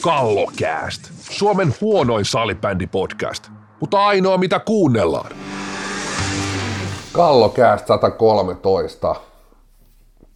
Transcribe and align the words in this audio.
Kallokääst. 0.00 1.02
Suomen 1.30 1.74
huonoin 1.80 2.24
salibändi-podcast, 2.24 3.50
mutta 3.80 4.06
ainoa 4.06 4.38
mitä 4.38 4.60
kuunnellaan. 4.60 5.30
Kallokääst 7.12 7.86
113. 7.86 9.14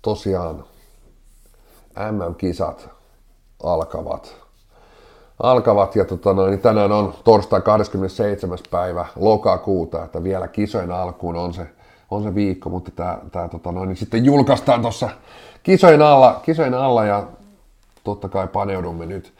Tosiaan 0.02 0.64
MM-kisat 2.10 2.88
alkavat. 3.62 4.36
Alkavat 5.42 5.96
ja 5.96 6.04
tota 6.04 6.32
noin, 6.32 6.60
tänään 6.60 6.92
on 6.92 7.14
torstai 7.24 7.60
27. 7.60 8.58
päivä 8.70 9.06
lokakuuta, 9.16 10.04
että 10.04 10.22
vielä 10.22 10.48
kisojen 10.48 10.92
alkuun 10.92 11.36
on 11.36 11.54
se, 11.54 11.66
on 12.14 12.22
se 12.22 12.34
viikko, 12.34 12.70
mutta 12.70 12.90
tämä, 12.90 13.18
tämä 13.32 13.48
tota 13.48 13.72
noin, 13.72 13.88
niin 13.88 13.96
sitten 13.96 14.24
julkaistaan 14.24 14.82
tuossa 14.82 15.10
kisojen 15.62 16.02
alla, 16.02 16.40
kisojen 16.44 16.74
alla 16.74 17.04
ja 17.04 17.26
totta 18.04 18.28
kai 18.28 18.48
paneudumme 18.48 19.06
nyt 19.06 19.32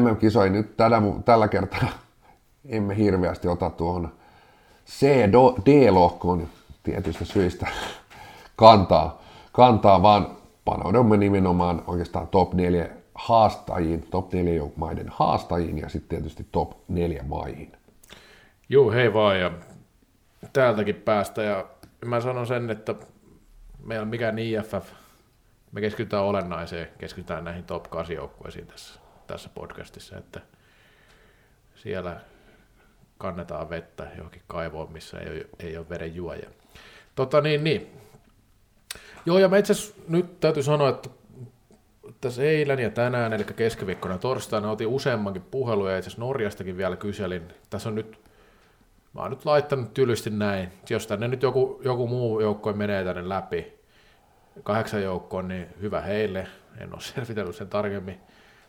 MM-kisoihin. 0.00 0.52
Nyt 0.52 0.76
tällä, 0.76 1.02
tällä 1.24 1.48
kertaa 1.48 1.88
emme 2.68 2.96
hirveästi 2.96 3.48
ota 3.48 3.70
tuohon 3.70 4.12
C-D-lohkoon 4.86 6.48
tietystä 6.82 7.24
syistä 7.24 7.66
kantaa, 8.56 9.22
kantaa, 9.52 10.02
vaan 10.02 10.26
panoudumme 10.64 11.16
nimenomaan 11.16 11.82
oikeastaan 11.86 12.28
top 12.28 12.54
4 12.54 12.88
haastajiin, 13.14 14.06
top 14.10 14.32
4 14.32 14.62
maiden 14.76 15.06
haastajiin 15.08 15.78
ja 15.78 15.88
sitten 15.88 16.08
tietysti 16.08 16.46
top 16.52 16.72
4 16.88 17.24
maihin. 17.28 17.72
Joo, 18.68 18.90
hei 18.90 19.14
vaan 19.14 19.40
ja 19.40 19.50
täältäkin 20.52 20.94
päästä 20.94 21.42
ja 21.42 21.64
mä 22.04 22.20
sanon 22.20 22.46
sen, 22.46 22.70
että 22.70 22.94
meillä 23.84 24.02
on 24.02 24.08
mikään 24.08 24.38
IFF, 24.38 24.92
me 25.72 25.80
keskitytään 25.80 26.24
olennaiseen, 26.24 26.88
keskitytään 26.98 27.44
näihin 27.44 27.64
top 27.64 27.90
8 27.90 28.16
joukkueisiin 28.16 28.66
tässä, 28.66 29.00
tässä 29.26 29.50
podcastissa, 29.54 30.18
että 30.18 30.40
siellä 31.74 32.20
kannetaan 33.18 33.70
vettä 33.70 34.06
johonkin 34.16 34.42
kaivoon, 34.46 34.92
missä 34.92 35.18
ei 35.18 35.30
ole, 35.30 35.46
ei 35.58 35.76
ole 35.76 35.88
veden 35.88 36.14
juoja. 36.14 36.50
Tota 37.14 37.40
niin, 37.40 37.64
niin. 37.64 37.90
Joo, 39.26 39.38
ja 39.38 39.48
mä 39.48 39.58
itse 39.58 39.74
nyt 40.08 40.40
täytyy 40.40 40.62
sanoa, 40.62 40.88
että 40.88 41.10
tässä 42.20 42.42
eilen 42.42 42.78
ja 42.78 42.90
tänään, 42.90 43.32
eli 43.32 43.44
keskiviikkona 43.44 44.18
torstaina, 44.18 44.70
otin 44.70 44.86
useammankin 44.86 45.42
puhelun 45.42 45.90
ja 45.90 45.98
itse 45.98 46.10
Norjastakin 46.16 46.76
vielä 46.76 46.96
kyselin. 46.96 47.42
Tässä 47.70 47.88
on 47.88 47.94
nyt, 47.94 48.18
mä 49.14 49.20
oon 49.20 49.30
nyt 49.30 49.44
laittanut 49.44 49.94
tylysti 49.94 50.30
näin, 50.30 50.72
jos 50.90 51.06
tänne 51.06 51.28
nyt 51.28 51.42
joku, 51.42 51.80
joku 51.84 52.06
muu 52.06 52.40
joukko 52.40 52.72
menee 52.72 53.04
tänne 53.04 53.28
läpi, 53.28 53.80
kahdeksan 54.62 55.02
joukkoon, 55.02 55.48
niin 55.48 55.66
hyvä 55.80 56.00
heille, 56.00 56.46
en 56.78 56.92
ole 56.92 57.00
selvitellyt 57.14 57.56
sen 57.56 57.68
tarkemmin. 57.68 58.20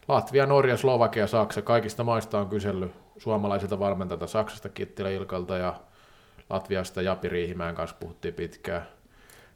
Latvia, 0.08 0.46
Norja, 0.46 0.78
Slovakia, 0.78 1.28
Saksa, 1.28 1.62
kaikista 1.62 2.04
maista 2.04 2.40
on 2.40 2.50
kysellyt 2.50 2.92
suomalaisilta 3.18 3.80
valmentajilta, 3.80 4.28
Saksasta 4.28 4.70
Kittilä 4.70 5.10
Ilkalta 5.10 5.58
ja 5.58 5.76
Latviasta 6.50 7.02
Japi 7.02 7.30
Riihimäen 7.30 7.76
kanssa 7.76 7.98
puhuttiin 8.00 8.34
pitkään. 8.34 8.88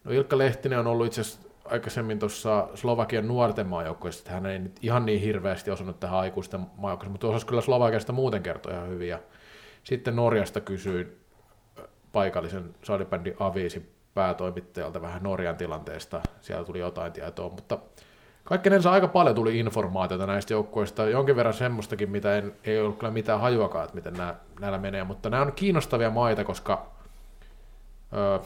No 0.03 0.11
Ilkka 0.11 0.37
Lehtinen 0.37 0.79
on 0.79 0.87
ollut 0.87 1.07
itse 1.07 1.21
asiassa 1.21 1.49
aikaisemmin 1.65 2.19
tuossa 2.19 2.67
Slovakian 2.75 3.27
nuorten 3.27 3.67
maajoukkoissa, 3.67 4.21
että 4.21 4.31
hän 4.31 4.45
ei 4.45 4.59
nyt 4.59 4.79
ihan 4.81 5.05
niin 5.05 5.21
hirveästi 5.21 5.71
osannut 5.71 5.99
tähän 5.99 6.19
aikuisten 6.19 6.61
maajoukkoissa, 6.77 7.11
mutta 7.11 7.27
osasi 7.27 7.45
kyllä 7.45 7.61
Slovakiasta 7.61 8.13
muuten 8.13 8.43
kertoa 8.43 8.73
ihan 8.73 8.89
hyvin. 8.89 9.17
Sitten 9.85 10.15
Norjasta 10.15 10.61
kysyin 10.61 11.17
paikallisen 12.11 12.75
salibändin 12.83 13.35
Aviisi 13.39 13.95
päätoimittajalta 14.13 15.01
vähän 15.01 15.23
Norjan 15.23 15.57
tilanteesta. 15.57 16.21
Siellä 16.41 16.65
tuli 16.65 16.79
jotain 16.79 17.11
tietoa, 17.11 17.49
mutta 17.49 17.79
kaikkenensa 18.43 18.91
aika 18.91 19.07
paljon 19.07 19.35
tuli 19.35 19.59
informaatiota 19.59 20.25
näistä 20.27 20.53
joukkoista, 20.53 21.05
jonkin 21.05 21.35
verran 21.35 21.53
semmoistakin, 21.53 22.11
mitä 22.11 22.37
en, 22.37 22.53
ei 22.63 22.79
ollut 22.79 22.99
kyllä 22.99 23.11
mitään 23.11 23.39
hajuakaan, 23.39 23.83
että 23.83 23.95
miten 23.95 24.13
nämä, 24.13 24.35
näillä 24.59 24.77
menee, 24.77 25.03
mutta 25.03 25.29
nämä 25.29 25.43
on 25.43 25.51
kiinnostavia 25.51 26.09
maita, 26.09 26.43
koska 26.43 26.91
ö, 28.13 28.39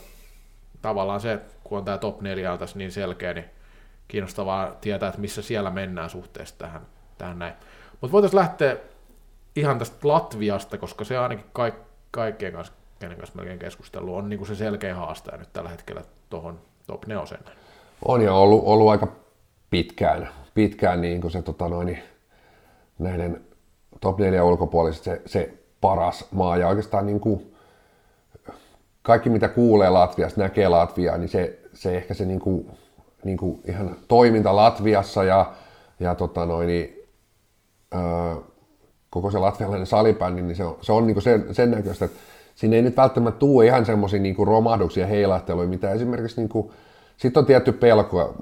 tavallaan 0.81 1.22
se, 1.22 1.39
kun 1.63 1.78
on 1.78 1.85
tämä 1.85 1.97
top 1.97 2.22
4 2.22 2.53
on 2.53 2.59
tässä 2.59 2.78
niin 2.78 2.91
selkeä, 2.91 3.33
niin 3.33 3.45
kiinnostavaa 4.07 4.72
tietää, 4.81 5.09
että 5.09 5.22
missä 5.22 5.41
siellä 5.41 5.69
mennään 5.69 6.09
suhteessa 6.09 6.57
tähän, 6.57 6.81
tähän 7.17 7.39
näin. 7.39 7.53
Mutta 8.01 8.11
voitaisiin 8.11 8.39
lähteä 8.39 8.78
ihan 9.55 9.79
tästä 9.79 10.07
Latviasta, 10.07 10.77
koska 10.77 11.05
se 11.05 11.17
ainakin 11.17 11.45
kaik, 11.53 11.75
kaikkien 12.11 12.53
kanssa, 12.53 12.73
kenen 12.99 13.17
kanssa 13.17 13.35
melkein 13.35 13.59
keskustelu, 13.59 14.15
on 14.15 14.29
niin 14.29 14.37
kuin 14.37 14.47
se 14.47 14.55
selkeä 14.55 14.95
haastaja 14.95 15.37
nyt 15.37 15.53
tällä 15.53 15.69
hetkellä 15.69 16.01
tuohon 16.29 16.59
top 16.87 17.07
4. 17.07 17.23
On 18.05 18.21
ja 18.21 18.33
ollut, 18.33 18.63
ollut 18.65 18.89
aika 18.89 19.07
pitkään, 19.69 20.29
pitkään 20.53 21.01
niin 21.01 21.21
kuin 21.21 21.31
se 21.31 21.41
tota 21.41 21.69
noin, 21.69 21.99
näiden 22.99 23.41
top 24.01 24.19
4 24.19 24.43
ulkopuolista 24.43 25.03
se, 25.03 25.21
se 25.25 25.53
paras 25.81 26.27
maa. 26.31 26.57
Ja 26.57 26.67
oikeastaan 26.67 27.05
niin 27.05 27.19
kuin, 27.19 27.55
kaikki 29.01 29.29
mitä 29.29 29.47
kuulee 29.47 29.89
Latviasta, 29.89 30.41
näkee 30.41 30.67
Latviaa, 30.67 31.17
niin 31.17 31.29
se, 31.29 31.59
se 31.73 31.97
ehkä 31.97 32.13
se 32.13 32.25
niin 32.25 32.39
kuin, 32.39 32.71
niin 33.23 33.37
kuin 33.37 33.61
ihan 33.67 33.95
toiminta 34.07 34.55
Latviassa 34.55 35.23
ja, 35.23 35.53
ja 35.99 36.16
tota 36.16 36.45
noin, 36.45 36.67
niin, 36.67 37.09
öö, 37.95 38.35
koko 39.09 39.31
se 39.31 39.38
latvialainen 39.38 39.88
salibändi, 39.88 40.42
niin 40.42 40.56
se 40.56 40.64
on, 40.64 40.78
se 40.81 40.92
on 40.92 41.08
niin 41.08 41.16
kuin 41.16 41.24
sen, 41.24 41.46
sen 41.52 41.72
näköistä, 41.72 42.06
että 42.06 42.20
siinä 42.56 42.75
ei 42.75 42.81
nyt 42.81 42.97
välttämättä 42.97 43.40
tule 43.40 43.66
ihan 43.66 43.86
semmoisia 43.86 44.20
niin 44.20 44.47
romahduksia, 44.47 45.08
heilahteluja, 45.08 45.68
mitä 45.68 45.92
esimerkiksi 45.92 46.42
niin 46.42 46.50
kuin, 46.50 46.72
sitten 47.18 47.42
on 47.42 47.46
tietty 47.46 47.72
pelko, 47.72 48.36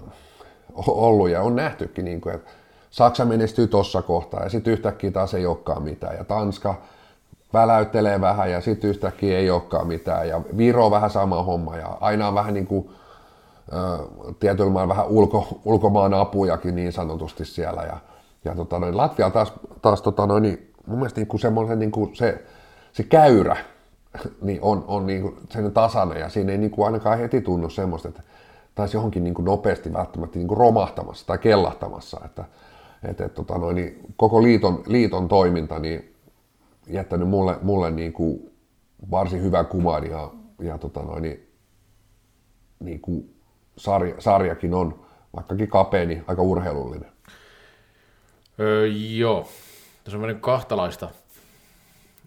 ollut 0.88 1.30
ja 1.30 1.42
on 1.42 1.56
nähtykin, 1.56 2.06
niin 2.06 2.22
kuin, 2.22 2.36
että 2.36 2.52
Saksa 2.90 3.26
menestyy 3.26 3.68
tuossa 3.68 4.02
kohtaa 4.02 4.44
ja 4.44 4.50
sitten 4.50 4.74
yhtäkkiä 4.74 5.12
taas 5.12 5.34
ei 5.34 5.46
olekaan 5.46 5.84
mitään 5.84 6.18
ja 6.18 6.24
Tanska 6.24 6.76
väläyttelee 7.54 8.22
vähän 8.22 8.52
ja 8.52 8.62
sitten 8.62 8.90
yhtäkkiä 8.90 9.38
ei 9.38 9.50
olekaan 9.50 9.88
mitään 9.88 10.30
ja 10.30 10.42
Viro 10.58 10.86
on 10.86 10.92
vähän 10.92 11.10
sama 11.10 11.44
homma 11.44 11.78
ja 11.78 11.98
aina 12.02 12.28
on 12.28 12.36
vähän 12.36 12.54
niin 12.54 12.68
kuin, 12.68 12.90
tietyllä 14.40 14.88
vähän 14.88 15.08
ulko, 15.08 15.62
ulkomaan 15.66 16.14
apujakin 16.14 16.76
niin 16.76 16.94
sanotusti 16.94 17.46
siellä 17.46 17.82
ja, 17.82 17.98
ja 18.48 18.56
tota 18.56 18.80
noin, 18.80 18.98
Latvia 18.98 19.30
taas, 19.30 19.54
taas 19.82 20.02
tota 20.02 20.26
noin, 20.26 20.44
niin 20.44 20.74
mun 20.86 21.00
mielestä 21.00 21.20
niin 21.20 21.28
kuin 21.28 21.42
semmoinen 21.42 21.80
niin 21.80 21.92
kuin 21.92 22.16
se, 22.16 22.46
se 22.92 23.04
käyrä 23.04 23.58
niin 24.42 24.60
on, 24.62 24.86
on 24.88 25.06
niin 25.06 25.22
kuin 25.22 25.36
sen 25.50 25.72
tasainen 25.72 26.20
ja 26.20 26.30
siinä 26.30 26.52
ei 26.52 26.58
niin 26.58 26.72
kuin 26.72 26.86
ainakaan 26.86 27.20
heti 27.20 27.42
tunnu 27.42 27.70
semmoista, 27.70 28.08
että 28.08 28.24
taisi 28.76 28.98
johonkin 28.98 29.24
niin 29.24 29.34
kuin 29.34 29.46
nopeasti 29.46 29.94
välttämättä 29.94 30.40
niin 30.40 30.48
kuin 30.48 30.58
romahtamassa 30.58 31.28
tai 31.28 31.38
kellahtamassa. 31.38 32.22
Että, 32.26 32.46
et, 33.04 33.22
et, 33.22 33.34
tota 33.34 33.58
noin, 33.58 33.76
niin 33.76 34.14
koko 34.18 34.44
liiton, 34.44 34.84
liiton 34.86 35.28
toiminta 35.28 35.80
niin 35.80 36.16
jättänyt 36.88 37.30
mulle, 37.30 37.58
mulle 37.62 37.92
niin 37.92 38.14
kuin 38.14 38.52
varsin 39.12 39.42
hyvän 39.42 39.66
kuvan 39.66 40.10
ja, 40.10 40.32
ja 40.60 40.78
tota 40.78 41.02
noin, 41.02 41.22
niin, 41.22 41.50
niin 42.80 43.02
kuin 43.02 43.36
sarja, 43.78 44.16
sarjakin 44.20 44.74
on, 44.74 45.00
vaikkakin 45.36 45.68
kapea, 45.68 46.06
niin 46.06 46.24
aika 46.28 46.42
urheilullinen. 46.42 47.12
Öö, 48.60 48.88
joo, 48.88 49.50
tässä 50.04 50.18
on 50.18 50.22
mennyt 50.22 50.42
kahtalaista 50.42 51.10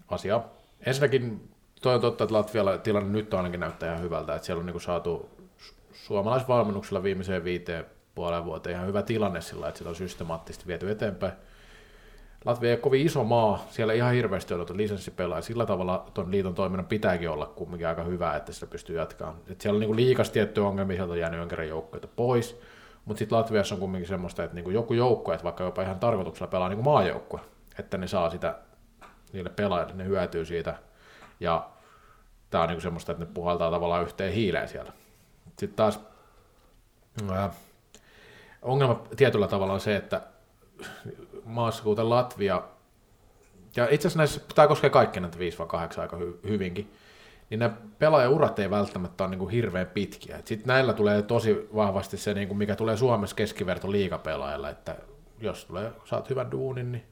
asiaa. 0.07 0.49
Ensinnäkin 0.85 1.49
toi 1.81 1.95
on 1.95 2.01
totta, 2.01 2.23
että 2.23 2.33
Latvialla 2.33 2.77
tilanne 2.77 3.09
nyt 3.09 3.33
ainakin 3.33 3.59
näyttää 3.59 3.89
ihan 3.89 4.03
hyvältä, 4.03 4.35
että 4.35 4.45
siellä 4.45 4.59
on 4.59 4.65
niin 4.65 4.81
saatu 4.81 5.29
suomalaisvalmennuksella 5.93 7.03
viimeiseen 7.03 7.43
viiteen 7.43 7.85
puolen 8.15 8.45
vuoteen 8.45 8.75
ihan 8.75 8.87
hyvä 8.87 9.01
tilanne 9.01 9.41
sillä, 9.41 9.67
että 9.67 9.77
sitä 9.77 9.89
on 9.89 9.95
systemaattisesti 9.95 10.67
viety 10.67 10.91
eteenpäin. 10.91 11.33
Latvia 12.45 12.69
ei 12.69 12.73
ole 12.73 12.81
kovin 12.81 13.05
iso 13.05 13.23
maa, 13.23 13.65
siellä 13.69 13.93
ihan 13.93 14.13
hirveästi 14.13 14.53
ole 14.53 14.65
lisenssipelaa, 14.73 15.41
sillä 15.41 15.65
tavalla 15.65 16.05
tuon 16.13 16.31
liiton 16.31 16.55
toiminnan 16.55 16.85
pitääkin 16.85 17.29
olla 17.29 17.45
kumminkin 17.45 17.87
aika 17.87 18.03
hyvä, 18.03 18.35
että 18.35 18.53
sitä 18.53 18.67
pystyy 18.67 18.95
jatkamaan. 18.95 19.37
Et 19.47 19.61
siellä 19.61 19.77
on 19.77 19.79
niin 19.79 19.95
liikas 19.95 20.29
tiettyjä 20.29 20.67
ongelmia, 20.67 20.95
sieltä 20.95 21.13
on 21.13 21.19
jäänyt 21.19 21.39
jonkin 21.39 21.67
joukkoita 21.67 22.07
pois, 22.15 22.59
mutta 23.05 23.19
sitten 23.19 23.37
Latviassa 23.37 23.75
on 23.75 23.81
kumminkin 23.81 24.07
semmoista, 24.07 24.43
että 24.43 24.55
niin 24.55 24.73
joku 24.73 24.93
joukko, 24.93 25.33
että 25.33 25.43
vaikka 25.43 25.63
jopa 25.63 25.81
ihan 25.81 25.99
tarkoituksella 25.99 26.51
pelaa 26.51 26.69
niin 26.69 26.83
maajoukkue, 26.83 27.39
että 27.79 27.97
ne 27.97 28.07
saa 28.07 28.29
sitä 28.29 28.55
niille 29.33 29.49
pelaajille, 29.49 29.93
ne 29.93 30.05
hyötyy 30.05 30.45
siitä, 30.45 30.75
ja 31.39 31.69
tämä 32.49 32.63
on 32.63 32.69
niin 32.69 32.81
semmoista, 32.81 33.11
että 33.11 33.25
ne 33.25 33.31
puhaltaa 33.33 33.71
tavallaan 33.71 34.03
yhteen 34.03 34.33
hiileen 34.33 34.67
siellä. 34.67 34.93
Sitten 35.45 35.73
taas 35.73 35.99
ää, 37.31 37.49
ongelma 38.61 39.03
tietyllä 39.15 39.47
tavalla 39.47 39.73
on 39.73 39.79
se, 39.79 39.95
että 39.95 40.21
maassa 41.45 41.83
kuten 41.83 42.09
Latvia, 42.09 42.63
ja 43.75 43.87
itse 43.91 44.07
asiassa 44.07 44.17
näissä, 44.17 44.41
tämä 44.55 44.67
koskee 44.67 44.89
kaikkia 44.89 45.21
näitä 45.21 45.37
5-8 45.97 46.01
aika 46.01 46.17
hy, 46.17 46.39
hyvinkin, 46.43 46.93
niin 47.51 47.59
nämä 47.59 47.73
pelaajaurat 47.99 48.59
ei 48.59 48.69
välttämättä 48.69 49.23
ole 49.23 49.29
niin 49.29 49.39
kuin 49.39 49.51
hirveän 49.51 49.87
pitkiä. 49.87 50.39
Sitten 50.45 50.67
näillä 50.67 50.93
tulee 50.93 51.21
tosi 51.21 51.69
vahvasti 51.75 52.17
se, 52.17 52.33
niin 52.33 52.47
kuin 52.47 52.57
mikä 52.57 52.75
tulee 52.75 52.97
Suomessa 52.97 53.35
keskiverto 53.35 53.91
liikapelaajalla, 53.91 54.69
että 54.69 54.95
jos 55.39 55.65
tulee, 55.65 55.91
saat 56.05 56.29
hyvän 56.29 56.51
duunin, 56.51 56.91
niin 56.91 57.03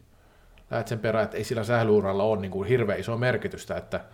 lähdet 0.71 0.87
sen 0.87 0.99
perään, 0.99 1.25
että 1.25 1.37
ei 1.37 1.43
sillä 1.43 1.63
sählyuralla 1.63 2.23
ole 2.23 2.39
niin 2.39 2.51
kuin 2.51 2.67
hirveän 2.67 2.99
iso 2.99 3.17
merkitystä, 3.17 3.77
että 3.77 4.05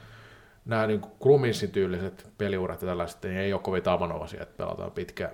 nämä 0.66 0.88
niin 0.88 1.01
Kruminsin 1.22 1.72
tyyliset 1.72 2.30
peliurat 2.38 2.81
ja 2.81 2.88
tällaiset, 2.88 3.24
niin 3.24 3.38
ei 3.38 3.54
ole 3.54 3.62
kovin 3.62 3.83
tavanomaisia, 3.83 4.44
että 4.44 4.57
pelataan 4.57 4.92
pitkään. 4.92 5.31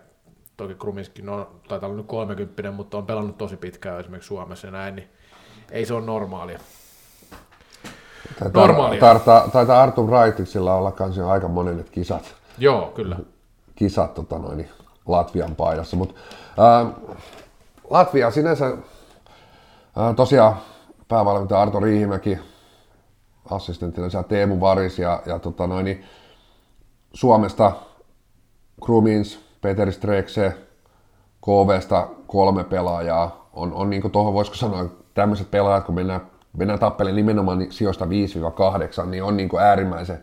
Toki 0.57 0.75
Kruminskin 0.75 1.29
on, 1.29 1.61
taitaa 1.67 1.89
olla 1.89 1.97
nyt 1.97 2.07
30, 2.07 2.71
mutta 2.71 2.97
on 2.97 3.05
pelannut 3.05 3.37
tosi 3.37 3.57
pitkään 3.57 3.99
esimerkiksi 3.99 4.27
Suomessa 4.27 4.67
ja 4.67 4.71
näin, 4.71 4.95
niin 4.95 5.09
ei 5.71 5.85
se 5.85 5.93
ole 5.93 6.05
normaalia. 6.05 6.59
Taitaa, 8.39 8.67
normaalia. 8.67 8.99
Taitaa, 8.99 9.47
taitaa 9.47 9.81
Artur 9.81 10.09
Raitiksilla 10.09 10.75
olla 10.75 10.91
kanssa 10.91 11.31
aika 11.31 11.47
monet 11.47 11.89
kisat. 11.89 12.35
Joo, 12.57 12.91
kyllä. 12.95 13.17
Kisat 13.75 14.13
tota 14.13 14.39
noin, 14.39 14.69
Latvian 15.07 15.55
paidassa, 15.55 15.97
mutta 15.97 16.15
Latvia 17.89 18.31
sinänsä 18.31 18.65
äh, 18.65 20.15
tosiaan 20.15 20.55
päävalmentaja 21.07 21.61
Arto 21.61 21.79
Riihimäki, 21.79 22.39
assistenttina 23.49 24.23
Teemu 24.23 24.59
Varis 24.59 24.99
ja, 24.99 25.21
ja 25.25 25.39
tota 25.39 25.67
noin, 25.67 25.85
niin 25.85 26.05
Suomesta 27.13 27.71
Krumins, 28.85 29.39
Peter 29.61 29.91
Strekse, 29.91 30.57
KVsta 31.41 32.07
kolme 32.27 32.63
pelaajaa. 32.63 33.49
On, 33.53 33.73
on 33.73 33.89
niin 33.89 34.01
kuin 34.01 34.11
tuohon 34.11 34.33
voisiko 34.33 34.57
sanoa, 34.57 34.85
tämmöiset 35.13 35.51
pelaajat, 35.51 35.83
kun 35.85 35.95
mennään, 35.95 36.30
mennään 36.57 36.79
tappelemaan 36.79 37.15
nimenomaan 37.15 37.67
sijoista 37.69 38.05
5-8, 39.03 39.05
niin 39.05 39.23
on 39.23 39.37
niin 39.37 39.49
kuin 39.49 39.63
äärimmäisen, 39.63 40.19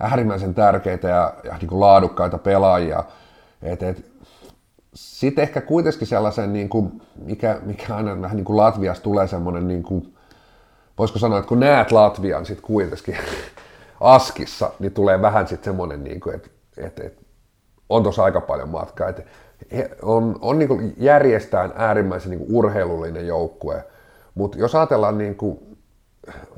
äärimmäisen 0.00 0.54
tärkeitä 0.54 1.08
ja, 1.08 1.34
ja 1.44 1.56
niin 1.58 1.68
kuin 1.68 1.80
laadukkaita 1.80 2.38
pelaajia. 2.38 3.04
Et, 3.62 3.82
et, 3.82 4.10
sitten 4.94 5.42
ehkä 5.42 5.60
kuitenkin 5.60 6.06
sellaisen, 6.06 6.52
niin 6.52 6.68
kuin, 6.68 7.02
mikä, 7.24 7.58
mikä 7.62 7.96
aina 7.96 8.22
vähän 8.22 8.36
niin 8.36 8.44
kuin 8.44 8.56
Latviasta 8.56 9.02
tulee 9.02 9.26
semmoinen 9.26 9.68
niin 9.68 9.82
kuin, 9.82 10.14
voisiko 10.98 11.18
sanoa, 11.18 11.38
että 11.38 11.48
kun 11.48 11.60
näet 11.60 11.92
Latvian 11.92 12.46
sitten 12.46 12.66
kuitenkin 12.66 13.16
askissa, 14.00 14.70
niin 14.78 14.92
tulee 14.92 15.22
vähän 15.22 15.48
sitten 15.48 15.64
semmoinen, 15.64 16.04
niin 16.04 16.20
kuin, 16.20 16.34
että, 16.34 16.48
että, 16.76 17.02
että 17.06 17.22
on 17.88 18.02
tuossa 18.02 18.24
aika 18.24 18.40
paljon 18.40 18.68
matkaa. 18.68 19.08
Että 19.08 19.22
on, 20.02 20.38
on 20.40 20.58
niin 20.58 20.68
kuin 20.68 20.94
järjestään 20.96 21.72
äärimmäisen 21.76 22.30
niin 22.30 22.38
kuin 22.38 22.56
urheilullinen 22.56 23.26
joukkue, 23.26 23.84
mutta 24.36 24.58
jos 24.58 24.74
ajatellaan 24.74 25.18
niin 25.18 25.34
kuin, 25.34 25.58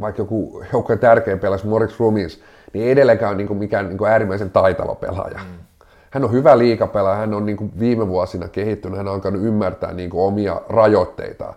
vaikka 0.01 0.23
joku 0.23 0.65
joukkueen 0.73 0.99
tärkein 0.99 1.39
pelasi 1.39 1.67
Moritz 1.67 2.01
Rumins, 2.01 2.41
niin 2.73 2.85
ei 2.85 2.91
edelleenkään 2.91 3.31
ole 3.31 3.37
niin 3.37 3.49
kuin 3.49 3.59
mikään 3.59 3.89
niin 3.89 3.99
kuin 3.99 4.11
äärimmäisen 4.11 4.51
taitava 4.51 4.95
pelaaja. 4.95 5.39
Mm. 5.39 5.59
Hän 6.11 6.25
on 6.25 6.33
hyvä 6.33 6.59
liikapelaaja, 6.59 7.19
hän 7.19 7.35
on 7.35 7.47
niin 7.47 7.57
kuin 7.57 7.73
viime 7.79 8.09
vuosina 8.09 8.49
kehittynyt, 8.49 8.97
hän 8.97 9.09
on 9.09 9.15
alkanut 9.15 9.43
ymmärtää 9.43 9.93
niin 9.93 10.11
kuin 10.11 10.23
omia 10.23 10.61
rajoitteitaan. 10.69 11.55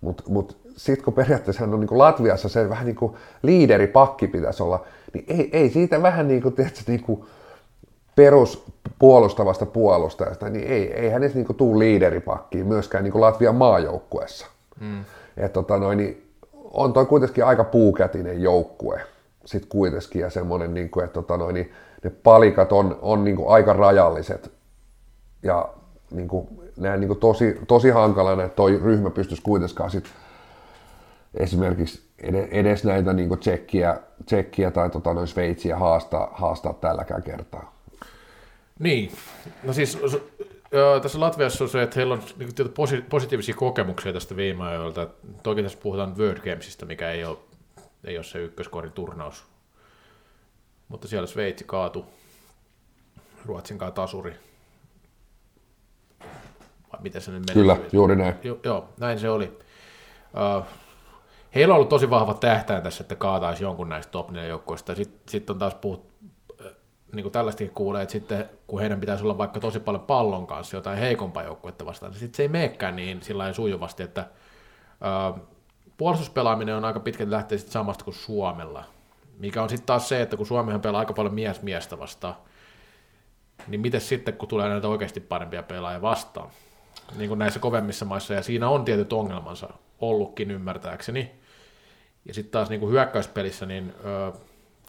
Mutta 0.00 0.22
mut 0.28 0.56
sitten 0.76 1.04
kun 1.04 1.14
periaatteessa 1.14 1.60
hän 1.60 1.74
on 1.74 1.80
niin 1.80 1.88
kuin 1.88 1.98
Latviassa 1.98 2.48
se 2.48 2.68
vähän 2.68 2.86
niin 2.86 2.96
kuin 2.96 3.14
liideripakki 3.42 4.26
pitäisi 4.26 4.62
olla, 4.62 4.84
niin 5.14 5.24
ei, 5.28 5.50
ei 5.52 5.70
siitä 5.70 6.02
vähän 6.02 6.28
niin 6.28 6.42
kuin, 6.42 6.54
tiedätkö, 6.54 6.80
niin 6.86 7.02
kuin 7.02 7.24
peruspuolustavasta 8.16 9.66
puolustajasta, 9.66 10.48
niin 10.48 10.66
ei, 10.66 10.92
ei 10.92 11.10
hänestä 11.10 11.38
niin 11.38 11.46
kuin 11.46 11.56
tuu 11.56 11.78
liideripakkiin 11.78 12.66
myöskään 12.66 13.04
niin 13.04 13.12
kuin 13.12 13.22
Latvian 13.22 13.54
maajoukkuessa. 13.54 14.46
Mm. 14.80 15.04
Et 15.38 15.52
tota 15.52 15.78
noin, 15.78 15.98
niin 15.98 16.32
on 16.52 16.92
toi 16.92 17.06
kuitenkin 17.06 17.44
aika 17.44 17.64
puukätinen 17.64 18.42
joukkue 18.42 19.00
sitten 19.44 19.68
kuitenkin 19.68 20.20
ja 20.20 20.30
semmoinen, 20.30 20.74
niin 20.74 20.90
kuin, 20.90 21.04
että 21.04 21.14
tota 21.14 21.36
noin, 21.36 21.54
niin 21.54 21.72
ne 22.04 22.10
palikat 22.10 22.72
on, 22.72 22.98
on 23.02 23.24
niin 23.24 23.36
kuin 23.36 23.48
aika 23.48 23.72
rajalliset 23.72 24.50
ja 25.42 25.68
niin 26.10 26.28
kuin, 26.28 26.48
näen 26.76 27.00
niin 27.00 27.08
kuin 27.08 27.20
tosi, 27.20 27.58
tosi 27.68 27.90
hankalana, 27.90 28.44
että 28.44 28.56
toi 28.56 28.80
ryhmä 28.84 29.10
pystyisi 29.10 29.42
kuitenkaan 29.42 29.90
sitten 29.90 30.12
esimerkiksi 31.34 32.02
edes 32.50 32.84
näitä 32.84 33.12
niin 33.12 33.38
tsekkiä, 33.38 33.98
tsekkiä 34.26 34.70
tai 34.70 34.90
tota, 34.90 35.14
noin 35.14 35.28
Sveitsiä 35.28 35.76
haastaa, 35.76 36.30
haastaa 36.32 36.72
tälläkään 36.72 37.22
kertaa. 37.22 37.72
Niin, 38.78 39.10
no 39.64 39.72
siis 39.72 39.98
tässä 41.02 41.20
Latviassa 41.20 41.64
on 41.64 41.70
se, 41.70 41.82
että 41.82 41.96
heillä 41.96 42.14
on 42.14 42.22
niin 42.38 43.04
positiivisia 43.10 43.54
kokemuksia 43.54 44.12
tästä 44.12 44.36
viime 44.36 44.64
ajoilta. 44.64 45.06
Toki 45.42 45.62
tässä 45.62 45.78
puhutaan 45.82 46.18
World 46.18 46.38
Gamesista, 46.38 46.86
mikä 46.86 47.10
ei 47.10 47.24
ole, 47.24 47.38
ei 48.04 48.18
ole 48.18 48.24
se 48.24 48.38
ykköskorin 48.38 48.92
turnaus. 48.92 49.44
Mutta 50.88 51.08
siellä 51.08 51.26
Sveitsi 51.26 51.64
kaatu 51.64 52.06
Ruotsin 53.46 53.78
kanssa 53.78 53.94
tasuri. 53.94 54.34
Vai 56.92 57.00
miten 57.00 57.22
se 57.22 57.30
nyt 57.30 57.40
meni? 57.40 57.54
Kyllä, 57.54 57.76
juuri 57.92 58.16
näin. 58.16 58.34
Jo, 58.42 58.60
joo, 58.64 58.88
näin 59.00 59.18
se 59.18 59.30
oli. 59.30 59.58
Uh, 60.58 60.64
heillä 61.54 61.72
on 61.72 61.76
ollut 61.76 61.88
tosi 61.88 62.10
vahva 62.10 62.34
tähtäin 62.34 62.82
tässä, 62.82 63.02
että 63.02 63.14
kaataisi 63.14 63.64
jonkun 63.64 63.88
näistä 63.88 64.10
top 64.10 64.30
4 64.30 64.48
joukkoista. 64.48 64.94
Sitten 64.94 65.20
sit 65.28 65.50
on 65.50 65.58
taas 65.58 65.74
puhut, 65.74 66.00
äh, 66.00 66.17
niin 67.12 67.24
kuin 67.24 67.32
tällaistakin 67.32 67.74
kuulee, 67.74 68.02
että 68.02 68.12
sitten 68.12 68.50
kun 68.66 68.80
heidän 68.80 69.00
pitäisi 69.00 69.24
olla 69.24 69.38
vaikka 69.38 69.60
tosi 69.60 69.80
paljon 69.80 70.04
pallon 70.04 70.46
kanssa 70.46 70.76
jotain 70.76 70.98
heikompaa 70.98 71.42
joukkuetta 71.42 71.86
vastaan, 71.86 72.12
niin 72.12 72.20
sitten 72.20 72.36
se 72.36 72.42
ei 72.42 72.48
meekään 72.48 72.96
niin 72.96 73.22
sillä 73.22 73.52
sujuvasti, 73.52 74.02
että 74.02 74.26
uh, 75.34 75.40
puolustuspelaaminen 75.96 76.74
on 76.74 76.84
aika 76.84 77.00
pitkälti 77.00 77.30
lähtee 77.30 77.58
sitten 77.58 77.72
samasta 77.72 78.04
kuin 78.04 78.14
Suomella, 78.14 78.84
mikä 79.38 79.62
on 79.62 79.68
sitten 79.68 79.86
taas 79.86 80.08
se, 80.08 80.22
että 80.22 80.36
kun 80.36 80.46
Suomihan 80.46 80.80
pelaa 80.80 80.98
aika 80.98 81.12
paljon 81.12 81.34
mies 81.34 81.62
miestä 81.62 81.98
vastaan, 81.98 82.34
niin 83.68 83.80
miten 83.80 84.00
sitten, 84.00 84.34
kun 84.34 84.48
tulee 84.48 84.68
näitä 84.68 84.88
oikeasti 84.88 85.20
parempia 85.20 85.62
pelaajia 85.62 86.02
vastaan, 86.02 86.50
niin 87.16 87.28
kuin 87.28 87.38
näissä 87.38 87.60
kovemmissa 87.60 88.04
maissa, 88.04 88.34
ja 88.34 88.42
siinä 88.42 88.68
on 88.68 88.84
tietyt 88.84 89.12
ongelmansa 89.12 89.68
ollutkin 90.00 90.50
ymmärtääkseni, 90.50 91.32
ja 92.24 92.34
sitten 92.34 92.50
taas 92.52 92.70
niin 92.70 92.80
kuin 92.80 92.92
hyökkäyspelissä, 92.92 93.66
niin 93.66 93.94
öö, 94.04 94.32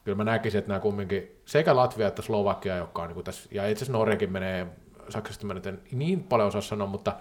kyllä 0.09 0.17
mä 0.17 0.31
näkisin, 0.31 0.59
että 0.59 0.69
nämä 0.69 0.79
kumminkin 0.79 1.41
sekä 1.45 1.75
Latvia 1.75 2.07
että 2.07 2.21
Slovakia, 2.21 2.77
jotka 2.77 3.01
on 3.01 3.09
niin 3.09 3.23
tässä, 3.23 3.50
ja 3.51 3.67
itse 3.67 3.83
asiassa 3.83 3.97
Norjakin 3.97 4.31
menee, 4.31 4.67
Saksasta 5.09 5.45
mä 5.45 5.53
nyt 5.53 5.67
en 5.67 5.79
niin 5.91 6.23
paljon 6.23 6.47
osaa 6.47 6.61
sanoa, 6.61 6.88
mutta 6.88 7.15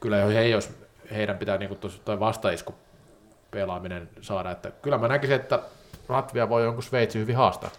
kyllä 0.00 0.16
he, 0.16 0.48
jos 0.48 0.70
heidän 1.14 1.38
pitää 1.38 1.58
niin 1.58 1.78
toi 2.04 2.20
vastaisku 2.20 2.74
pelaaminen 3.50 4.08
saada, 4.20 4.50
että 4.50 4.70
kyllä 4.82 4.98
mä 4.98 5.08
näkisin, 5.08 5.36
että 5.36 5.58
Latvia 6.08 6.48
voi 6.48 6.64
jonkun 6.64 6.82
Sveitsi 6.82 7.18
hyvin 7.18 7.36
haastaa. 7.36 7.70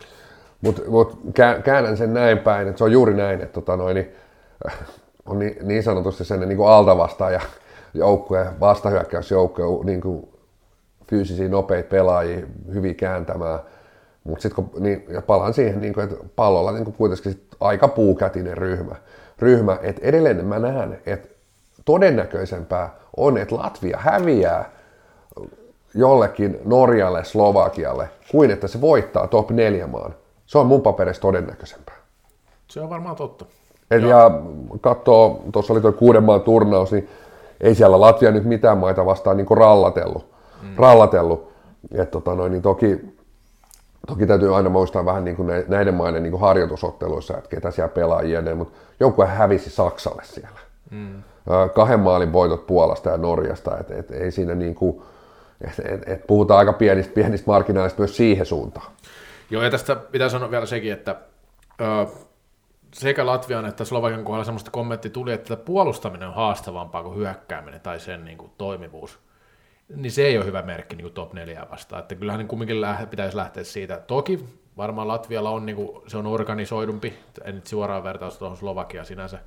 Mutta 0.62 0.82
mut 0.88 1.20
käännän 1.64 1.98
sen 1.98 2.14
näin 2.14 2.40
päin, 2.40 2.68
että 2.68 2.78
se 2.78 2.84
on 2.84 2.92
juuri 2.92 3.14
näin, 3.14 3.42
että 3.42 3.54
tota 3.54 3.78
noin, 3.78 3.96
niin, 3.96 4.16
äh, 4.68 4.78
on 5.26 5.40
niin, 5.40 5.56
niin 5.62 5.84
sanotusti 5.84 6.26
sen 6.26 6.40
niin 6.40 6.58
kuin 6.58 6.70
altavastaaja 6.70 7.42
joukkue, 7.94 8.48
vastahyökkäysjoukkue, 8.60 9.86
niin 9.86 10.02
kuin 10.02 10.30
fyysisiä 11.10 11.50
nopeita 11.50 11.90
pelaajia, 11.90 12.46
hyvin 12.74 12.96
kääntämään. 12.96 13.60
Mutta 14.26 14.42
sitten 14.42 14.66
kun, 14.66 14.84
niin, 14.84 15.06
ja 15.10 15.22
palaan 15.22 15.54
siihen, 15.54 15.82
niin 15.82 16.00
että 16.00 16.16
pallolla 16.36 16.72
niin 16.72 16.84
kuin 16.84 16.96
kuitenkin 16.96 17.32
sit 17.32 17.44
aika 17.60 17.88
puukätinen 17.88 18.58
ryhmä. 18.58 18.96
ryhmä 19.40 19.78
että 19.82 20.02
edelleen 20.04 20.46
mä 20.46 20.60
näen, 20.60 21.02
että 21.06 21.30
todennäköisempää 21.86 22.96
on, 23.18 23.38
että 23.38 23.56
Latvia 23.56 23.98
häviää 23.98 24.70
jollekin 25.94 26.60
Norjalle, 26.66 27.24
Slovakialle, 27.24 28.10
kuin 28.32 28.52
että 28.52 28.68
se 28.68 28.82
voittaa 28.82 29.28
top 29.28 29.52
4 29.52 29.88
maan. 29.88 30.16
Se 30.46 30.58
on 30.58 30.68
mun 30.68 30.82
paperissa 30.82 31.22
todennäköisempää. 31.22 31.96
Se 32.68 32.82
on 32.82 32.90
varmaan 32.90 33.16
totta. 33.16 33.46
Eli 33.92 34.10
ja 34.10 34.32
katsoo, 34.82 35.44
tuossa 35.52 35.74
oli 35.74 35.82
tuo 35.82 35.92
kuuden 35.92 36.24
maan 36.24 36.42
turnaus, 36.42 36.92
niin 36.92 37.10
ei 37.62 37.76
siellä 37.76 38.02
Latvia 38.02 38.32
nyt 38.32 38.46
mitään 38.46 38.78
maita 38.78 39.06
vastaan 39.06 39.38
niin 39.38 39.48
rallatellut. 39.58 40.26
Mm. 40.62 40.76
rallatellut. 40.78 41.52
Et 41.92 42.12
tota 42.12 42.36
noin, 42.36 42.52
niin 42.52 42.62
toki, 42.62 43.15
toki 44.08 44.28
täytyy 44.28 44.56
aina 44.56 44.70
muistaa 44.70 45.06
vähän 45.06 45.26
niin 45.26 45.36
kuin 45.36 45.50
näiden 45.68 45.94
maiden 45.94 46.24
niin 46.24 46.32
kuin 46.32 46.42
harjoitusotteluissa, 46.42 47.38
että 47.38 47.50
ketä 47.50 47.72
siellä 47.72 47.94
pelaa 47.94 48.22
jne, 48.22 48.54
mutta 48.54 48.78
joukkue 49.00 49.26
hävisi 49.26 49.70
Saksalle 49.70 50.22
siellä. 50.26 50.60
Mm. 50.92 51.24
Kahden 51.76 52.00
maalin 52.00 52.34
voitot 52.34 52.68
Puolasta 52.68 53.10
ja 53.10 53.18
Norjasta, 53.18 53.78
että 53.78 53.96
et, 53.96 54.12
ei 54.12 54.32
siinä 54.32 54.56
niin 54.56 54.76
kuin, 54.76 55.02
et, 55.62 55.86
et, 55.86 56.10
et 56.10 56.28
puhutaan 56.28 56.58
aika 56.58 56.74
pienistä, 56.74 57.14
pienistä 57.14 57.52
marginaalista 57.52 58.02
myös 58.02 58.18
siihen 58.18 58.46
suuntaan. 58.46 58.92
Joo, 59.50 59.64
ja 59.64 59.72
tästä 59.72 59.96
pitää 59.96 60.30
sanoa 60.30 60.52
vielä 60.52 60.66
sekin, 60.66 60.94
että 60.94 61.16
ö, 61.82 62.08
sekä 62.94 63.26
Latvian 63.26 63.66
että 63.66 63.86
Slovakian 63.86 64.24
kohdalla 64.24 64.44
semmoista 64.44 64.72
kommentti 64.72 65.10
tuli, 65.10 65.34
että 65.34 65.58
puolustaminen 65.58 66.28
on 66.28 66.34
haastavampaa 66.34 67.04
kuin 67.04 67.16
hyökkääminen 67.16 67.82
tai 67.82 68.00
sen 68.00 68.26
niin 68.26 68.38
kuin, 68.38 68.52
toimivuus. 68.58 69.20
Niin 69.96 70.12
se 70.12 70.22
ei 70.22 70.38
ole 70.38 70.46
hyvä 70.46 70.62
merkki 70.62 70.96
niin 70.96 71.12
top 71.12 71.34
4 71.34 71.68
vastaan. 71.72 72.02
Että 72.02 72.16
kyllähän 72.16 72.40
niin 72.40 72.48
kumminkin 72.48 72.82
lähe, 72.82 73.06
pitäisi 73.06 73.38
lähteä 73.38 73.64
siitä. 73.64 73.98
Toki 73.98 74.46
varmaan 74.78 75.08
Latvialla 75.08 75.50
on, 75.50 75.66
niin 75.66 75.76
kuin, 75.76 76.02
se 76.08 76.18
on 76.18 76.28
organisoidumpi, 76.28 77.14
en 77.44 77.56
nyt 77.56 77.68
suoraan 77.68 78.04
vertaus 78.04 78.38
tuohon 78.38 78.58
Slovakia 78.58 79.04
sinänsä. 79.04 79.40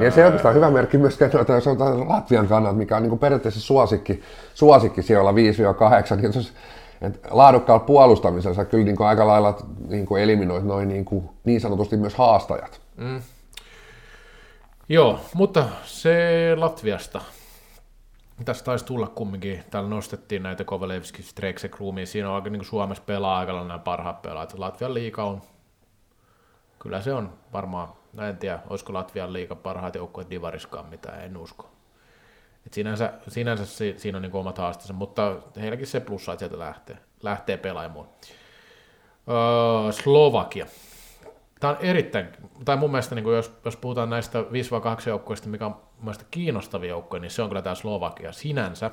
Ja 0.00 0.10
se 0.10 0.20
on 0.20 0.26
oikeastaan 0.26 0.54
hyvä 0.54 0.70
merkki 0.70 0.98
myöskään, 0.98 1.30
että 1.40 1.52
jos 1.52 1.66
on 1.66 2.08
Latvian 2.08 2.48
kannalta, 2.48 2.78
mikä 2.78 2.96
on 2.96 3.02
niin 3.02 3.10
kuin 3.10 3.18
periaatteessa 3.18 3.60
suosikki, 3.60 4.22
suosikki 4.54 5.02
siellä 5.02 5.30
5-8, 5.30 5.34
niin 6.16 6.32
jos 6.34 6.52
et 7.00 7.20
laadukkaalla 7.30 7.84
puolustamisella 7.84 8.64
kyllä 8.64 8.84
niin 8.84 8.96
kuin 8.96 9.06
aika 9.06 9.26
lailla 9.26 9.56
niin 9.88 10.06
kuin 10.06 10.22
eliminoit 10.22 10.64
noin 10.64 10.88
niin, 10.88 11.04
kuin, 11.04 11.30
niin 11.44 11.60
sanotusti 11.60 11.96
myös 11.96 12.14
haastajat. 12.14 12.80
Mm. 12.96 13.22
Joo, 14.88 15.20
mutta 15.34 15.64
se 15.84 16.16
Latviasta. 16.56 17.20
Tässä 18.44 18.64
taisi 18.64 18.84
tulla 18.84 19.06
kumminkin, 19.06 19.64
täällä 19.70 19.88
nostettiin 19.88 20.42
näitä 20.42 20.64
Kovalevski, 20.64 21.22
Streksek, 21.22 21.78
Ruumiin, 21.80 22.06
siinä 22.06 22.28
on 22.28 22.34
aika 22.34 22.50
niin 22.50 22.60
kuin 22.60 22.68
Suomessa 22.68 23.04
pelaa 23.06 23.38
aika 23.38 23.52
nämä 23.52 23.78
parhaat 23.78 24.22
pelaajat. 24.22 24.58
Latvian 24.58 24.94
liiga 24.94 25.24
on, 25.24 25.42
kyllä 26.78 27.00
se 27.00 27.12
on 27.12 27.32
varmaan, 27.52 27.88
mä 28.12 28.28
en 28.28 28.36
tiedä, 28.36 28.58
olisiko 28.70 28.92
Latvian 28.92 29.32
liiga 29.32 29.54
parhaat 29.54 29.94
joukkueet 29.94 30.30
Divariskaan 30.30 30.86
mitä, 30.86 31.10
en 31.12 31.36
usko. 31.36 31.70
Et 32.66 32.72
sinänsä, 32.72 33.12
sinänsä 33.28 33.66
si, 33.66 33.94
siinä 33.96 34.18
on 34.18 34.22
niin 34.22 34.34
omat 34.34 34.58
haasteensa, 34.58 34.92
mutta 34.92 35.36
heilläkin 35.56 35.86
se 35.86 36.00
plussa, 36.00 36.32
että 36.32 36.38
sieltä 36.46 36.58
lähtee, 36.58 36.98
lähtee 37.22 37.56
pelaamaan. 37.56 38.08
Öö, 39.28 39.92
Slovakia. 39.92 40.66
Tämä 41.62 41.72
on 41.72 41.78
erittäin, 41.80 42.28
tai 42.64 42.76
mun 42.76 42.90
mielestä 42.90 43.14
niin 43.14 43.32
jos, 43.32 43.52
jos 43.64 43.76
puhutaan 43.76 44.10
näistä 44.10 44.40
5-2 44.40 44.44
joukkoista, 45.08 45.48
mikä 45.48 45.66
on 45.66 45.72
mun 45.72 46.04
mielestä 46.04 46.24
kiinnostavia 46.30 46.88
joukkoja, 46.88 47.20
niin 47.20 47.30
se 47.30 47.42
on 47.42 47.48
kyllä 47.48 47.62
tämä 47.62 47.74
Slovakia 47.74 48.32
sinänsä. 48.32 48.86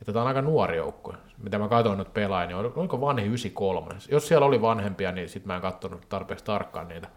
Että 0.00 0.12
tämä 0.12 0.20
on 0.20 0.28
aika 0.28 0.42
nuori 0.42 0.76
joukko. 0.76 1.14
Mitä 1.42 1.58
mä 1.58 1.68
katsoin 1.68 1.98
nyt 1.98 2.14
pelaajan, 2.14 2.48
niin 2.48 2.72
oliko 2.76 3.00
vanhi 3.00 3.24
93? 3.24 3.94
Jos 4.10 4.28
siellä 4.28 4.46
oli 4.46 4.62
vanhempia, 4.62 5.12
niin 5.12 5.28
sitten 5.28 5.46
mä 5.46 5.56
en 5.56 5.62
katsonut 5.62 6.08
tarpeeksi 6.08 6.44
tarkkaan 6.44 6.88
niitä. 6.88 7.08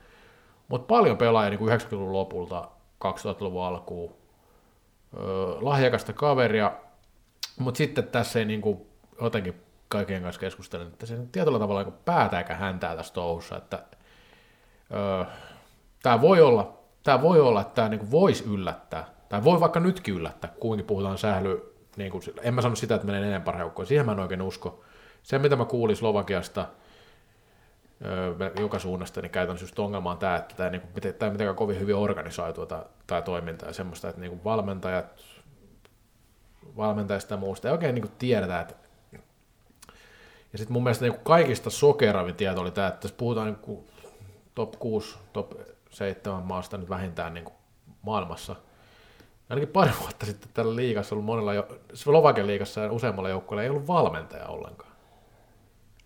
Mutta 0.68 0.88
paljon 0.88 1.18
pelaajia 1.18 1.50
niin 1.50 1.70
90-luvun 1.70 2.14
lopulta, 2.14 2.68
2000-luvun 3.06 3.64
alkuun, 3.64 4.16
lahjakasta 5.62 6.14
kaveria, 6.14 6.72
mutta 7.60 7.78
sitten 7.78 8.08
tässä 8.08 8.40
ei 8.40 8.46
niin 8.46 8.62
kuin, 8.62 8.82
jotenkin 9.22 9.62
kaikkien 9.88 10.24
kanssa 10.24 10.42
keskustelen, 10.42 10.88
että 10.88 11.06
se 11.06 11.18
tietyllä 11.32 11.60
tavalla 11.60 11.84
niin 11.84 11.94
päätääkä 12.06 12.56
häntää 12.56 12.96
tässä 12.96 13.14
touhussa, 13.14 13.58
että 13.58 13.84
tämä 16.04 16.22
voi 16.22 16.42
olla, 16.42 16.78
tämä 17.04 17.22
voi 17.22 17.40
olla, 17.40 17.62
että 17.62 17.74
tämä 17.74 17.90
niin 17.90 18.12
voisi 18.12 18.44
yllättää, 18.44 19.06
tai 19.30 19.44
voi 19.44 19.60
vaikka 19.60 19.80
nytkin 19.80 20.16
yllättää, 20.16 20.54
kuinka 20.60 20.86
puhutaan 20.86 21.18
sähly, 21.18 21.76
niin 21.98 22.12
kuin, 22.12 22.24
en 22.42 22.54
mä 22.54 22.62
sano 22.62 22.76
sitä, 22.76 22.96
että 22.96 23.08
menee 23.08 23.22
enemmän 23.22 23.42
parhaukkoon, 23.42 23.86
siihen 23.86 24.06
mä 24.06 24.12
en 24.12 24.20
oikein 24.20 24.42
usko. 24.42 24.84
Se, 25.24 25.40
mitä 25.40 25.56
mä 25.56 25.66
kuulin 25.66 25.96
Slovakiasta, 25.96 26.66
joka 28.60 28.80
suunnasta, 28.80 29.22
niin 29.22 29.32
käytännössä 29.32 29.64
just 29.64 29.80
ongelma 29.80 30.12
on 30.12 30.18
tämä, 30.18 30.36
että 30.36 30.56
tämä, 30.56 30.70
niin 30.70 30.82
kuin, 30.82 31.14
tämä 31.14 31.32
mitenkään 31.32 31.56
kovin 31.56 31.80
hyvin 31.80 31.96
organisoitua 31.96 32.66
tai, 32.66 32.84
tai 33.08 33.22
toimintaa 33.22 33.70
ja 33.70 33.74
semmoista, 33.74 34.10
että 34.10 34.22
niin 34.22 34.32
kuin 34.32 34.44
valmentajat, 34.44 35.06
valmentajista 36.78 37.34
ja 37.34 37.38
muusta. 37.38 37.68
Ei 37.68 37.72
oikein 37.72 37.96
niin 37.96 38.02
kuin 38.04 38.16
tiedetä, 38.18 38.60
että 38.60 38.76
ja 40.52 40.58
sitten 40.58 40.74
mun 40.74 40.84
mielestä 40.84 41.06
niin 41.06 41.20
kaikista 41.24 41.70
sokeravin 41.70 42.36
tieto 42.36 42.62
oli 42.62 42.72
tämä, 42.72 42.88
että 42.88 43.06
jos 43.06 43.12
puhutaan 43.12 43.48
niin 43.48 43.56
kuin 43.56 43.88
top 44.62 44.80
6, 44.80 45.18
top 45.34 45.52
7 45.90 46.44
maasta 46.44 46.78
nyt 46.78 46.90
vähintään 46.90 47.34
niin 47.34 47.44
kuin 47.44 47.56
maailmassa, 48.02 48.56
ainakin 49.50 49.70
pari 49.70 49.92
vuotta 50.02 50.26
sitten 50.26 50.50
tällä 50.54 50.76
liigassa 50.76 51.16
ollut 51.16 51.26
monella, 51.26 51.54
jo, 51.54 51.68
Slovakian 51.94 52.48
liigassa 52.48 52.82
ja 52.82 52.92
useammalla 52.92 53.30
joukkueella 53.30 53.64
ei 53.64 53.70
ollut 53.70 53.88
valmentaja 53.88 54.48
ollenkaan. 54.48 54.92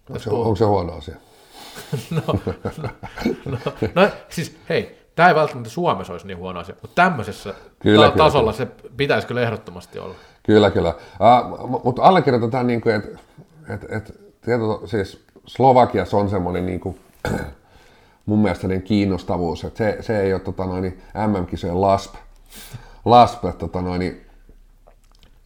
Onko 0.10 0.20
se, 0.20 0.30
onko 0.30 0.56
se 0.56 0.66
huono 0.66 0.94
asia? 0.94 1.16
no, 2.12 2.22
no, 2.46 2.54
no, 3.46 3.58
no, 3.96 4.10
siis 4.30 4.58
hei, 4.70 5.10
tämä 5.16 5.30
ei 5.30 5.36
välttämättä 5.36 5.70
Suomessa 5.70 6.14
olisi 6.14 6.28
niin 6.28 6.38
huono 6.38 6.60
asia, 6.60 6.76
mutta 6.82 6.96
tämmöisessä 6.96 7.54
kyllä, 7.80 8.06
ta- 8.06 8.12
kyllä, 8.12 8.26
tasolla 8.26 8.54
kyllä. 8.54 8.66
se 8.66 8.90
pitäisi 8.98 9.28
kyllä 9.28 9.42
ehdottomasti 9.42 10.00
olla. 10.00 10.16
Kyllä, 10.44 10.72
kyllä. 10.72 10.90
Uh, 10.90 11.84
mutta 11.84 12.02
allekirjoitetaan, 12.02 12.68
niin 12.68 12.82
että 12.90 13.20
et, 13.74 13.84
et, 13.90 14.22
tieto, 14.42 14.82
siis 14.86 15.26
Slovakiassa 15.48 16.18
on 16.18 16.30
semmoinen 16.30 16.66
niin 16.66 16.80
kuin, 16.80 17.00
mun 18.26 18.40
mielestä 18.40 18.68
niin 18.68 18.82
kiinnostavuus, 18.82 19.64
että 19.64 19.78
se, 19.78 19.98
se 20.02 20.22
ei 20.22 20.34
ole 20.34 20.42
tota 20.42 20.66
noin, 20.66 21.00
MM-kisojen 21.28 21.82
LASP, 21.82 22.16
LASP 23.06 23.46
että 23.46 23.60
tota 23.60 23.82
noin, 23.82 24.22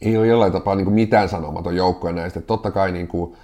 ei 0.00 0.16
ole 0.16 0.26
jollain 0.26 0.52
tapaa 0.52 0.74
niin 0.74 0.84
kuin 0.84 0.94
mitään 0.94 1.28
sanomaton 1.28 1.76
joukkoja 1.76 2.12
näistä. 2.12 2.38
Että 2.38 2.46
totta 2.46 2.70
kai 2.70 2.92
niin 2.92 3.08
kuin, 3.08 3.36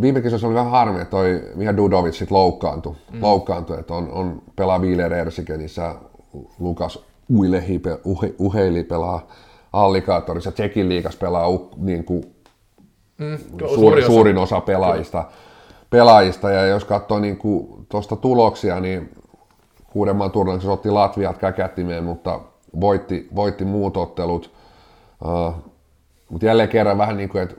viime 0.00 0.20
kisoissa 0.20 0.46
oli 0.46 0.54
vähän 0.54 0.70
harmi, 0.70 1.00
että 1.00 1.10
toi 1.10 1.42
Miha 1.54 1.76
Dudovic 1.76 2.14
sit 2.14 2.30
loukkaantui, 2.30 2.96
mm. 3.12 3.22
loukkaantui 3.22 3.78
että 3.78 3.94
on, 3.94 4.10
on 4.10 4.42
pelaa 4.56 4.78
Wieler 4.78 5.14
Ersikenissä, 5.14 5.94
Lukas 6.58 6.98
Uilehi, 7.30 7.80
Uhe, 8.04 8.34
Uheili 8.38 8.84
pelaa 8.84 9.26
Allikaatorissa, 9.72 10.52
Tsekin 10.52 10.88
liikas 10.88 11.16
pelaa 11.16 11.46
niin 11.76 12.04
kuin, 12.04 12.34
mm, 13.18 13.38
suuri, 13.74 14.00
osa. 14.00 14.06
suurin 14.06 14.38
osa 14.38 14.60
pelaajista. 14.60 15.24
pelaajista. 15.90 16.50
Ja 16.50 16.66
jos 16.66 16.84
katsoo 16.84 17.18
niin 17.18 17.38
tuosta 17.88 18.16
tuloksia, 18.16 18.80
niin 18.80 19.12
kuudemman 19.90 20.30
turnauksessa 20.30 20.72
otti 20.72 20.90
Latviat 20.90 21.38
käkättimeen, 21.38 22.04
mutta 22.04 22.40
voitti, 22.80 23.28
voitti 23.34 23.64
muut 23.64 23.96
ottelut. 23.96 24.54
Uh, 25.24 25.54
mutta 26.30 26.46
jälleen 26.46 26.68
kerran 26.68 26.98
vähän 26.98 27.16
niin 27.16 27.28
kuin, 27.28 27.42
että 27.42 27.54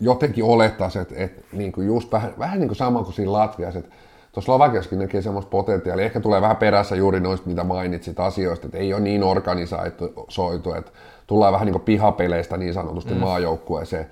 jotenkin 0.00 0.44
olettaisiin, 0.44 1.02
että, 1.02 1.14
että 1.16 1.42
niin 1.52 1.72
kuin 1.72 1.86
just 1.86 2.12
vähän, 2.12 2.34
vähän 2.38 2.58
niin 2.58 2.68
kuin 2.68 2.76
sama 2.76 3.02
kuin 3.02 3.14
siinä 3.14 3.32
Latviassa, 3.32 3.78
että 3.78 3.90
tuossa 4.32 4.46
Slovakiassakin 4.46 4.98
näkee 4.98 5.22
semmoista 5.22 5.50
potentiaalia. 5.50 6.04
Ehkä 6.04 6.20
tulee 6.20 6.40
vähän 6.40 6.56
perässä 6.56 6.96
juuri 6.96 7.20
noista, 7.20 7.48
mitä 7.48 7.64
mainitsit 7.64 8.20
asioista, 8.20 8.66
että 8.66 8.78
ei 8.78 8.94
ole 8.94 9.02
niin 9.02 9.22
organisoitu, 9.22 10.74
että 10.78 10.92
tullaan 11.26 11.52
vähän 11.52 11.66
niin 11.66 11.72
kuin 11.72 11.82
pihapeleistä 11.82 12.56
niin 12.56 12.74
sanotusti 12.74 13.14
mm. 13.14 13.20
maajoukkueeseen. 13.20 14.06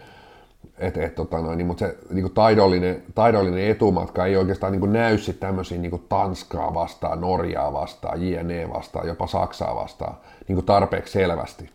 Et, 0.78 0.96
et, 0.96 1.14
tota 1.14 1.38
noin, 1.38 1.58
niin, 1.58 1.66
mutta 1.66 1.86
se 1.86 1.96
niin 2.10 2.22
kuin 2.22 2.34
taidollinen, 2.34 3.02
taidollinen 3.14 3.70
etumatka 3.70 4.26
ei 4.26 4.36
oikeastaan 4.36 4.72
niin 4.72 4.80
kuin 4.80 4.92
näy 4.92 5.18
sitten 5.18 5.48
tämmöisiin 5.48 5.82
niin 5.82 6.06
Tanskaa 6.08 6.74
vastaan, 6.74 7.20
Norjaa 7.20 7.72
vastaan, 7.72 8.30
JNE 8.30 8.70
vastaan, 8.70 9.08
jopa 9.08 9.26
Saksaa 9.26 9.74
vastaan 9.74 10.16
niin 10.48 10.56
kuin 10.56 10.66
tarpeeksi 10.66 11.12
selvästi. 11.12 11.70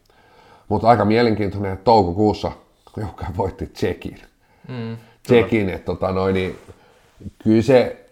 Mutta 0.70 0.88
aika 0.88 1.06
mielenkiintoinen, 1.06 1.74
että 1.74 1.84
toukokuussa 1.84 2.52
joka 2.98 3.26
voitti 3.38 3.68
Tsekin. 3.68 4.22
Mm, 4.68 4.98
Tsekin, 5.24 5.70
että 5.70 5.86
tota 5.86 6.12
noin, 6.12 6.34
niin, 6.34 6.60
kyllä 7.44 7.62
se, 7.62 8.06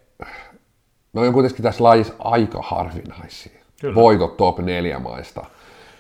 no 1.14 1.22
on 1.22 1.34
kuitenkin 1.34 1.64
tässä 1.64 1.84
lajissa 1.84 2.14
aika 2.20 2.62
harvinaisia. 2.62 3.60
Kyllä. 3.82 3.96
Voitot 3.96 4.38
top 4.38 4.60
4 4.60 5.00
maista. 5.00 5.46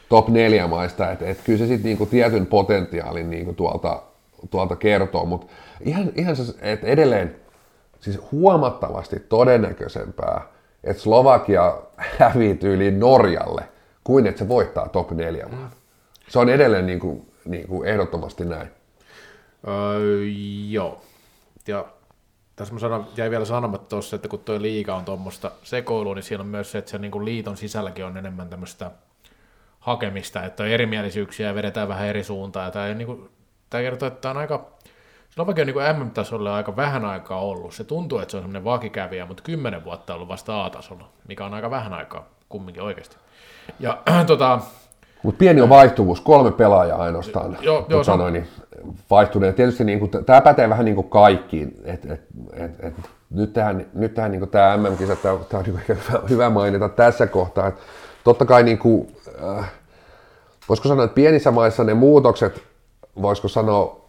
Top 0.10 0.28
4 0.28 0.68
maista, 0.68 1.12
että 1.12 1.26
et 1.26 1.42
kyllä 1.44 1.60
se 1.60 1.68
sitten 1.68 1.84
niinku 1.84 2.06
tietyn 2.06 2.46
potentiaalin 2.46 3.30
niinku 3.30 3.54
tuolta 3.54 4.02
tuolta 4.50 4.76
kertoo, 4.76 5.26
mutta 5.26 5.48
ihan, 5.82 6.12
ihan 6.16 6.36
se, 6.36 6.54
että 6.62 6.88
edelleen 6.88 7.36
siis 8.00 8.20
huomattavasti 8.32 9.20
todennäköisempää, 9.20 10.42
että 10.84 11.04
Slovakia 11.04 11.78
hävii 12.20 12.60
yli 12.64 12.92
Norjalle, 12.92 13.64
kuin 14.04 14.28
että 14.28 14.40
se 14.40 14.48
voittaa 14.48 14.90
top 14.90 15.12
4 15.12 15.48
maan. 15.52 15.72
Se 16.28 16.40
on 16.40 16.50
edelleen 16.50 16.86
niin 16.86 17.00
kuin, 17.00 17.32
niin 17.46 17.68
kuin 17.68 17.90
ehdottomasti 17.90 18.46
näin. 18.46 18.68
Öö, 19.68 20.22
joo. 20.70 21.02
Ja 21.68 21.86
tässä 22.56 22.74
mä 22.74 22.80
sanon, 22.80 23.08
jäi 23.18 23.30
vielä 23.30 23.46
sanomatta 23.46 23.90
tuossa, 23.90 24.16
että 24.16 24.28
kun 24.28 24.40
tuo 24.40 24.62
liiga 24.62 24.96
on 24.96 25.06
tuommoista 25.06 25.52
sekoilua, 25.64 26.16
niin 26.16 26.24
siinä 26.24 26.42
on 26.42 26.48
myös 26.48 26.72
se, 26.72 26.78
että 26.78 26.92
se 26.92 26.98
niin 26.98 27.12
kuin 27.12 27.26
liiton 27.26 27.58
sisälläkin 27.58 28.06
on 28.06 28.18
enemmän 28.18 28.50
tämmöistä 28.50 28.92
hakemista, 29.80 30.44
että 30.44 30.64
on 30.64 30.70
erimielisyyksiä 30.70 31.48
ja 31.48 31.56
vedetään 31.56 31.88
vähän 31.88 32.08
eri 32.08 32.24
suuntaan. 32.24 32.72
Tämä 32.72 32.88
ei 32.88 32.96
niin 32.96 33.08
kuin 33.08 33.30
tämä 33.76 33.84
kertoo, 33.84 34.08
että 34.08 34.22
tämä 34.22 34.32
on 34.32 34.38
aika, 34.38 34.66
Slovakia 35.30 35.62
on 35.62 35.68
niin 35.68 35.98
MM-tasolle 36.00 36.52
aika 36.52 36.76
vähän 36.76 37.06
aikaa 37.06 37.40
ollut. 37.40 37.74
Se 37.74 37.84
tuntuu, 37.84 38.20
että 38.20 38.32
se 38.32 38.38
on 38.38 38.44
semmoinen 38.44 38.64
vakikävijä, 38.64 39.26
mutta 39.26 39.44
kymmenen 39.44 39.84
vuotta 39.86 40.14
on 40.14 40.16
ollut 40.16 40.30
vasta 40.30 40.66
A-tasolla, 40.66 41.10
mikä 41.28 41.46
on 41.46 41.54
aika 41.54 41.70
vähän 41.70 41.94
aikaa 41.94 42.26
kumminkin 42.50 42.84
oikeasti. 42.84 43.18
Ja 43.80 43.98
tota, 44.28 44.60
mutta 45.24 45.40
pieni 45.40 45.62
on 45.62 45.70
vaihtuvuus, 45.70 46.22
kolme 46.22 46.52
pelaajaa 46.52 47.02
ainoastaan 47.02 47.58
jo, 47.62 47.86
jo, 47.90 47.98
tota, 47.98 48.18
noin, 48.18 48.34
niin, 48.34 48.48
vaihtuneet. 49.10 49.56
Tietysti 49.56 49.84
niin 49.84 50.00
kuin, 50.00 50.12
tämä 50.26 50.42
pätee 50.42 50.70
vähän 50.70 50.86
niin 50.86 50.96
kuin 50.96 51.10
kaikkiin. 51.10 51.82
Et, 51.84 52.06
et, 52.06 52.22
et, 52.54 52.72
et, 52.80 52.94
nyt 53.30 53.54
tähän, 53.54 53.86
nyt 53.94 54.14
tähän 54.14 54.32
niin 54.32 54.40
kuin 54.40 54.52
tämä 54.52 54.78
MM-kisa, 54.78 55.16
tämä, 55.16 55.38
tämä 55.50 55.60
on 55.60 55.66
niin 55.66 55.82
hyvä, 55.88 56.20
hyvä 56.30 56.50
mainita 56.50 56.90
tässä 56.90 57.28
kohtaa. 57.28 57.68
Että 57.68 57.82
totta 58.24 58.46
kai, 58.46 58.64
niin 58.64 58.78
kuin, 58.78 59.08
äh, 59.60 59.72
voisiko 60.70 60.90
sanoa, 60.90 61.06
että 61.06 61.16
pienissä 61.16 61.52
maissa 61.52 61.84
ne 61.84 61.94
muutokset 61.94 62.75
voisiko 63.22 63.48
sanoa, 63.48 64.06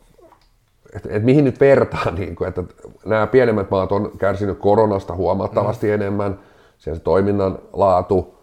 että, 0.97 1.09
että 1.09 1.25
mihin 1.25 1.45
nyt 1.45 1.61
vertaa, 1.61 2.11
niin 2.19 2.37
kuin, 2.37 2.49
että 2.49 2.63
nämä 3.05 3.27
pienemmät 3.27 3.71
maat 3.71 3.93
on 3.93 4.13
kärsinyt 4.19 4.59
koronasta 4.59 5.15
huomattavasti 5.15 5.87
mm. 5.87 5.95
enemmän, 5.95 6.41
siellä 6.79 6.99
se 6.99 7.05
toiminnan 7.05 7.59
laatu 7.73 8.35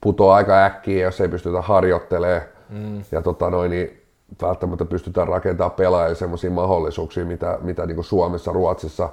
putoaa 0.00 0.36
aika 0.36 0.64
äkkiä, 0.64 1.02
jos 1.02 1.20
ei 1.20 1.28
pystytä 1.28 1.62
harjoittelemaan, 1.62 2.42
mm. 2.68 3.04
ja 3.12 3.22
tota 3.22 3.50
noin, 3.50 3.70
niin 3.70 4.02
välttämättä 4.42 4.84
pystytään 4.84 5.28
rakentamaan 5.28 5.76
pelaajille 5.76 6.14
sellaisia 6.14 6.50
mahdollisuuksia, 6.50 7.24
mitä, 7.24 7.58
mitä 7.62 7.86
niin 7.86 7.94
kuin 7.94 8.04
Suomessa, 8.04 8.52
Ruotsissa, 8.52 9.08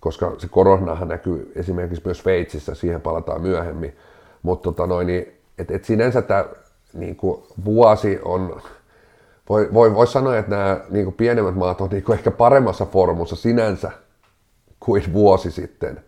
koska 0.00 0.32
se 0.38 0.48
koronahan 0.48 1.08
näkyy 1.08 1.52
esimerkiksi 1.56 2.02
myös 2.04 2.18
Sveitsissä, 2.18 2.74
siihen 2.74 3.00
palataan 3.00 3.42
myöhemmin, 3.42 3.96
mutta 4.42 4.62
tota 4.62 4.86
noin, 4.86 5.06
niin, 5.06 5.40
et, 5.58 5.70
et 5.70 5.84
sinänsä 5.84 6.22
tämä 6.22 6.44
niin 6.94 7.16
kuin 7.16 7.42
vuosi 7.64 8.20
on 8.24 8.62
voi, 9.52 9.68
voi, 9.74 9.94
voi 9.94 10.06
sanoa, 10.06 10.38
että 10.38 10.50
nämä 10.50 10.80
niin 10.90 11.04
kuin 11.04 11.14
pienemmät 11.14 11.54
maat 11.54 11.80
on 11.80 11.88
niin 11.88 12.02
kuin 12.02 12.18
ehkä 12.18 12.30
paremmassa 12.30 12.86
formussa 12.86 13.36
sinänsä 13.36 13.90
kuin 14.80 15.12
vuosi 15.12 15.50
sitten. 15.50 16.04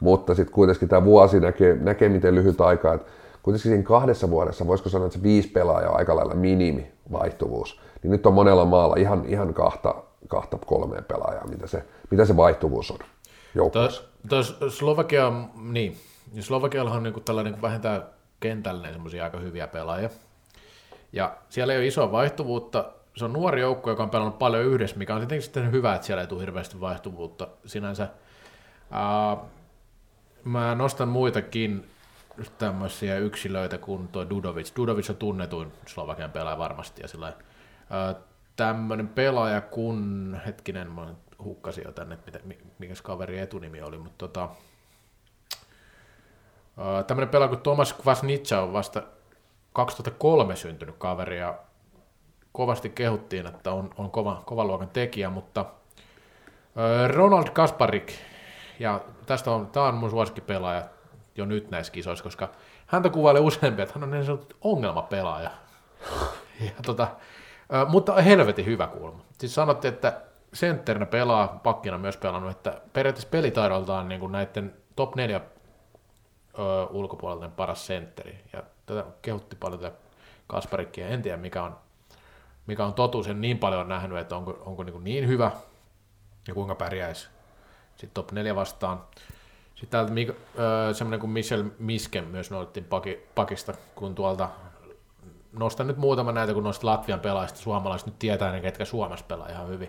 Mutta 0.00 0.34
sitten 0.34 0.54
kuitenkin 0.54 0.88
tämä 0.88 1.04
vuosi 1.04 1.40
näkee, 1.40 1.74
näkee 1.74 2.08
miten 2.08 2.34
lyhyt 2.34 2.60
aika. 2.60 2.94
Että 2.94 3.10
kuitenkin 3.42 3.70
siinä 3.70 3.84
kahdessa 3.84 4.30
vuodessa, 4.30 4.66
voisiko 4.66 4.88
sanoa, 4.88 5.06
että 5.06 5.18
se 5.18 5.22
viisi 5.22 5.48
pelaajaa 5.48 5.90
on 5.90 5.98
aika 5.98 6.16
lailla 6.16 6.34
minimi 6.34 6.92
vaihtuvuus. 7.12 7.80
Niin 8.02 8.10
nyt 8.10 8.26
on 8.26 8.34
monella 8.34 8.64
maalla 8.64 8.96
ihan, 8.96 9.24
ihan 9.26 9.54
kahta, 9.54 9.94
kahta 10.28 10.58
kolmea 10.66 11.02
pelaajaa, 11.02 11.46
mitä 11.46 11.66
se, 11.66 11.84
mitä 12.10 12.24
se 12.24 12.36
vaihtuvuus 12.36 12.90
on 12.90 12.98
joukkueessa. 13.54 14.02
Slovakia, 14.68 15.32
niin, 15.70 15.96
Slovakiallahan 16.40 16.96
on 16.96 17.02
niin 17.02 17.24
tällainen 17.24 17.52
niin 17.52 17.62
vähintään 17.62 18.06
kentällinen 18.40 18.92
semmoisia 18.92 19.24
aika 19.24 19.38
hyviä 19.38 19.66
pelaajia. 19.66 20.10
Ja 21.12 21.36
siellä 21.48 21.72
ei 21.72 21.78
ole 21.78 21.86
isoa 21.86 22.12
vaihtuvuutta. 22.12 22.92
Se 23.16 23.24
on 23.24 23.32
nuori 23.32 23.60
joukko, 23.60 23.90
joka 23.90 24.02
on 24.02 24.10
pelannut 24.10 24.38
paljon 24.38 24.64
yhdessä, 24.64 24.96
mikä 24.96 25.14
on 25.14 25.20
tietenkin 25.20 25.42
sitten 25.42 25.72
hyvä, 25.72 25.94
että 25.94 26.06
siellä 26.06 26.20
ei 26.20 26.26
tule 26.26 26.40
hirveästi 26.40 26.80
vaihtuvuutta 26.80 27.48
sinänsä. 27.66 28.08
Uh, 28.90 29.46
mä 30.44 30.74
nostan 30.74 31.08
muitakin 31.08 31.90
tämmöisiä 32.58 33.18
yksilöitä 33.18 33.78
kuin 33.78 34.08
tuo 34.08 34.30
Dudovic. 34.30 34.76
Dudovic 34.76 35.10
on 35.10 35.16
tunnetuin 35.16 35.72
Slovakian 35.86 36.30
pelaaja 36.30 36.58
varmasti. 36.58 37.02
Ja 37.02 37.08
sillä, 37.08 37.28
uh, 37.28 37.34
tämmöinen 38.56 39.08
pelaaja 39.08 39.60
kun, 39.60 40.36
hetkinen, 40.46 40.90
mä 40.90 41.14
hukkasin 41.44 41.84
jo 41.84 41.92
tänne, 41.92 42.18
että 42.26 42.40
mikä 42.78 42.94
kaveri 43.02 43.38
etunimi 43.38 43.82
oli, 43.82 43.98
mutta 43.98 44.18
tota, 44.18 44.44
uh, 44.44 44.56
tämmöinen 47.06 47.28
pelaaja 47.28 47.48
kuin 47.48 47.60
Tomas 47.60 47.92
Kvasnitsa 47.92 48.62
on 48.62 48.72
vasta 48.72 49.02
2003 49.72 50.56
syntynyt 50.56 50.94
kaveri 50.98 51.38
ja 51.38 51.58
kovasti 52.52 52.90
kehuttiin, 52.90 53.46
että 53.46 53.72
on, 53.72 53.90
on 53.98 54.10
kova, 54.10 54.42
kova 54.46 54.64
luokan 54.64 54.88
tekijä, 54.88 55.30
mutta 55.30 55.64
Ronald 57.08 57.50
Kasparik, 57.52 58.12
ja 58.78 59.00
tästä 59.26 59.50
on, 59.50 59.66
tämä 59.66 59.86
on 59.86 59.94
mun 59.94 60.10
suosikkipelaaja 60.10 60.82
jo 61.36 61.44
nyt 61.44 61.70
näissä 61.70 61.92
kisoissa, 61.92 62.24
koska 62.24 62.50
häntä 62.86 63.08
kuvailee 63.08 63.42
useampi, 63.42 63.82
että 63.82 63.94
hän 63.94 64.04
on 64.04 64.10
niin 64.10 64.24
sanottu 64.24 64.56
ongelmapelaaja. 64.60 65.50
Ja 66.60 66.82
tota, 66.86 67.08
mutta 67.88 68.22
helvetin 68.22 68.66
hyvä 68.66 68.86
kulma. 68.86 69.24
Siis 69.38 69.54
sanottiin, 69.54 69.94
että 69.94 70.20
sentterinä 70.52 71.06
pelaa, 71.06 71.60
pakkina 71.62 71.98
myös 71.98 72.16
pelannut, 72.16 72.50
että 72.50 72.80
periaatteessa 72.92 73.28
pelitaidoltaan 73.30 74.08
niin 74.08 74.20
kuin 74.20 74.32
näiden 74.32 74.74
top 74.96 75.14
4 75.14 75.40
ulkopuolelta 76.90 77.48
paras 77.48 77.86
sentteri. 77.86 78.44
Ja 78.52 78.62
tätä 78.86 79.04
kehutti 79.22 79.56
paljon 79.56 79.80
tätä 79.80 79.96
Kasparikkia. 80.46 81.08
En 81.08 81.22
tiedä, 81.22 81.36
mikä 81.36 81.62
on, 81.62 81.76
mikä 82.66 82.84
on 82.84 82.94
totuus. 82.94 83.28
En 83.28 83.40
niin 83.40 83.58
paljon 83.58 83.88
nähnyt, 83.88 84.18
että 84.18 84.36
onko, 84.36 84.62
onko 84.66 84.82
niin, 84.82 85.04
niin 85.04 85.28
hyvä 85.28 85.50
ja 86.48 86.54
kuinka 86.54 86.74
pärjäisi 86.74 87.28
sitten 87.96 88.14
top 88.14 88.32
4 88.32 88.54
vastaan. 88.54 89.00
Sitten 89.74 89.90
täältä 89.90 90.34
semmoinen 90.92 91.20
kuin 91.20 91.30
Michel 91.30 91.64
Misken 91.78 92.24
myös 92.24 92.50
noudettiin 92.50 92.84
paki, 92.84 93.26
pakista, 93.34 93.74
kun 93.94 94.14
tuolta 94.14 94.48
nostan 95.52 95.86
nyt 95.86 95.96
muutama 95.96 96.32
näitä, 96.32 96.54
kun 96.54 96.64
noista 96.64 96.86
Latvian 96.86 97.20
pelaajista 97.20 97.58
suomalaiset 97.58 98.06
nyt 98.06 98.18
tietää 98.18 98.52
ne, 98.52 98.60
ketkä 98.60 98.84
Suomessa 98.84 99.24
pelaa 99.28 99.48
ihan 99.48 99.68
hyvin. 99.68 99.88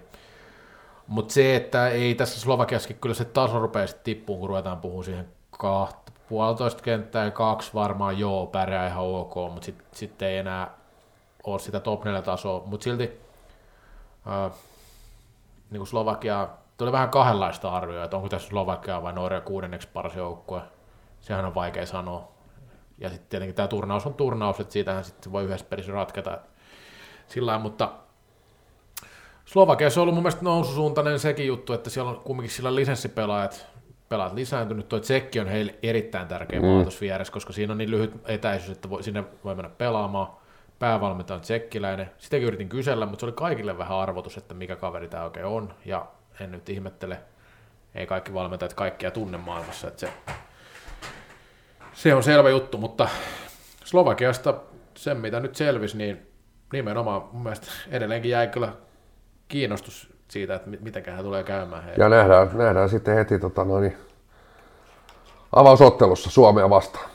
Mutta 1.07 1.33
se, 1.33 1.55
että 1.55 1.87
ei 1.87 2.15
tässä 2.15 2.39
Slovakiassakin 2.39 2.99
kyllä 2.99 3.15
se 3.15 3.25
taso 3.25 3.59
rupeaa 3.59 3.87
sitten 3.87 4.03
tippuun, 4.03 4.39
kun 4.39 4.49
ruvetaan 4.49 4.81
puhumaan 4.81 5.03
siihen 5.03 5.27
puolitoista 6.33 6.83
kenttää 6.83 7.25
ja 7.25 7.31
kaksi 7.31 7.73
varmaan 7.73 8.19
joo, 8.19 8.45
pärjää 8.47 8.87
ihan 8.87 9.03
ok, 9.03 9.35
mutta 9.35 9.65
sitten 9.65 9.87
sit 9.91 10.21
ei 10.21 10.37
enää 10.37 10.75
ole 11.43 11.59
sitä 11.59 11.79
top 11.79 12.03
4 12.05 12.21
tasoa, 12.21 12.63
mutta 12.65 12.83
silti 12.83 13.21
äh, 14.27 14.51
niin 15.69 15.79
kuin 15.79 15.87
Slovakia, 15.87 16.47
tuli 16.77 16.91
vähän 16.91 17.09
kahdenlaista 17.09 17.69
arvioa, 17.69 18.03
että 18.03 18.17
onko 18.17 18.29
tässä 18.29 18.47
Slovakia 18.47 19.03
vai 19.03 19.13
Norja 19.13 19.41
kuudenneksi 19.41 19.87
paras 19.93 20.15
joukkue, 20.15 20.61
sehän 21.21 21.45
on 21.45 21.55
vaikea 21.55 21.85
sanoa. 21.85 22.31
Ja 22.97 23.09
sitten 23.09 23.29
tietenkin 23.29 23.55
tämä 23.55 23.67
turnaus 23.67 24.05
on 24.05 24.13
turnaus, 24.13 24.59
että 24.59 24.73
siitähän 24.73 25.03
sitten 25.03 25.31
voi 25.31 25.43
yhdessä 25.43 25.65
pelissä 25.69 25.91
ratketa 25.91 26.37
sillä 27.27 27.59
mutta 27.59 27.91
Slovakiassa 29.45 30.01
on 30.01 30.03
ollut 30.03 30.15
mun 30.15 30.23
mielestä 30.23 30.43
noususuuntainen 30.43 31.19
sekin 31.19 31.47
juttu, 31.47 31.73
että 31.73 31.89
siellä 31.89 32.11
on 32.11 32.19
kumminkin 32.19 32.55
sillä 32.55 32.75
lisenssipelaajat 32.75 33.72
pelaat 34.13 34.33
lisääntynyt. 34.33 34.89
Tuo 34.89 34.99
tsekki 34.99 35.39
on 35.39 35.47
heille 35.47 35.75
erittäin 35.83 36.27
tärkeä 36.27 36.59
mm. 36.59 36.65
maa 36.65 36.85
vieressä, 37.01 37.33
koska 37.33 37.53
siinä 37.53 37.71
on 37.71 37.77
niin 37.77 37.91
lyhyt 37.91 38.13
etäisyys, 38.25 38.71
että 38.71 38.89
voi, 38.89 39.03
sinne 39.03 39.23
voi 39.43 39.55
mennä 39.55 39.69
pelaamaan. 39.69 40.27
Päävalmentaja 40.79 41.35
on 41.35 41.41
tsekkiläinen. 41.41 42.11
Sitäkin 42.17 42.47
yritin 42.47 42.69
kysellä, 42.69 43.05
mutta 43.05 43.19
se 43.19 43.25
oli 43.25 43.33
kaikille 43.33 43.77
vähän 43.77 43.97
arvotus, 43.97 44.37
että 44.37 44.53
mikä 44.53 44.75
kaveri 44.75 45.07
tämä 45.07 45.23
oikein 45.23 45.45
on. 45.45 45.73
Ja 45.85 46.05
en 46.39 46.51
nyt 46.51 46.69
ihmettele, 46.69 47.17
ei 47.95 48.05
kaikki 48.05 48.33
valmentajat 48.33 48.73
kaikkia 48.73 49.11
tunne 49.11 49.37
maailmassa, 49.37 49.87
että 49.87 49.99
se, 49.99 50.13
se 51.93 52.15
on 52.15 52.23
selvä 52.23 52.49
juttu, 52.49 52.77
mutta 52.77 53.09
Slovakiasta 53.83 54.53
sen, 54.95 55.17
mitä 55.17 55.39
nyt 55.39 55.55
selvisi, 55.55 55.97
niin 55.97 56.27
nimenomaan 56.73 57.21
mun 57.31 57.43
mielestä 57.43 57.67
edelleenkin 57.91 58.31
jäi 58.31 58.47
kyllä 58.47 58.73
kiinnostus 59.47 60.12
siitä, 60.27 60.55
että 60.55 60.69
miten 60.69 61.03
hän 61.09 61.23
tulee 61.23 61.43
käymään. 61.43 61.83
Heille. 61.83 62.03
Ja 62.03 62.09
nähdään, 62.09 62.49
nähdään 62.53 62.89
sitten 62.89 63.15
heti 63.15 63.39
tota, 63.39 63.63
noin, 63.63 63.97
avausottelussa 65.55 66.29
Suomea 66.29 66.69
vastaan. 66.69 67.09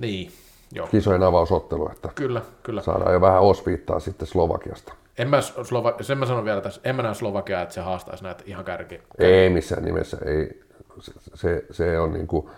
Niin, 0.00 0.32
joo. 0.72 0.86
Kisojen 0.86 1.22
avausottelu, 1.22 1.90
että 1.92 2.08
kyllä, 2.14 2.42
kyllä. 2.62 2.82
saadaan 2.82 3.12
jo 3.12 3.20
vähän 3.20 3.40
osviittaa 3.40 4.00
sitten 4.00 4.28
Slovakiasta. 4.28 4.94
En 5.18 5.28
mä, 5.28 5.40
Slova, 5.40 5.94
sen 6.00 6.18
mä 6.18 6.26
sanon 6.26 6.44
vielä 6.44 6.60
tässä, 6.60 6.80
en 6.84 6.96
mä 6.96 7.02
näe 7.02 7.14
Slovakiaa, 7.14 7.62
että 7.62 7.74
se 7.74 7.80
haastaisi 7.80 8.24
näitä 8.24 8.42
ihan 8.46 8.64
kärki. 8.64 9.00
Ei 9.18 9.50
missään 9.50 9.84
nimessä, 9.84 10.16
ei. 10.24 10.60
Se, 11.00 11.12
se, 11.34 11.64
se 11.70 11.98
on 11.98 12.12
niin 12.12 12.26
kuin, 12.26 12.50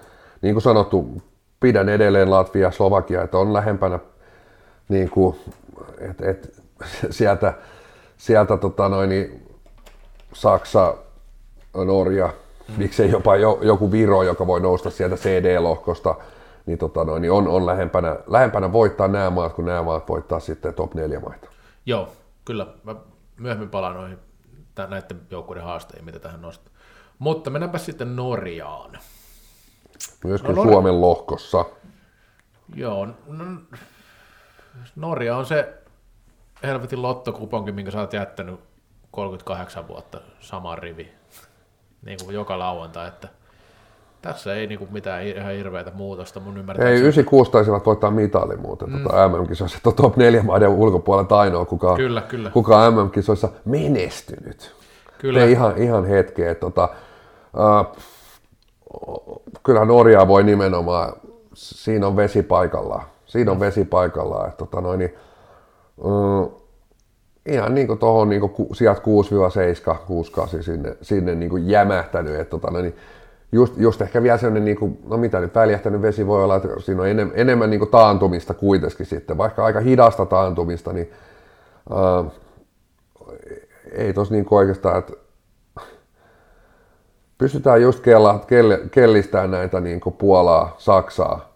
niin 0.42 0.54
kuin 0.54 0.62
sanottu, 0.62 1.22
pidän 1.60 1.88
edelleen 1.88 2.30
Latvia 2.30 2.70
Slovakia, 2.70 3.22
että 3.22 3.38
on 3.38 3.52
lähempänä 3.52 3.98
niin 4.88 5.10
kuin, 5.10 5.36
et, 5.98 6.20
et, 6.20 6.54
sieltä, 7.10 7.54
sieltä 8.22 8.56
tota 8.56 8.88
noin, 8.88 9.08
niin 9.08 9.46
Saksa, 10.32 10.94
Norja, 11.74 12.26
mm. 12.68 12.74
miksei 12.78 13.10
jopa 13.10 13.36
jo, 13.36 13.58
joku 13.62 13.92
Viro, 13.92 14.22
joka 14.22 14.46
voi 14.46 14.60
nousta 14.60 14.90
sieltä 14.90 15.16
CD-lohkosta, 15.16 16.14
niin, 16.66 16.78
tota 16.78 17.04
noin, 17.04 17.22
niin 17.22 17.32
on, 17.32 17.48
on 17.48 17.66
lähempänä, 17.66 18.16
lähempänä 18.26 18.72
voittaa 18.72 19.08
nämä 19.08 19.30
maat, 19.30 19.52
kun 19.52 19.64
nämä 19.64 19.82
maat 19.82 20.08
voittaa 20.08 20.40
sitten 20.40 20.74
top 20.74 20.94
4 20.94 21.20
maita. 21.20 21.48
Joo, 21.86 22.08
kyllä. 22.44 22.66
Mä 22.84 22.94
myöhemmin 23.36 23.70
palaan 23.70 23.94
noihin 23.94 24.18
näiden 24.76 25.20
joukkueiden 25.30 25.64
haasteisiin, 25.64 26.04
mitä 26.04 26.18
tähän 26.18 26.42
nostaa. 26.42 26.74
Mutta 27.18 27.50
mennäänpä 27.50 27.78
sitten 27.78 28.16
Norjaan. 28.16 28.98
Myöskin 30.24 30.54
no, 30.54 30.62
Suomen 30.62 31.00
lohkossa. 31.00 31.64
Joo, 32.74 33.06
no, 33.06 33.44
Norja 34.96 35.36
on 35.36 35.46
se 35.46 35.81
helvetin 36.62 37.02
lottokuponki, 37.02 37.72
minkä 37.72 37.90
sä 37.90 38.00
oot 38.00 38.12
jättänyt 38.12 38.60
38 39.10 39.88
vuotta 39.88 40.20
sama 40.40 40.76
rivi, 40.76 41.12
niin 42.06 42.18
kuin 42.24 42.34
joka 42.34 42.58
lauantai, 42.58 43.08
että 43.08 43.28
tässä 44.22 44.54
ei 44.54 44.66
niin 44.66 44.78
kuin 44.78 44.92
mitään 44.92 45.22
ihan 45.22 45.52
hirveätä 45.52 45.92
muutosta 45.94 46.40
mun 46.40 46.58
ymmärtääkseni. 46.58 46.96
Ei, 46.96 47.02
96 47.02 47.50
taisivat 47.50 47.86
voittaa 47.86 48.10
mitali 48.10 48.56
muuten 48.56 48.90
mm. 48.90 49.02
tuota 49.02 49.28
MM-kisoissa, 49.28 49.76
että 49.76 49.92
top 50.02 50.16
4 50.16 50.42
maiden 50.42 50.68
ulkopuolelta 50.68 51.38
ainoa, 51.38 51.64
kuka, 51.64 51.96
kyllä, 51.96 52.20
kyllä. 52.20 52.50
kuka 52.50 52.78
on 52.78 52.94
MM-kisoissa 52.94 53.48
menestynyt. 53.64 54.74
Kyllä. 55.18 55.40
Ei 55.40 55.52
ihan, 55.52 55.78
ihan 55.78 56.04
hetkeä, 56.04 56.50
että 56.50 56.60
tota, 56.60 56.88
äh, 57.60 58.04
kyllähän 59.62 59.88
Norjaa 59.88 60.28
voi 60.28 60.42
nimenomaan, 60.42 61.12
siinä 61.54 62.06
on 62.06 62.16
vesi 62.16 62.42
paikallaan, 62.42 63.04
siinä 63.26 63.52
on 63.52 63.60
vesi 63.60 63.84
paikallaan, 63.84 64.48
että 64.48 64.58
tota 64.58 64.80
noin, 64.80 64.98
niin, 64.98 65.14
ihan 67.46 67.74
niin 67.74 67.86
kuin 67.86 67.98
tuohon 67.98 68.28
niin 68.28 68.40
kuin 68.40 68.76
sieltä 68.76 69.00
6-7, 69.00 69.96
6-8 70.58 70.62
sinne, 70.62 70.96
sinne 71.02 71.34
niin 71.34 71.50
kuin 71.50 71.68
jämähtänyt. 71.68 72.34
Että 72.34 72.50
tota, 72.50 72.70
no 72.70 72.80
niin, 72.80 72.96
just, 73.52 73.74
just, 73.76 74.02
ehkä 74.02 74.22
vielä 74.22 74.38
sellainen, 74.38 74.64
niin 74.64 74.76
kuin, 74.76 74.98
no 75.08 75.16
mitä 75.16 75.40
nyt, 75.40 75.54
väljähtänyt 75.54 76.02
vesi 76.02 76.26
voi 76.26 76.44
olla, 76.44 76.56
että 76.56 76.68
siinä 76.78 77.02
on 77.02 77.08
enem, 77.08 77.30
enemmän 77.34 77.70
niin 77.70 77.80
kuin 77.80 77.90
taantumista 77.90 78.54
kuitenkin 78.54 79.06
sitten, 79.06 79.38
vaikka 79.38 79.64
aika 79.64 79.80
hidasta 79.80 80.26
taantumista, 80.26 80.92
niin 80.92 81.10
ää, 81.94 82.24
ei 83.92 84.12
tos 84.12 84.30
niin 84.30 84.46
oikeastaan, 84.50 84.98
että 84.98 85.12
pystytään 87.38 87.82
just 87.82 88.00
kella, 88.00 88.44
kelle, 88.46 88.80
kellistämään 88.90 89.50
näitä 89.50 89.80
niin 89.80 90.00
kuin 90.00 90.14
Puolaa, 90.16 90.74
Saksaa, 90.78 91.51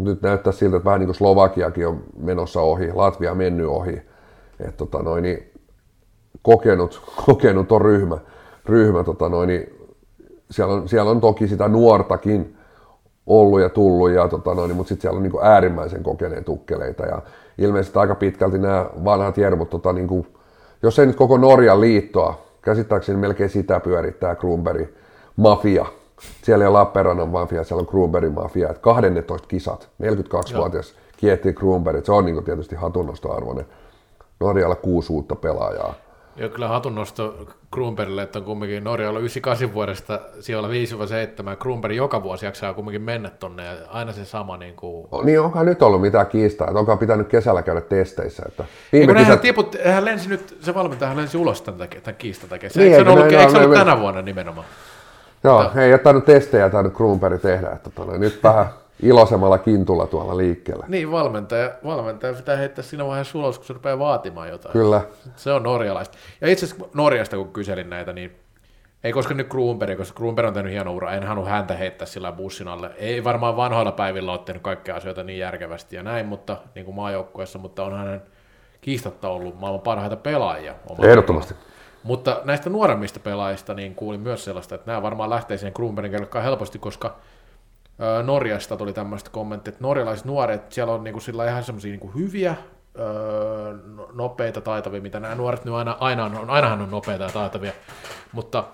mutta 0.00 0.10
nyt 0.10 0.22
näyttää 0.22 0.52
siltä, 0.52 0.76
että 0.76 0.84
vähän 0.84 1.00
niin 1.00 1.06
kuin 1.06 1.16
Slovakiakin 1.16 1.86
on 1.86 2.02
menossa 2.18 2.60
ohi, 2.60 2.92
Latvia 2.92 3.34
mennyt 3.34 3.66
ohi, 3.66 4.02
että 4.60 4.76
tota 4.76 4.98
noin, 4.98 5.22
niin 5.22 5.52
kokenut, 6.42 7.02
kokenut 7.26 7.72
on 7.72 7.80
ryhmä, 7.80 8.18
ryhmä 8.66 9.04
tota 9.04 9.28
noin, 9.28 9.46
niin 9.46 9.80
siellä, 10.50 10.74
on, 10.74 10.88
siellä 10.88 11.10
on 11.10 11.20
toki 11.20 11.48
sitä 11.48 11.68
nuortakin 11.68 12.56
ollut 13.26 13.60
ja 13.60 13.68
tullut, 13.68 14.10
ja 14.10 14.28
tota 14.28 14.54
noin, 14.54 14.76
mutta 14.76 14.88
sitten 14.88 15.02
siellä 15.02 15.16
on 15.16 15.22
niin 15.22 15.32
kuin 15.32 15.44
äärimmäisen 15.44 16.02
kokeneet 16.02 16.44
tukkeleita 16.44 17.06
ja 17.06 17.22
ilmeisesti 17.58 17.98
aika 17.98 18.14
pitkälti 18.14 18.58
nämä 18.58 18.86
vanhat 19.04 19.38
jermut, 19.38 19.70
tota, 19.70 19.92
niin 19.92 20.08
kuin, 20.08 20.26
jos 20.82 20.98
ei 20.98 21.06
nyt 21.06 21.16
koko 21.16 21.38
Norjan 21.38 21.80
liittoa, 21.80 22.42
käsittääkseni 22.62 23.18
melkein 23.18 23.50
sitä 23.50 23.80
pyörittää 23.80 24.34
Grunberg 24.34 24.88
mafia. 25.36 25.86
Siellä 26.42 26.64
ei 26.64 26.68
ole 26.68 26.78
Lappeenrannan 26.78 27.28
mafia, 27.28 27.64
siellä 27.64 27.80
on 27.80 27.88
Grunbergin 27.90 28.32
mafia. 28.32 28.68
että 28.68 28.82
12 28.82 29.48
kisat, 29.48 29.88
42-vuotias 30.02 30.94
Kietti 31.16 31.52
Grunberg, 31.52 32.04
se 32.04 32.12
on 32.12 32.24
niin 32.24 32.44
tietysti 32.44 32.76
hatunnostoarvoinen 32.76 33.66
Norjalla 34.40 34.76
kuusi 34.76 35.12
uutta 35.12 35.36
pelaajaa. 35.36 35.94
Ja 36.36 36.48
kyllä 36.48 36.68
hatunnosto 36.68 37.34
Kruunbergille, 37.70 38.22
että 38.22 38.38
on 38.38 38.44
kumminkin 38.44 38.84
Norjalla 38.84 39.18
98 39.18 39.74
vuodesta 39.74 40.20
siellä 40.40 40.68
5-7. 40.68 41.56
Kruunberg 41.56 41.94
joka 41.94 42.22
vuosi 42.22 42.46
jaksaa 42.46 42.74
kumminkin 42.74 43.02
mennä 43.02 43.30
tonne 43.30 43.64
ja 43.64 43.72
aina 43.88 44.12
se 44.12 44.24
sama 44.24 44.56
niin 44.56 44.76
kuin... 44.76 45.08
Niin 45.22 45.40
onkaan 45.40 45.66
nyt 45.66 45.82
ollut 45.82 46.00
mitään 46.00 46.26
kiistaa, 46.26 46.66
että 46.66 46.78
onkaan 46.78 46.98
pitänyt 46.98 47.28
kesällä 47.28 47.62
käydä 47.62 47.80
testeissä. 47.80 48.42
Että 48.48 48.64
Viime 48.92 49.06
viime 49.06 49.20
kisat... 49.20 49.40
tiput, 49.40 49.76
hän 49.84 50.04
lensi 50.04 50.28
nyt, 50.28 50.56
se 50.60 50.74
valmentaja 50.74 51.16
lensi 51.16 51.38
ulos 51.38 51.62
tämän, 51.62 51.88
tämän 52.02 52.16
kiistan 52.18 52.48
takia. 52.48 52.70
Niin, 52.74 52.92
eikö 52.92 53.04
se 53.04 53.10
ollut, 53.10 53.32
eikö 53.32 53.58
ollut 53.58 53.78
tänä 53.78 54.00
vuonna 54.00 54.22
nimenomaan? 54.22 54.66
Joo, 55.44 55.70
ei 55.76 55.92
ole 55.92 55.98
tainnut 55.98 56.24
testejä 56.24 56.70
tainnut 56.70 56.94
Kruunberg 56.94 57.42
tehdä, 57.42 57.70
että 57.70 57.90
tota, 57.90 58.18
nyt 58.18 58.42
vähän 58.42 58.66
iloisemmalla 59.02 59.58
kintulla 59.58 60.06
tuolla 60.06 60.36
liikkeellä. 60.36 60.84
Niin, 60.88 61.10
valmentaja, 61.10 61.70
valmentaja 61.84 62.34
pitää 62.34 62.56
heittää 62.56 62.84
siinä 62.84 63.06
vaiheessa 63.06 63.38
ulos, 63.38 63.58
kun 63.58 63.66
se 63.66 63.72
rupeaa 63.72 63.98
vaatimaan 63.98 64.48
jotain. 64.48 64.72
Kyllä, 64.72 65.02
Se 65.36 65.52
on 65.52 65.62
norjalaista. 65.62 66.18
Ja 66.40 66.48
itse 66.48 66.66
asiassa 66.66 66.84
Norjasta, 66.94 67.36
kun 67.36 67.52
kyselin 67.52 67.90
näitä, 67.90 68.12
niin 68.12 68.36
ei 69.04 69.12
koska 69.12 69.34
nyt 69.34 69.48
Kruunberg, 69.48 69.98
koska 69.98 70.16
Kruunberg 70.16 70.48
on 70.48 70.54
tehnyt 70.54 70.72
hieno 70.72 70.94
ura, 70.94 71.12
en 71.12 71.22
halua 71.22 71.48
häntä 71.48 71.74
heittää 71.74 72.06
sillä 72.06 72.32
bussin 72.32 72.68
alle. 72.68 72.90
Ei 72.96 73.24
varmaan 73.24 73.56
vanhoilla 73.56 73.92
päivillä 73.92 74.32
ole 74.32 74.40
tehnyt 74.44 74.62
kaikkia 74.62 74.96
asioita 74.96 75.22
niin 75.22 75.38
järkevästi 75.38 75.96
ja 75.96 76.02
näin, 76.02 76.26
mutta 76.26 76.56
niin 76.74 76.84
kuin 76.84 76.94
maajoukkueessa, 76.94 77.58
mutta 77.58 77.84
on 77.84 77.98
hänen 77.98 78.22
kiistatta 78.80 79.28
ollut 79.28 79.60
maailman 79.60 79.80
parhaita 79.80 80.16
pelaajia. 80.16 80.74
ehdottomasti. 81.02 81.54
Mutta 82.02 82.40
näistä 82.44 82.70
nuoremmista 82.70 83.20
pelaajista 83.20 83.74
niin 83.74 83.94
kuulin 83.94 84.20
myös 84.20 84.44
sellaista, 84.44 84.74
että 84.74 84.90
nämä 84.90 85.02
varmaan 85.02 85.30
lähtee 85.30 85.58
siihen 85.58 85.74
Kruunbergin 85.74 86.12
kelkkaan 86.12 86.44
helposti, 86.44 86.78
koska 86.78 87.16
Norjasta 88.22 88.76
tuli 88.76 88.92
tämmöistä 88.92 89.30
kommenttia, 89.30 89.70
että 89.70 89.82
norjalaiset 89.82 90.24
nuoret, 90.24 90.72
siellä 90.72 90.92
on 90.92 91.04
niinku 91.04 91.20
sillä 91.20 91.48
ihan 91.48 91.64
semmoisia 91.64 91.90
niinku 91.90 92.08
hyviä, 92.08 92.54
no- 93.94 94.08
nopeita, 94.12 94.60
taitavia, 94.60 95.00
mitä 95.00 95.20
nämä 95.20 95.34
nuoret 95.34 95.64
nyt 95.64 95.74
aina, 95.74 95.96
aina 96.00 96.24
on, 96.24 96.50
ainahan 96.50 96.82
on 96.82 96.90
nopeita 96.90 97.24
ja 97.24 97.30
taitavia, 97.30 97.72
mutta 98.32 98.64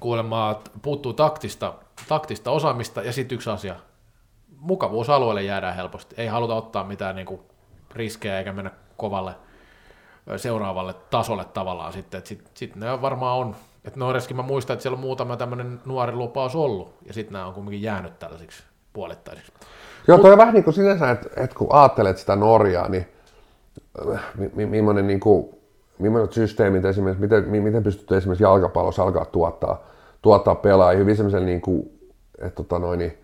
kuulemma 0.00 0.60
puuttuu 0.82 1.12
taktista, 1.12 1.74
taktista 2.08 2.50
osaamista 2.50 3.02
ja 3.02 3.12
sitten 3.12 3.36
yksi 3.36 3.50
asia, 3.50 3.76
mukavuusalueelle 4.58 5.42
jäädään 5.42 5.76
helposti, 5.76 6.14
ei 6.18 6.26
haluta 6.26 6.54
ottaa 6.54 6.84
mitään 6.84 7.16
niinku 7.16 7.44
riskejä 7.94 8.38
eikä 8.38 8.52
mennä 8.52 8.70
kovalle 8.96 9.34
seuraavalle 10.36 10.94
tasolle 11.10 11.44
tavallaan 11.44 11.92
sitten, 11.92 12.18
että 12.18 12.28
sitten 12.28 12.50
sit 12.54 12.76
ne 12.76 13.02
varmaan 13.02 13.38
on, 13.38 13.56
että 13.84 13.98
Norjassakin 13.98 14.36
mä 14.36 14.42
muistan, 14.42 14.74
että 14.74 14.82
siellä 14.82 14.96
on 14.96 15.00
muutama 15.00 15.36
tämmöinen 15.36 15.80
nuori 15.84 16.12
lupaus 16.12 16.56
ollut, 16.56 16.94
ja 17.06 17.14
sitten 17.14 17.32
nämä 17.32 17.46
on 17.46 17.54
kuitenkin 17.54 17.82
jäänyt 17.82 18.18
tällaisiksi 18.18 18.62
puolittaisiksi. 18.92 19.52
Joo, 20.08 20.18
toi 20.18 20.32
on 20.32 20.38
vähän 20.38 20.54
niin 20.54 20.64
kuin 20.64 20.74
sinänsä, 20.74 21.10
että, 21.10 21.28
että 21.36 21.56
kun 21.56 21.68
ajattelet 21.70 22.18
sitä 22.18 22.36
Norjaa, 22.36 22.88
niin 22.88 23.06
mi, 24.38 24.50
mi, 24.54 24.66
millainen, 24.66 25.06
niin 25.06 25.20
kuin, 25.20 25.48
millaiset 25.98 26.32
systeemit 26.32 26.84
esimerkiksi, 26.84 27.22
miten, 27.22 27.48
mi- 27.48 27.60
miten 27.60 27.82
pystyt 27.82 28.12
esimerkiksi 28.12 28.44
jalkapallossa 28.44 29.02
alkaa 29.02 29.24
tuottaa, 29.24 29.82
tuottaa 30.22 30.54
pelaajia, 30.54 30.98
hyvin 30.98 31.16
semmoisen 31.16 31.46
niin 31.46 31.60
kuin, 31.60 32.00
että 32.38 32.56
tota 32.56 32.78
noin, 32.78 32.98
niin, 32.98 33.18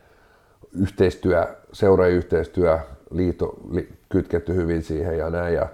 yhteistyö, 0.73 1.47
seuraajan 1.73 2.17
yhteistyö, 2.17 2.79
liitto 3.11 3.55
li, 3.71 3.89
kytketty 4.09 4.55
hyvin 4.55 4.83
siihen 4.83 5.19
ja 5.19 5.31
näin. 5.31 5.55
Ja, 5.55 5.69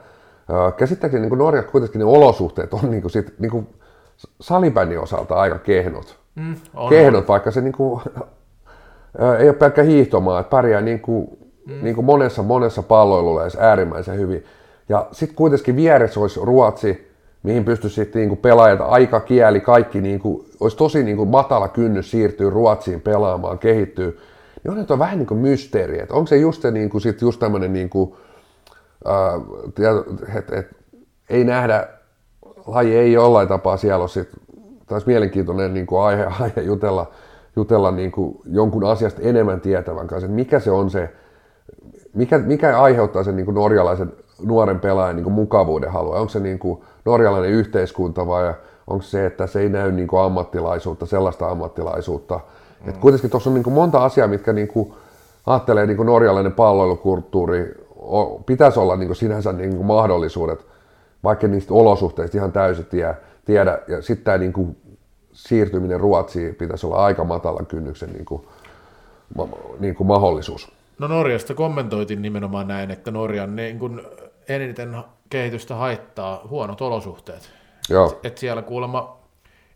käsittääkseni 0.76 1.20
niin 1.20 1.28
kuin 1.28 1.38
Norjassa 1.38 1.70
kuitenkin 1.70 1.98
ne 1.98 2.04
olosuhteet 2.04 2.74
on 2.74 2.90
niin 2.90 3.02
kuin 3.02 3.12
sit, 3.12 3.34
niin 3.38 3.50
kuin 3.50 3.66
salibändin 4.40 5.00
osalta 5.00 5.34
aika 5.34 5.58
kehnot. 5.58 6.16
Mm, 6.34 6.56
on, 6.74 6.90
kehnot, 6.90 7.28
vaikka 7.28 7.50
se 7.50 7.60
niin 7.66 7.72
kuin, 7.72 8.02
ei 9.38 9.48
ole 9.48 9.56
pelkkä 9.56 9.82
hiihtomaa, 9.82 10.40
että 10.40 10.50
pärjää 10.50 10.80
niin 10.80 11.00
kuin, 11.00 11.38
mm. 11.66 11.74
niin 11.82 11.94
kuin 11.94 12.04
monessa, 12.04 12.42
monessa 12.42 12.82
palloiluleissa 12.82 13.60
äärimmäisen 13.60 14.18
hyvin. 14.18 14.44
Ja 14.88 15.06
sitten 15.12 15.36
kuitenkin 15.36 15.76
vieressä 15.76 16.20
olisi 16.20 16.40
Ruotsi, 16.42 17.12
mihin 17.42 17.64
pystyisi 17.64 17.94
sitten 17.94 18.20
niin 18.20 18.28
kuin 18.28 18.38
pelaajat, 18.38 18.80
aika, 18.82 19.20
kieli, 19.20 19.60
kaikki, 19.60 20.00
niin 20.00 20.20
kuin, 20.20 20.46
olisi 20.60 20.76
tosi 20.76 21.02
niin 21.02 21.16
kuin 21.16 21.28
matala 21.28 21.68
kynnys 21.68 22.10
siirtyä 22.10 22.50
Ruotsiin 22.50 23.00
pelaamaan, 23.00 23.58
kehittyy. 23.58 24.20
Niin 24.64 24.78
on, 24.78 24.86
on 24.90 24.98
vähän 24.98 25.18
niin 25.18 25.26
kuin 25.26 25.40
mysteeri, 25.40 26.00
että 26.00 26.14
onko 26.14 26.26
se 26.26 26.36
just, 26.36 26.62
se, 26.62 26.70
niin 26.70 26.90
kuin, 26.90 27.00
sit 27.00 27.20
just 27.20 27.40
tämmöinen, 27.40 27.72
niin 27.72 27.90
kuin, 29.76 30.36
että 30.36 30.56
et, 30.56 30.66
ei 31.30 31.44
nähdä, 31.44 31.88
laji 32.66 32.96
ei 32.96 33.12
jollain 33.12 33.48
tapaa 33.48 33.76
siellä 33.76 34.02
ole 34.02 34.08
sit, 34.08 34.28
taas 34.86 35.06
mielenkiintoinen 35.06 35.74
niin 35.74 35.86
kuin 35.86 36.02
aihe, 36.02 36.26
aihe 36.40 36.60
jutella, 36.60 37.10
jutella 37.56 37.90
niin 37.90 38.12
kuin 38.12 38.38
jonkun 38.44 38.84
asiasta 38.84 39.22
enemmän 39.22 39.60
tietävän 39.60 40.06
kanssa, 40.06 40.26
että 40.26 40.36
mikä 40.36 40.60
se 40.60 40.70
on 40.70 40.90
se, 40.90 41.12
mikä, 42.14 42.38
mikä 42.38 42.80
aiheuttaa 42.80 43.24
sen 43.24 43.36
niin 43.36 43.44
kuin 43.46 43.54
norjalaisen 43.54 44.12
nuoren 44.42 44.80
pelaajan 44.80 45.16
niin 45.16 45.24
kuin 45.24 45.34
mukavuuden 45.34 45.92
halua? 45.92 46.16
Onko 46.16 46.28
se 46.28 46.40
niin 46.40 46.58
kuin 46.58 46.80
norjalainen 47.04 47.50
yhteiskunta 47.50 48.26
vai 48.26 48.54
onko 48.86 49.02
se, 49.02 49.26
että 49.26 49.46
se 49.46 49.60
ei 49.60 49.68
näy 49.68 49.92
niin 49.92 50.08
kuin 50.08 50.22
ammattilaisuutta, 50.22 51.06
sellaista 51.06 51.48
ammattilaisuutta? 51.48 52.40
Mm. 52.84 52.90
Et 52.90 52.96
kuitenkin 52.96 53.30
tuossa 53.30 53.50
on 53.50 53.54
niin 53.54 53.64
kuin 53.64 53.74
monta 53.74 54.04
asiaa, 54.04 54.28
mitkä 54.28 54.52
niin 54.52 54.68
kuin 54.68 54.92
ajattelee 55.46 55.86
niin 55.86 55.96
kuin 55.96 56.06
norjalainen 56.06 56.52
palloilukulttuuri, 56.52 57.85
pitäisi 58.46 58.80
olla 58.80 58.96
niin 58.96 59.08
kuin 59.08 59.16
sinänsä 59.16 59.52
niin 59.52 59.76
kuin 59.76 59.86
mahdollisuudet, 59.86 60.66
vaikka 61.24 61.48
niistä 61.48 61.74
olosuhteista 61.74 62.36
ihan 62.36 62.52
täysin 62.52 62.86
tie, 62.86 63.14
tiedä. 63.44 63.78
Ja 63.88 64.02
sitten 64.02 64.24
tämä 64.24 64.38
niin 64.38 64.52
kuin 64.52 64.76
siirtyminen 65.32 66.00
Ruotsiin 66.00 66.54
pitäisi 66.54 66.86
olla 66.86 67.04
aika 67.04 67.24
matala 67.24 67.62
kynnyksen 67.62 68.12
niin 68.12 68.24
kuin, 68.24 68.48
niin 69.80 69.94
kuin 69.94 70.06
mahdollisuus. 70.06 70.72
No 70.98 71.08
Norjasta 71.08 71.54
kommentoitiin 71.54 72.22
nimenomaan 72.22 72.68
näin, 72.68 72.90
että 72.90 73.10
Norjan 73.10 73.56
niin 73.56 73.78
kun 73.78 74.02
eniten 74.48 74.96
kehitystä 75.30 75.74
haittaa 75.74 76.40
huonot 76.50 76.80
olosuhteet. 76.80 77.50
Joo. 77.90 78.20
Et 78.22 78.38
siellä 78.38 78.62
kuulemma 78.62 79.18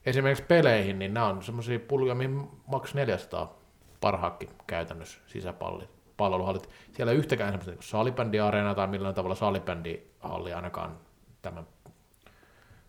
esimerkiksi 0.07 0.45
peleihin, 0.49 0.99
niin 0.99 1.15
nämä 1.15 1.27
on 1.27 1.43
semmoisia 1.43 1.79
puljuja, 1.79 2.15
mihin 2.15 2.49
maks 2.67 2.95
400 2.95 3.59
parhaakki 4.01 4.49
käytännössä 4.67 5.21
sisäpallit, 5.27 5.89
palveluhallit. 6.21 6.69
Siellä 6.93 7.13
ei 7.13 7.19
yhtäkään 7.19 7.51
semmoista 7.51 7.71
niin 7.71 7.83
salibändiareenaa 7.83 8.75
tai 8.75 8.87
millään 8.87 9.15
tavalla 9.15 9.35
salibändihalli 9.35 10.53
ainakaan 10.53 10.97
tämän 11.43 11.67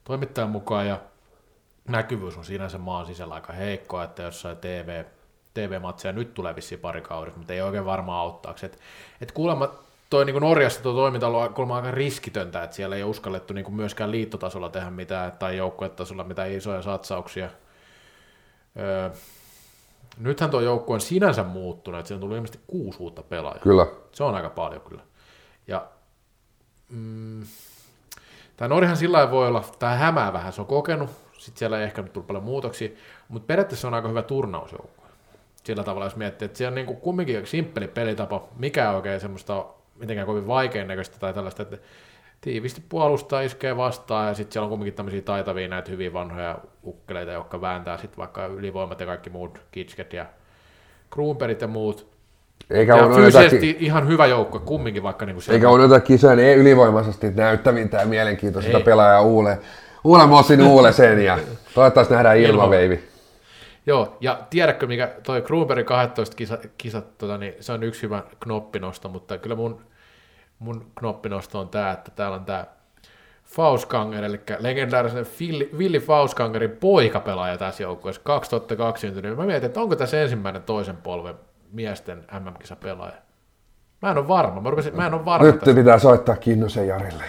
toimittajan 0.03 0.49
mukaan. 0.49 0.87
Ja 0.87 0.99
näkyvyys 1.87 2.37
on 2.37 2.45
sinänsä 2.45 2.77
maan 2.77 3.05
sisällä 3.05 3.33
aika 3.33 3.53
heikkoa, 3.53 4.03
että 4.03 4.23
jossain 4.23 4.57
TV, 4.57 5.03
TV-matseja 5.53 6.13
nyt 6.13 6.33
tulee 6.33 6.55
vissiin 6.55 6.81
pari 6.81 7.01
kaudessa, 7.01 7.37
mutta 7.37 7.53
ei 7.53 7.61
oikein 7.61 7.85
varmaan 7.85 8.19
auttaaksi. 8.19 8.65
Et, 8.65 8.79
et 9.21 9.31
kuulemma 9.31 9.69
toi 10.09 10.25
niin 10.25 10.41
Norjassa 10.41 10.83
tuo 10.83 10.93
toiminta 10.93 11.27
on 11.27 11.35
ollut 11.35 11.75
aika 11.75 11.91
riskitöntä, 11.91 12.63
että 12.63 12.75
siellä 12.75 12.95
ei 12.95 13.03
uskallettu 13.03 13.53
niin 13.53 13.73
myöskään 13.73 14.11
liittotasolla 14.11 14.69
tehdä 14.69 14.89
mitään 14.89 15.31
tai 15.31 15.57
joukkuetasolla 15.57 16.23
mitään 16.23 16.51
isoja 16.51 16.81
satsauksia. 16.81 17.49
Öö, 18.79 19.09
nythän 20.17 20.49
tuo 20.49 20.61
joukkue 20.61 20.93
on 20.93 21.01
sinänsä 21.01 21.43
muuttunut, 21.43 21.99
että 21.99 22.07
siinä 22.07 22.17
on 22.17 22.21
tullut 22.21 22.35
ilmeisesti 22.35 22.63
kuusi 22.67 22.99
uutta 22.99 23.23
pelaajaa. 23.23 23.63
Kyllä. 23.63 23.87
Se 24.11 24.23
on 24.23 24.35
aika 24.35 24.49
paljon 24.49 24.81
kyllä. 24.81 25.01
Ja 25.67 25.85
mm, 26.89 27.43
tämä 28.57 28.67
Norjahan 28.67 28.97
sillä 28.97 29.31
voi 29.31 29.47
olla, 29.47 29.63
tämä 29.79 29.95
hämää 29.95 30.33
vähän, 30.33 30.53
se 30.53 30.61
on 30.61 30.67
kokenut, 30.67 31.09
sitten 31.37 31.59
siellä 31.59 31.77
ei 31.77 31.83
ehkä 31.83 32.01
nyt 32.01 32.13
tullut 32.13 32.27
paljon 32.27 32.43
muutoksia, 32.43 32.89
mutta 33.29 33.45
periaatteessa 33.47 33.81
se 33.81 33.87
on 33.87 33.93
aika 33.93 34.07
hyvä 34.07 34.21
turnausjoukkue. 34.21 35.05
Sillä 35.63 35.83
tavalla, 35.83 36.05
jos 36.05 36.15
miettii, 36.15 36.45
että 36.45 36.57
siellä 36.57 36.71
on 36.71 36.75
niin 36.75 36.85
kuin 36.85 36.97
kumminkin 36.97 37.47
simppeli 37.47 37.87
pelitapa, 37.87 38.47
mikä 38.57 38.89
on 38.89 38.95
oikein 38.95 39.19
semmoista 39.19 39.65
mitenkään 39.95 40.27
kovin 40.27 40.47
vaikean 40.47 40.87
näköistä 40.87 41.19
tai 41.19 41.33
tällaista, 41.33 41.63
että 41.63 41.77
tiivisti 42.41 42.81
puolustaa, 42.89 43.41
iskee 43.41 43.77
vastaan 43.77 44.27
ja 44.27 44.33
sitten 44.33 44.53
siellä 44.53 44.65
on 44.65 44.69
kumminkin 44.69 44.93
tämmöisiä 44.93 45.21
taitavia 45.21 45.67
näitä 45.67 45.91
hyvin 45.91 46.13
vanhoja 46.13 46.57
ukkeleita, 46.87 47.31
jotka 47.31 47.61
vääntää 47.61 47.97
sitten 47.97 48.17
vaikka 48.17 48.45
ylivoimat 48.45 48.99
ja 48.99 49.05
kaikki 49.05 49.29
muut, 49.29 49.59
Kitsket 49.71 50.13
ja 50.13 50.25
Kruunperit 51.09 51.61
ja 51.61 51.67
muut. 51.67 52.11
Eikä 52.69 52.97
Ja 52.97 53.09
fyysisesti 53.09 53.67
jotakin, 53.67 53.85
ihan 53.85 54.07
hyvä 54.07 54.25
joukkue 54.25 54.59
kumminkin, 54.59 55.03
vaikka 55.03 55.25
niinku 55.25 55.41
eikä 55.49 55.69
ole 55.69 55.81
jotakin 55.81 56.07
kisojen 56.07 56.39
ei 56.39 56.55
ylivoimaisesti 56.55 57.31
näyttävintä 57.31 57.97
ja 57.97 58.05
mielenkiintoista 58.05 58.77
Ei. 58.77 58.83
pelaajaa 58.83 59.21
Uule. 59.21 59.59
Uule 60.03 60.25
Mossin 60.25 60.61
Uule 60.61 60.91
sen 60.91 61.25
ja 61.25 61.39
toivottavasti 61.75 62.13
nähdään 62.13 62.37
ilmaveivi. 62.37 63.03
Joo, 63.85 64.17
ja 64.21 64.39
tiedätkö 64.49 64.87
mikä 64.87 65.11
toi 65.23 65.41
Kruunbergin 65.41 65.85
12 65.85 66.35
kisa, 66.35 66.57
kisat, 66.77 67.17
tota, 67.17 67.37
niin 67.37 67.53
se 67.59 67.71
on 67.71 67.83
yksi 67.83 68.01
hyvä 68.01 68.23
knoppinosto, 68.39 69.09
mutta 69.09 69.37
kyllä 69.37 69.55
mun, 69.55 69.81
mun 70.61 70.91
knoppinosto 70.95 71.59
on 71.59 71.69
tämä, 71.69 71.91
että 71.91 72.11
täällä 72.11 72.35
on 72.37 72.45
tämä 72.45 72.65
Fauskanger, 73.45 74.23
eli 74.23 74.41
legendaarisen 74.59 75.25
Villi, 75.77 75.99
Fauskangerin 75.99 76.71
poikapelaaja 76.71 77.57
tässä 77.57 77.83
joukkueessa, 77.83 78.21
2002 78.23 79.01
syntynyt. 79.07 79.37
Mä 79.37 79.45
mietin, 79.45 79.65
että 79.67 79.81
onko 79.81 79.95
tässä 79.95 80.21
ensimmäinen 80.21 80.63
toisen 80.63 80.97
polven 80.97 81.35
miesten 81.71 82.25
MM-kisapelaaja. 82.39 83.13
Mä 84.01 84.11
en 84.11 84.17
ole 84.17 84.27
varma, 84.27 84.61
mä, 84.61 84.69
rupesin, 84.69 84.95
mä 84.95 85.07
en 85.07 85.13
ole 85.13 85.25
varma 85.25 85.47
Nyt 85.47 85.59
tästä. 85.59 85.75
pitää 85.75 85.99
soittaa 85.99 86.35
Kinnusen 86.35 86.87
Jarille. 86.87 87.23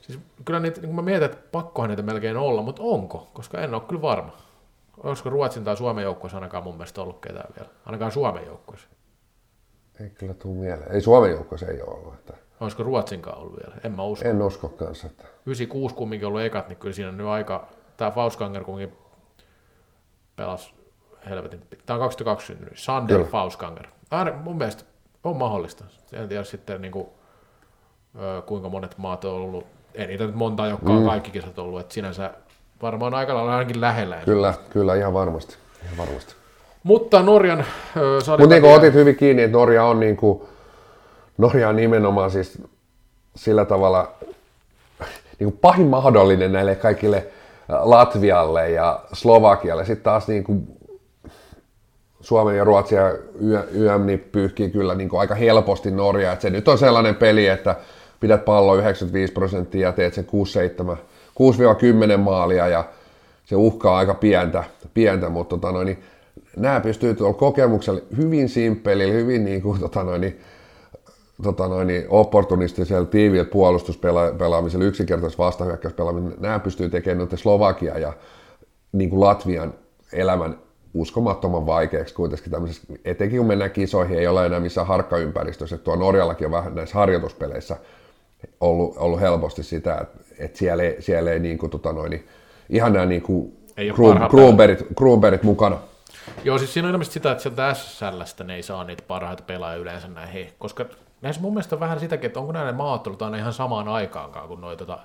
Siis 0.00 0.18
kyllä 0.44 0.60
niitä, 0.60 0.80
niin 0.80 0.94
mä 0.94 1.02
mietin, 1.02 1.24
että 1.24 1.38
pakkohan 1.52 1.90
niitä 1.90 2.02
melkein 2.02 2.36
olla, 2.36 2.62
mutta 2.62 2.82
onko? 2.82 3.28
Koska 3.32 3.60
en 3.60 3.74
ole 3.74 3.82
kyllä 3.88 4.02
varma. 4.02 4.32
Olisiko 5.02 5.30
Ruotsin 5.30 5.64
tai 5.64 5.76
Suomen 5.76 6.04
joukkueessa 6.04 6.36
ainakaan 6.36 6.64
mun 6.64 6.74
mielestä 6.74 7.02
ollut 7.02 7.20
ketään 7.20 7.48
vielä? 7.58 7.70
Ainakaan 7.86 8.12
Suomen 8.12 8.46
joukkueessa. 8.46 8.88
Ei 10.00 10.10
kyllä 10.10 10.34
tuu 10.34 10.54
mieleen. 10.54 10.92
Ei 10.92 11.00
Suomen 11.00 11.30
joukkueessa 11.30 11.66
ei 11.66 11.82
ole 11.82 11.94
ollut. 11.94 12.14
Että... 12.14 12.32
Olisiko 12.60 12.82
Ruotsinkaan 12.82 13.38
ollut 13.38 13.56
vielä? 13.62 13.76
En 13.84 13.92
mä 13.92 14.04
usko. 14.04 14.28
En 14.28 14.42
usko 14.42 14.68
kanssa. 14.68 15.06
Että... 15.06 15.24
96 15.46 15.94
kumminkin 15.94 16.28
ollut 16.28 16.40
ekat, 16.40 16.68
niin 16.68 16.76
kyllä 16.76 16.94
siinä 16.94 17.08
on 17.08 17.16
nyt 17.16 17.26
aika, 17.26 17.68
tämä 17.96 18.10
Fauskanger 18.10 18.64
kumminkin 18.64 18.98
pelasi 20.36 20.74
helvetin, 21.28 21.62
tämä 21.86 21.94
on 21.96 22.00
2002 22.00 22.46
syntynyt, 22.46 22.78
Sander 22.78 23.16
Kyllä. 23.16 23.30
Fauskanger. 23.30 23.86
Aina 24.10 24.32
mun 24.32 24.58
mielestä 24.58 24.84
on 25.24 25.36
mahdollista. 25.36 25.84
En 26.12 26.28
tiedä 26.28 26.44
sitten 26.44 26.80
niin 26.80 26.92
kuin, 26.92 27.08
kuinka 28.46 28.68
monet 28.68 28.98
maat 28.98 29.24
on 29.24 29.34
ollut, 29.34 29.66
ei 29.94 30.06
niitä 30.06 30.26
nyt 30.26 30.34
monta, 30.34 30.66
jotka 30.66 30.92
on 30.92 31.06
kaikki 31.06 31.30
kisat 31.30 31.58
ollut, 31.58 31.80
että 31.80 31.94
sinänsä 31.94 32.34
varmaan 32.82 33.14
aika 33.14 33.34
lailla 33.34 33.52
ainakin 33.52 33.80
lähellä. 33.80 34.16
Kyllä, 34.24 34.54
kyllä, 34.70 34.94
ihan 34.94 35.14
varmasti. 35.14 35.56
Ihan 35.84 35.96
varmasti. 35.96 36.34
Mutta 36.86 37.22
Norjan 37.22 37.64
ö, 37.96 38.18
Mutta 38.38 38.46
niin 38.54 38.62
kuin 38.62 38.74
otit 38.74 38.94
hyvin 38.94 39.16
kiinni, 39.16 39.42
että 39.42 39.56
Norja 39.56 39.84
on, 39.84 40.00
niin 40.00 40.16
kuin, 40.16 40.42
Norja 41.38 41.68
on 41.68 41.76
nimenomaan 41.76 42.30
siis 42.30 42.62
sillä 43.36 43.64
tavalla 43.64 44.12
niin 45.38 45.50
kuin 45.50 45.58
pahin 45.60 45.86
mahdollinen 45.86 46.52
näille 46.52 46.74
kaikille 46.74 47.26
Latvialle 47.68 48.70
ja 48.70 49.00
Slovakialle. 49.12 49.84
Sitten 49.84 50.04
taas 50.04 50.28
niin 50.28 50.44
kuin 50.44 50.66
Suomen 52.20 52.56
ja 52.56 52.64
Y- 53.40 53.68
YM 53.70 54.06
niin 54.06 54.28
pyyhkii 54.32 54.70
kyllä 54.70 54.94
niin 54.94 55.08
kuin 55.08 55.20
aika 55.20 55.34
helposti 55.34 55.90
Norjaa. 55.90 56.40
Se 56.40 56.50
nyt 56.50 56.68
on 56.68 56.78
sellainen 56.78 57.14
peli, 57.14 57.46
että 57.46 57.76
pidät 58.20 58.44
pallo 58.44 58.74
95 58.74 59.32
prosenttia 59.32 59.88
ja 59.88 59.92
teet 59.92 60.14
sen 60.14 60.26
6-7, 60.92 60.96
6-10 62.14 62.16
maalia 62.16 62.68
ja 62.68 62.84
se 63.44 63.56
uhkaa 63.56 63.96
aika 63.96 64.14
pientä, 64.14 64.64
pientä 64.94 65.28
mutta 65.28 65.56
tota 65.56 65.72
noin, 65.72 65.86
niin 65.86 66.04
nämä 66.56 66.80
pystyy 66.80 67.14
tuolla 67.14 67.34
kokemuksella 67.34 68.00
hyvin 68.16 68.48
simppelillä, 68.48 69.14
hyvin 69.14 69.44
niin 69.44 69.62
kuin, 69.62 69.80
tota 69.80 70.04
noin, 70.04 70.20
niin, 70.20 70.40
tota 71.42 71.68
noin, 71.68 71.86
niin 71.86 72.04
opportunistisella 72.08 73.06
tiiviillä 73.06 73.50
puolustuspelaamisella, 73.50 74.84
yksinkertaisella 74.84 75.44
vastahyökkäyspelaamisella, 75.44 76.36
nämä 76.40 76.58
pystyy 76.58 76.88
tekemään 76.88 77.28
nyt 77.30 77.40
Slovakia 77.40 77.98
ja 77.98 78.12
niin 78.92 79.10
kuin 79.10 79.20
Latvian 79.20 79.74
elämän 80.12 80.58
uskomattoman 80.94 81.66
vaikeaksi 81.66 82.14
kuitenkin 82.14 82.50
tämmöisessä, 82.50 82.94
etenkin 83.04 83.38
kun 83.38 83.46
mennään 83.46 83.70
kisoihin, 83.70 84.18
ei 84.18 84.26
ole 84.26 84.46
enää 84.46 84.60
missään 84.60 84.86
harkkaympäristössä, 84.86 85.78
tuo 85.78 85.96
Norjallakin 85.96 86.46
on 86.46 86.52
vähän 86.52 86.74
näissä 86.74 86.98
harjoituspeleissä 86.98 87.76
ollut, 88.60 88.96
ollut 88.96 89.20
helposti 89.20 89.62
sitä, 89.62 89.94
että, 89.94 90.18
että 90.38 90.58
siellä 90.58 90.82
ei, 90.82 91.02
siellä 91.02 91.30
ei 91.30 91.38
niin 91.38 91.58
kuin, 91.58 91.70
tota 91.70 91.92
noin, 91.92 92.10
niin, 92.10 92.26
ihan 92.68 92.92
nämä 92.92 93.06
niin 93.06 93.22
kuin 93.22 93.56
Ei 93.76 93.90
ole 93.90 93.96
Kruun- 93.96 94.12
parhaat 94.12 94.30
Kruunbergit, 94.30 94.86
Kruunbergit 94.96 95.42
mukana. 95.42 95.78
Joo, 96.44 96.58
siis 96.58 96.74
siinä 96.74 96.88
on 96.88 96.92
ilmeisesti 96.94 97.14
sitä, 97.14 97.30
että 97.30 97.42
sieltä 97.42 97.74
SSLstä 97.74 98.44
ne 98.44 98.54
ei 98.54 98.62
saa 98.62 98.84
niitä 98.84 99.02
parhaita 99.08 99.42
pelaajia 99.42 99.82
yleensä 99.82 100.08
näihin, 100.08 100.52
koska 100.58 100.84
näissä 101.22 101.42
mun 101.42 101.52
mielestä 101.52 101.76
on 101.76 101.80
vähän 101.80 102.00
sitäkin, 102.00 102.26
että 102.26 102.40
onko 102.40 102.52
näille 102.52 102.72
maattelut 102.72 103.22
aina 103.22 103.36
ihan 103.36 103.52
samaan 103.52 103.88
aikaankaan 103.88 104.48
kuin 104.48 104.60
noita 104.60 104.86
tota, 104.86 104.98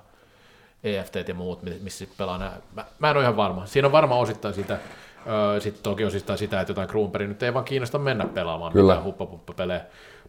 EFT 0.84 1.28
ja 1.28 1.34
muut, 1.34 1.62
mi- 1.62 1.78
missä 1.82 1.98
sit 1.98 2.16
pelaa 2.16 2.38
nämä. 2.38 2.52
Mä, 2.74 2.84
mä 2.98 3.10
en 3.10 3.16
ole 3.16 3.24
ihan 3.24 3.36
varma. 3.36 3.66
Siinä 3.66 3.88
on 3.88 3.92
varmaan 3.92 4.20
osittain 4.20 4.54
sitä, 4.54 4.78
öö, 5.26 5.60
sitten 5.60 5.82
toki 5.82 6.04
osittain 6.04 6.38
sitä, 6.38 6.60
että 6.60 6.70
jotain 6.70 6.88
Kruunberg 6.88 7.28
nyt 7.28 7.42
ei 7.42 7.54
vaan 7.54 7.64
kiinnosta 7.64 7.98
mennä 7.98 8.24
pelaamaan 8.24 8.72
Kyllä. 8.72 8.92
mitään 8.92 9.04
huppapuppa-pelejä. 9.04 9.80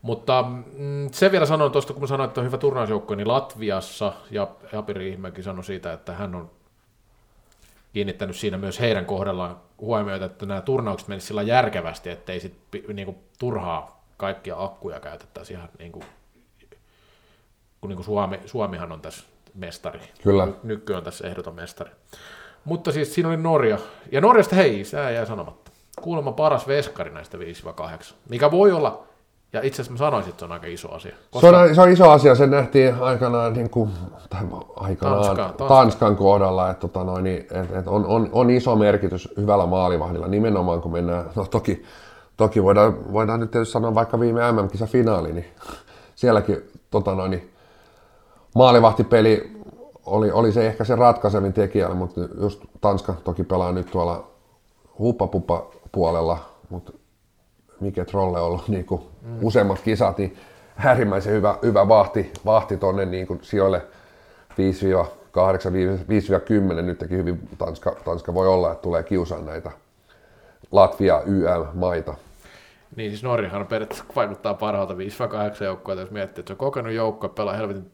Mutta 0.01 0.45
mm, 0.77 1.09
sen 1.11 1.31
vielä 1.31 1.45
sanon 1.45 1.71
tuosta, 1.71 1.93
kun 1.93 2.01
mä 2.01 2.07
sanoin, 2.07 2.27
että 2.27 2.41
on 2.41 2.47
hyvä 2.47 2.57
turnausjoukko, 2.57 3.15
niin 3.15 3.27
Latviassa, 3.27 4.13
ja 4.31 4.47
Japi 4.73 4.93
Riihimäki 4.93 5.43
sanoi 5.43 5.63
siitä, 5.63 5.93
että 5.93 6.13
hän 6.13 6.35
on 6.35 6.49
kiinnittänyt 7.93 8.35
siinä 8.35 8.57
myös 8.57 8.79
heidän 8.79 9.05
kohdallaan 9.05 9.57
huomioita, 9.81 10.25
että 10.25 10.45
nämä 10.45 10.61
turnaukset 10.61 11.07
menisivät 11.07 11.27
sillä 11.27 11.41
järkevästi, 11.41 12.09
ettei 12.09 12.39
sit 12.39 12.55
niinku 12.93 13.15
turhaa 13.39 14.03
kaikkia 14.17 14.55
akkuja 14.63 14.99
käytettäisi 14.99 15.53
ihan 15.53 15.69
niin 15.79 15.91
kuin, 15.91 16.05
kun 17.81 17.89
niin 17.89 17.97
kuin 17.97 18.05
Suomi, 18.05 18.39
Suomihan 18.45 18.91
on 18.91 19.01
tässä 19.01 19.23
mestari. 19.53 19.99
Kyllä. 20.23 20.45
Ny- 20.45 20.55
Nyky 20.63 20.93
on 20.93 21.03
tässä 21.03 21.27
ehdoton 21.27 21.55
mestari. 21.55 21.91
Mutta 22.65 22.91
siis 22.91 23.13
siinä 23.13 23.29
oli 23.29 23.37
Norja. 23.37 23.77
Ja 24.11 24.21
Norjasta 24.21 24.55
hei, 24.55 24.85
sää 24.85 25.11
jää 25.11 25.25
sanomatta. 25.25 25.71
Kuulemma 26.01 26.31
paras 26.31 26.67
veskari 26.67 27.11
näistä 27.11 27.37
5-8. 27.37 27.41
Mikä 28.29 28.51
voi 28.51 28.71
olla, 28.71 29.07
ja 29.53 29.61
itse 29.63 29.81
asiassa 29.81 29.91
mä 29.91 29.97
sanoisin, 29.97 30.29
että 30.29 30.39
se 30.39 30.45
on 30.45 30.51
aika 30.51 30.67
iso 30.67 30.91
asia. 30.91 31.15
Se 31.39 31.47
on, 31.47 31.75
se 31.75 31.81
on 31.81 31.89
iso 31.89 32.09
asia, 32.09 32.35
se 32.35 32.47
nähtiin 32.47 32.95
aikanaan, 33.01 33.53
niin 33.53 33.69
kuin, 33.69 33.89
tai 34.29 34.41
aikanaan 34.75 35.25
Tanska- 35.25 35.35
Tanska. 35.35 35.67
Tanskan 35.67 36.15
kohdalla, 36.15 36.69
että 36.69 36.81
tota 36.81 37.03
noin, 37.03 37.23
niin, 37.23 37.37
et, 37.51 37.75
et 37.75 37.87
on, 37.87 38.05
on, 38.05 38.29
on, 38.31 38.49
iso 38.49 38.75
merkitys 38.75 39.29
hyvällä 39.37 39.65
maalivahdilla, 39.65 40.27
nimenomaan 40.27 40.81
kun 40.81 40.91
mennään, 40.91 41.29
no 41.35 41.45
toki, 41.45 41.83
toki 42.37 42.63
voidaan, 42.63 43.13
voidaan 43.13 43.39
nyt 43.39 43.51
tietysti 43.51 43.71
sanoa 43.71 43.95
vaikka 43.95 44.19
viime 44.19 44.51
MM-kisa 44.51 44.85
finaali, 44.85 45.33
niin 45.33 45.45
sielläkin 46.15 46.57
tota 46.91 47.15
noin, 47.15 47.53
maalivahtipeli 48.55 49.51
oli, 50.05 50.31
oli 50.31 50.51
se 50.51 50.67
ehkä 50.67 50.83
se 50.83 50.95
ratkaisevin 50.95 51.53
tekijä, 51.53 51.89
mutta 51.89 52.21
just 52.41 52.61
Tanska 52.81 53.13
toki 53.23 53.43
pelaa 53.43 53.71
nyt 53.71 53.91
tuolla 53.91 54.27
huppapuppa 54.99 55.65
puolella, 55.91 56.37
mutta 56.69 56.91
Mike 57.83 58.05
Trolle 58.05 58.39
on 58.39 58.47
ollut 58.47 58.67
niin 58.67 58.85
kuin 58.85 59.01
mm. 59.21 59.37
useammat 59.41 59.81
kisat, 59.81 60.17
niin 60.17 60.37
äärimmäisen 60.77 61.33
hyvä, 61.33 61.57
hyvä 61.63 61.87
vahti, 61.87 62.31
vahti 62.45 62.77
tuonne 62.77 63.05
niin 63.05 63.27
kuin 63.27 63.39
sijoille 63.41 63.81
5-8, 64.51 64.55
5-10. 66.79 66.81
Nytkin 66.81 67.17
hyvin 67.17 67.49
Tanska, 67.57 67.95
Tanska 68.05 68.33
voi 68.33 68.47
olla, 68.47 68.71
että 68.71 68.81
tulee 68.81 69.03
kiusaan 69.03 69.45
näitä 69.45 69.71
Latvia 70.71 71.21
YM-maita. 71.25 72.13
Niin 72.95 73.11
siis 73.11 73.23
Norjahan 73.23 73.67
periaatteessa 73.67 74.05
vaikuttaa 74.15 74.53
parhaalta 74.53 74.93
5-8 74.93 75.63
joukkoa, 75.63 75.95
jos 75.95 76.11
miettii, 76.11 76.41
että 76.41 76.49
se 76.49 76.53
on 76.53 76.57
kokenut 76.57 76.93
joukko, 76.93 77.29
pelaa 77.29 77.55
helvetin 77.55 77.91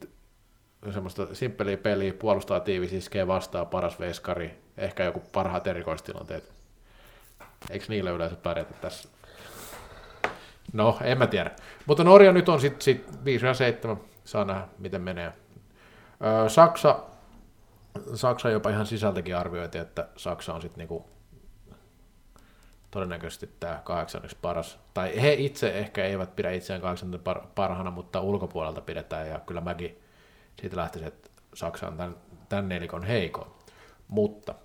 semmoista 0.94 1.28
simppeliä 1.34 1.78
peliä, 1.78 2.14
puolustaa 2.14 2.60
tiivis, 2.60 2.94
iskee 2.94 3.28
vastaan, 3.28 3.68
paras 3.68 4.00
veskari, 4.00 4.60
ehkä 4.78 5.04
joku 5.04 5.22
parhaat 5.32 5.68
erikoistilanteet. 5.68 6.52
Eikö 7.70 7.86
niillä 7.90 8.12
yleensä 8.12 8.36
pärjätä 8.36 8.74
tässä? 8.82 9.10
No, 10.74 10.98
en 11.02 11.18
mä 11.18 11.28
tiedä. 11.28 11.52
Mutta 11.86 12.04
Norja 12.04 12.32
nyt 12.32 12.50
on 12.50 12.62
sitten 12.62 12.82
sit 12.82 13.08
5-7, 13.96 13.98
saa 14.24 14.46
nähdä 14.46 14.68
miten 14.78 15.02
menee. 15.02 15.34
Öö, 16.26 16.50
Saksa, 16.50 17.00
Saksa 18.14 18.50
jopa 18.50 18.70
ihan 18.70 18.86
sisältäkin 18.86 19.38
arvioitiin, 19.38 19.82
että 19.82 20.08
Saksa 20.16 20.54
on 20.54 20.62
sitten 20.62 20.78
niinku 20.78 21.10
todennäköisesti 22.92 23.50
tämä 23.60 23.82
kahdeksanneksi 23.84 24.38
paras. 24.42 24.80
Tai 24.94 25.22
he 25.22 25.34
itse 25.34 25.70
ehkä 25.72 26.06
eivät 26.06 26.36
pidä 26.36 26.52
itseään 26.52 26.82
kahdeksanneksi 26.82 27.24
par- 27.30 27.48
parhaana, 27.56 27.92
mutta 27.92 28.22
ulkopuolelta 28.22 28.82
pidetään, 28.82 29.28
ja 29.28 29.40
kyllä 29.40 29.62
mäkin 29.62 30.02
siitä 30.62 30.78
lähtisin, 30.78 31.08
että 31.08 31.30
Saksa 31.54 31.88
on 31.88 31.98
tämän, 31.98 32.16
tämän 32.50 32.70
nelikon 32.70 33.04
heikoin. 33.04 33.52
Mutta 34.08 34.56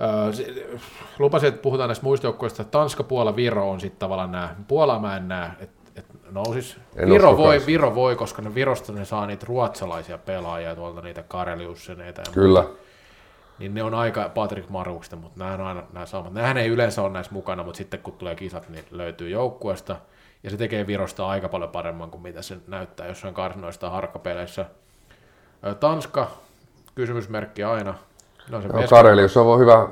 öö, 0.00 0.78
lupasin, 1.18 1.48
että 1.48 1.62
puhutaan 1.62 1.88
näistä 1.88 2.04
muista. 2.04 2.32
Tanska, 2.70 3.02
Puola, 3.02 3.36
Viro 3.36 3.70
on 3.70 3.80
sitten 3.80 3.98
tavallaan 3.98 4.32
nämä. 4.32 4.54
Puolaa 4.68 4.98
mä 4.98 5.16
en 5.16 5.28
näe, 5.28 5.50
että 5.60 5.82
et 5.96 6.06
nousis. 6.30 6.76
En 6.96 7.10
Viro 7.10 7.36
voi, 7.36 7.54
kanssa. 7.54 7.66
Viro 7.66 7.94
voi, 7.94 8.16
koska 8.16 8.42
ne 8.42 8.54
Virosta 8.54 8.92
ne 8.92 9.04
saa 9.04 9.26
niitä 9.26 9.46
ruotsalaisia 9.48 10.18
pelaajia, 10.18 10.74
tuolta 10.74 11.00
niitä 11.00 11.22
Kareliusseneita 11.22 12.22
Kyllä. 12.32 12.64
niin 13.58 13.74
ne 13.74 13.82
on 13.82 13.94
aika 13.94 14.28
Patrick 14.34 14.68
Maruksta, 14.68 15.16
mutta 15.16 15.38
nämä 15.38 15.54
on 15.54 15.60
aina 15.60 15.82
nämä 15.92 16.06
samat. 16.06 16.32
Nämähän 16.32 16.56
ei 16.56 16.68
yleensä 16.68 17.02
ole 17.02 17.12
näissä 17.12 17.32
mukana, 17.32 17.62
mutta 17.62 17.78
sitten 17.78 18.00
kun 18.00 18.12
tulee 18.12 18.34
kisat, 18.34 18.68
niin 18.68 18.84
löytyy 18.90 19.28
joukkueesta, 19.28 19.96
ja 20.42 20.50
se 20.50 20.56
tekee 20.56 20.86
Virosta 20.86 21.28
aika 21.28 21.48
paljon 21.48 21.70
paremman 21.70 22.10
kuin 22.10 22.22
mitä 22.22 22.42
se 22.42 22.56
näyttää 22.66 23.06
jossain 23.06 23.34
karsinoista 23.34 23.90
harkkapeleissä. 23.90 24.66
Tanska, 25.80 26.30
kysymysmerkki 26.94 27.64
aina. 27.64 27.94
No, 28.50 28.62
se 28.62 28.68
No, 28.68 28.82
Karelius 28.90 29.36
on 29.36 29.60
hyvä, 29.60 29.88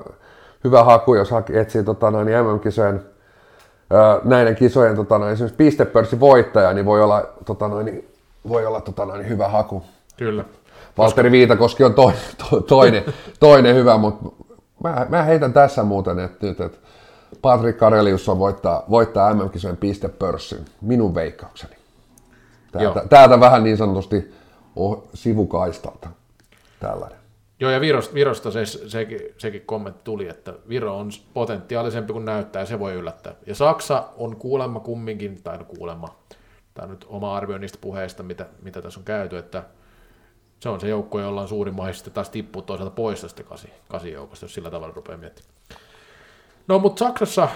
hyvä 0.64 0.84
haku, 0.84 1.14
jos 1.14 1.30
haki, 1.30 1.58
etsii 1.58 1.84
tota, 1.84 2.10
noin, 2.10 2.28
MM-kisojen 2.28 3.02
ää, 3.90 4.20
näiden 4.24 4.56
kisojen 4.56 4.96
tota, 4.96 5.18
noin, 5.18 5.32
esimerkiksi 5.32 5.56
pistepörssin 5.56 6.20
voittaja, 6.20 6.72
niin 6.72 6.86
voi 6.86 7.02
olla, 7.02 7.22
tota, 7.44 7.68
noin, 7.68 8.08
voi 8.48 8.66
olla 8.66 8.80
tota, 8.80 9.04
noin, 9.04 9.28
hyvä 9.28 9.48
haku. 9.48 9.82
Kyllä. 10.16 10.44
Valtteri 10.98 11.30
Viitakoski 11.30 11.84
on 11.84 11.94
toinen, 11.94 12.20
to, 12.50 12.60
toinen, 12.60 13.04
toinen 13.40 13.74
hyvä, 13.74 13.96
mutta 13.96 14.44
mä, 14.82 15.06
mä 15.08 15.22
heitän 15.22 15.52
tässä 15.52 15.82
muuten, 15.82 16.18
että 16.18 16.46
nyt, 16.46 16.60
että 16.60 16.78
Patrick 17.42 17.78
Karelius 17.78 18.28
on 18.28 18.38
voittaa, 18.38 18.84
voittaa 18.90 19.34
MM-kisojen 19.34 19.76
pistepörssin, 19.76 20.64
minun 20.80 21.14
veikkaukseni. 21.14 21.76
Täältä, 22.72 22.98
Joo. 22.98 23.08
täältä 23.08 23.40
vähän 23.40 23.64
niin 23.64 23.76
sanotusti 23.76 24.34
oh, 24.76 25.04
sivukaistalta 25.14 26.08
tällainen. 26.80 27.19
Joo, 27.60 27.70
ja 27.70 27.80
Virosta, 27.80 28.14
Virosta 28.14 28.50
se, 28.50 28.66
sekin, 28.66 29.20
sekin 29.38 29.62
kommentti 29.66 30.00
tuli, 30.04 30.28
että 30.28 30.54
Viro 30.68 30.96
on 30.96 31.10
potentiaalisempi 31.34 32.12
kuin 32.12 32.24
näyttää, 32.24 32.62
ja 32.62 32.66
se 32.66 32.78
voi 32.78 32.94
yllättää. 32.94 33.34
Ja 33.46 33.54
Saksa 33.54 34.08
on 34.16 34.36
kuulemma 34.36 34.80
kumminkin, 34.80 35.42
tai 35.42 35.58
no 35.58 35.64
kuulemma, 35.64 36.18
tämä 36.74 36.88
nyt 36.88 37.06
oma 37.08 37.36
arvio 37.36 37.58
niistä 37.58 37.78
puheista, 37.80 38.22
mitä, 38.22 38.46
mitä 38.62 38.82
tässä 38.82 39.00
on 39.00 39.04
käyty, 39.04 39.38
että 39.38 39.64
se 40.60 40.68
on 40.68 40.80
se 40.80 40.88
joukko, 40.88 41.20
jolla 41.20 41.42
on 41.42 41.48
suurin 41.48 41.74
mahdollisuus 41.74 42.12
taas 42.12 42.30
tippua 42.30 42.62
toisaalta 42.62 42.94
pois 42.94 43.20
tästä 43.20 43.42
kasi, 43.42 43.68
kasijoukosta, 43.88 44.44
jos 44.44 44.54
sillä 44.54 44.70
tavalla 44.70 44.94
rupeaa 44.94 45.18
miettimään. 45.18 45.54
No, 46.68 46.78
mutta 46.78 47.04
Saksassa 47.04 47.48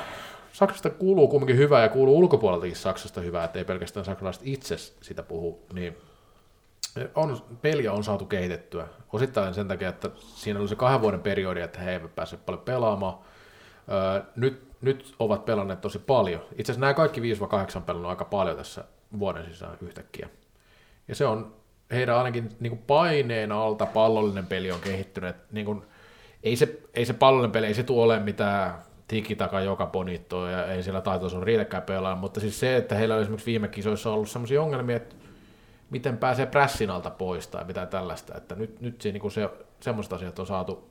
Saksasta 0.52 0.90
kuuluu 0.90 1.28
kumminkin 1.28 1.56
hyvää 1.56 1.82
ja 1.82 1.88
kuuluu 1.88 2.18
ulkopuoleltakin 2.18 2.76
Saksasta 2.76 3.20
hyvää, 3.20 3.44
että 3.44 3.58
ei 3.58 3.64
pelkästään 3.64 4.04
saksalaiset 4.04 4.42
itse 4.46 4.76
sitä 4.76 5.22
puhu, 5.22 5.62
niin 5.72 5.96
on, 7.14 7.42
peliä 7.62 7.92
on 7.92 8.04
saatu 8.04 8.26
kehitettyä. 8.26 8.86
Osittain 9.12 9.54
sen 9.54 9.68
takia, 9.68 9.88
että 9.88 10.10
siinä 10.16 10.60
oli 10.60 10.68
se 10.68 10.76
kahden 10.76 11.00
vuoden 11.00 11.20
periodi, 11.20 11.60
että 11.60 11.80
he 11.80 11.92
eivät 11.92 12.14
pääse 12.14 12.36
paljon 12.36 12.62
pelaamaan. 12.64 13.18
Nyt, 14.36 14.68
nyt 14.80 15.14
ovat 15.18 15.44
pelanneet 15.44 15.80
tosi 15.80 15.98
paljon. 15.98 16.40
Itse 16.40 16.72
asiassa 16.72 16.80
nämä 16.80 16.94
kaikki 16.94 17.20
5-8 17.20 17.80
pelannut 17.80 18.10
aika 18.10 18.24
paljon 18.24 18.56
tässä 18.56 18.84
vuoden 19.18 19.44
sisään 19.44 19.78
yhtäkkiä. 19.80 20.28
Ja 21.08 21.14
se 21.14 21.26
on 21.26 21.54
heidän 21.90 22.16
ainakin 22.16 22.48
niin 22.60 22.70
kuin 22.70 22.82
paineen 22.86 23.52
alta 23.52 23.86
pallollinen 23.86 24.46
peli 24.46 24.70
on 24.70 24.80
kehittynyt. 24.80 25.36
Niin 25.52 25.66
kuin, 25.66 25.82
ei, 26.42 26.56
se, 26.56 26.80
ei 26.94 27.04
se 27.04 27.12
pallollinen 27.12 27.52
peli, 27.52 27.66
ei 27.66 27.74
se 27.74 27.82
tule 27.82 28.02
ole 28.02 28.20
mitään 28.20 28.74
tikitaka 29.08 29.60
joka 29.60 29.86
bonittoa 29.86 30.50
ja 30.50 30.66
ei 30.66 30.82
siellä 30.82 31.00
taitoisuus 31.00 31.44
riitäkään 31.44 31.82
pelaa, 31.82 32.16
mutta 32.16 32.40
siis 32.40 32.60
se, 32.60 32.76
että 32.76 32.94
heillä 32.94 33.14
on 33.14 33.20
esimerkiksi 33.20 33.46
viime 33.46 33.68
kisoissa 33.68 34.10
ollut 34.12 34.30
sellaisia 34.30 34.62
ongelmia, 34.62 34.96
että 34.96 35.16
miten 35.94 36.18
pääsee 36.18 36.46
prässin 36.46 36.90
alta 36.90 37.10
pois 37.10 37.46
tai 37.48 37.64
mitä 37.64 37.86
tällaista, 37.86 38.36
että 38.36 38.54
nyt, 38.54 38.80
nyt 38.80 39.00
se, 39.00 39.12
niin 39.12 39.30
se, 39.30 39.50
semmoiset 39.80 40.12
asiat 40.12 40.38
on 40.38 40.46
saatu 40.46 40.90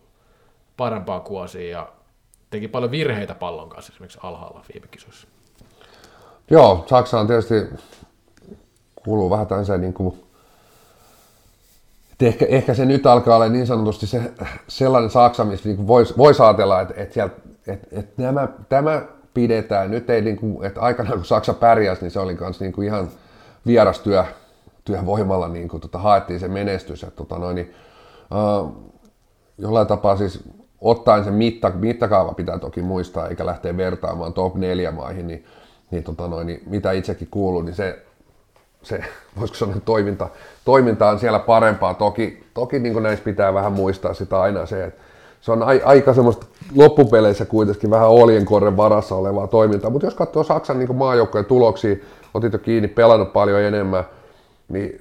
parempaa 0.78 1.20
kuosia 1.20 1.70
ja 1.70 1.90
teki 2.50 2.68
paljon 2.68 2.92
virheitä 2.92 3.36
pallon 3.36 3.70
kanssa 3.70 3.94
esimerkiksi 3.94 4.20
alhaalla 4.24 4.66
viime 4.74 4.88
kisoissa. 4.88 5.28
Joo, 6.50 6.86
Saksa 6.90 7.20
on 7.20 7.28
tietysti 7.28 7.54
kuuluu 8.96 9.30
vähän 9.30 9.48
tämmöiseen 9.48 9.82
niin 9.82 9.94
kuin, 9.94 10.24
ehkä, 12.22 12.46
ehkä, 12.46 12.74
se 12.74 12.86
nyt 12.86 13.06
alkaa 13.06 13.36
olla 13.36 13.50
niin 13.50 13.68
sanotusti 13.68 14.08
se, 14.08 14.32
sellainen 14.68 15.10
Saksa, 15.10 15.44
missä 15.44 15.70
niin 15.70 15.88
voisi 15.88 16.18
vois 16.18 16.42
ajatella, 16.42 16.82
että, 16.82 16.94
että, 16.98 17.14
sieltä, 17.14 17.36
että, 17.68 17.88
että 17.92 18.22
nämä, 18.22 18.48
tämä 18.70 19.02
pidetään. 19.34 19.92
Nyt 19.92 20.10
ei, 20.10 20.22
niin 20.22 20.38
kuin, 20.38 20.66
että 20.66 20.82
aikanaan 20.82 21.18
kun 21.18 21.26
Saksa 21.26 21.54
pärjäsi, 21.54 22.02
niin 22.02 22.12
se 22.12 22.20
oli 22.20 22.36
myös 22.40 22.60
niin 22.60 22.74
kuin 22.74 22.88
ihan 22.88 23.10
vierastyö 23.66 24.24
työvoimalla 24.86 25.48
niin 25.48 25.68
kuin, 25.68 25.82
tota, 25.82 25.98
haettiin 25.98 26.40
se 26.40 26.48
menestys. 26.48 27.04
Että, 27.04 27.16
tota, 27.16 27.40
noin, 27.40 27.56
niin, 27.56 27.74
uh, 28.32 28.76
jollain 29.58 29.88
tapaa 29.88 30.18
siis 30.18 30.44
ottaen 30.82 31.24
sen 31.24 31.34
mitta, 31.34 31.72
mittakaava 31.76 32.34
pitää 32.34 32.60
toki 32.60 32.82
muistaa, 32.82 33.28
eikä 33.28 33.46
lähteä 33.46 33.78
vertaamaan 33.78 34.34
top 34.34 34.56
4 34.56 34.92
maihin, 34.92 35.28
niin, 35.28 35.46
niin, 35.92 36.04
tota 36.04 36.28
noin, 36.28 36.48
niin 36.48 36.64
mitä 36.66 36.92
itsekin 36.92 37.28
kuuluu, 37.32 37.62
niin 37.62 37.76
se, 37.76 38.06
se 38.84 39.04
voisiko 39.40 39.58
sanoa, 39.58 39.76
toiminta, 39.86 40.30
toiminta 40.66 41.10
on 41.10 41.20
siellä 41.20 41.40
parempaa. 41.40 41.94
Toki, 41.94 42.44
toki 42.54 42.80
niin 42.80 43.04
näissä 43.04 43.26
pitää 43.26 43.54
vähän 43.54 43.74
muistaa 43.74 44.14
sitä 44.14 44.42
aina 44.42 44.66
se, 44.66 44.84
että 44.84 45.04
se 45.42 45.52
on 45.52 45.64
aika 45.86 46.14
semmoista 46.14 46.46
loppupeleissä 46.76 47.46
kuitenkin 47.46 47.90
vähän 47.90 48.10
oljenkorren 48.10 48.78
varassa 48.78 49.16
olevaa 49.16 49.48
toimintaa, 49.48 49.90
mutta 49.90 50.08
jos 50.08 50.16
katsoo 50.16 50.44
Saksan 50.44 50.80
niin 50.80 50.96
maajoukkojen 50.96 51.46
tuloksia, 51.46 51.96
otit 52.34 52.54
jo 52.54 52.60
kiinni, 52.60 52.88
pelannut 52.88 53.34
paljon 53.34 53.62
enemmän, 53.62 54.04
niin 54.70 55.00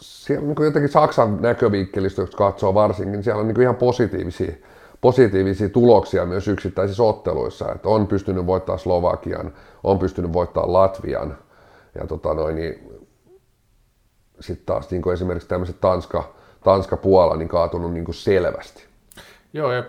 siellä 0.00 0.46
niin 0.46 0.64
jotenkin 0.64 0.92
Saksan 0.92 1.42
näkövinkkelistä, 1.42 2.22
jos 2.22 2.30
katsoo 2.30 2.74
varsinkin, 2.74 3.12
niin 3.12 3.24
siellä 3.24 3.40
on 3.40 3.48
niin 3.48 3.62
ihan 3.62 3.76
positiivisia, 3.76 4.52
positiivisia 5.00 5.68
tuloksia 5.68 6.26
myös 6.26 6.48
yksittäisissä 6.48 7.02
otteluissa. 7.02 7.72
Että 7.72 7.88
on 7.88 8.06
pystynyt 8.06 8.46
voittamaan 8.46 8.78
Slovakian, 8.78 9.52
on 9.84 9.98
pystynyt 9.98 10.32
voittamaan 10.32 10.72
Latvian. 10.72 11.38
Ja 11.94 12.06
tota 12.06 12.34
noin, 12.34 12.56
niin 12.56 12.96
sitten 14.40 14.66
taas 14.66 14.90
niin 14.90 15.12
esimerkiksi 15.12 15.48
tämmöiset 15.48 15.80
Tanska, 15.80 16.34
Tanska-Puola 16.64 17.36
niin 17.36 17.48
kaatunut 17.48 17.92
niin 17.92 18.14
selvästi. 18.14 18.84
Joo, 19.52 19.72
ja 19.72 19.84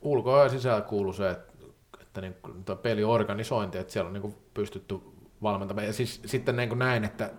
ulkoa 0.00 0.42
ja 0.42 0.48
sisällä 0.48 0.80
kuuluu 0.80 1.12
se, 1.12 1.30
että, 1.30 1.52
että 2.00 2.20
niin, 2.20 2.36
peliorganisointi, 2.82 3.78
että 3.78 3.92
siellä 3.92 4.06
on 4.08 4.12
niin 4.12 4.34
pystytty 4.54 4.98
valmentamaan. 5.42 5.86
Ja 5.86 5.92
siis, 5.92 6.20
sitten 6.26 6.56
niin 6.56 6.78
näin, 6.78 7.04
että 7.04 7.30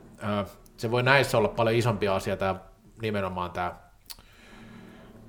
se 0.78 0.92
voi 0.92 1.04
näissä 1.04 1.38
olla 1.38 1.48
paljon 1.48 1.76
isompi 1.76 2.08
asia, 2.08 2.38
tämä 2.38 2.56
nimenomaan 3.02 3.52
tämä 3.52 3.76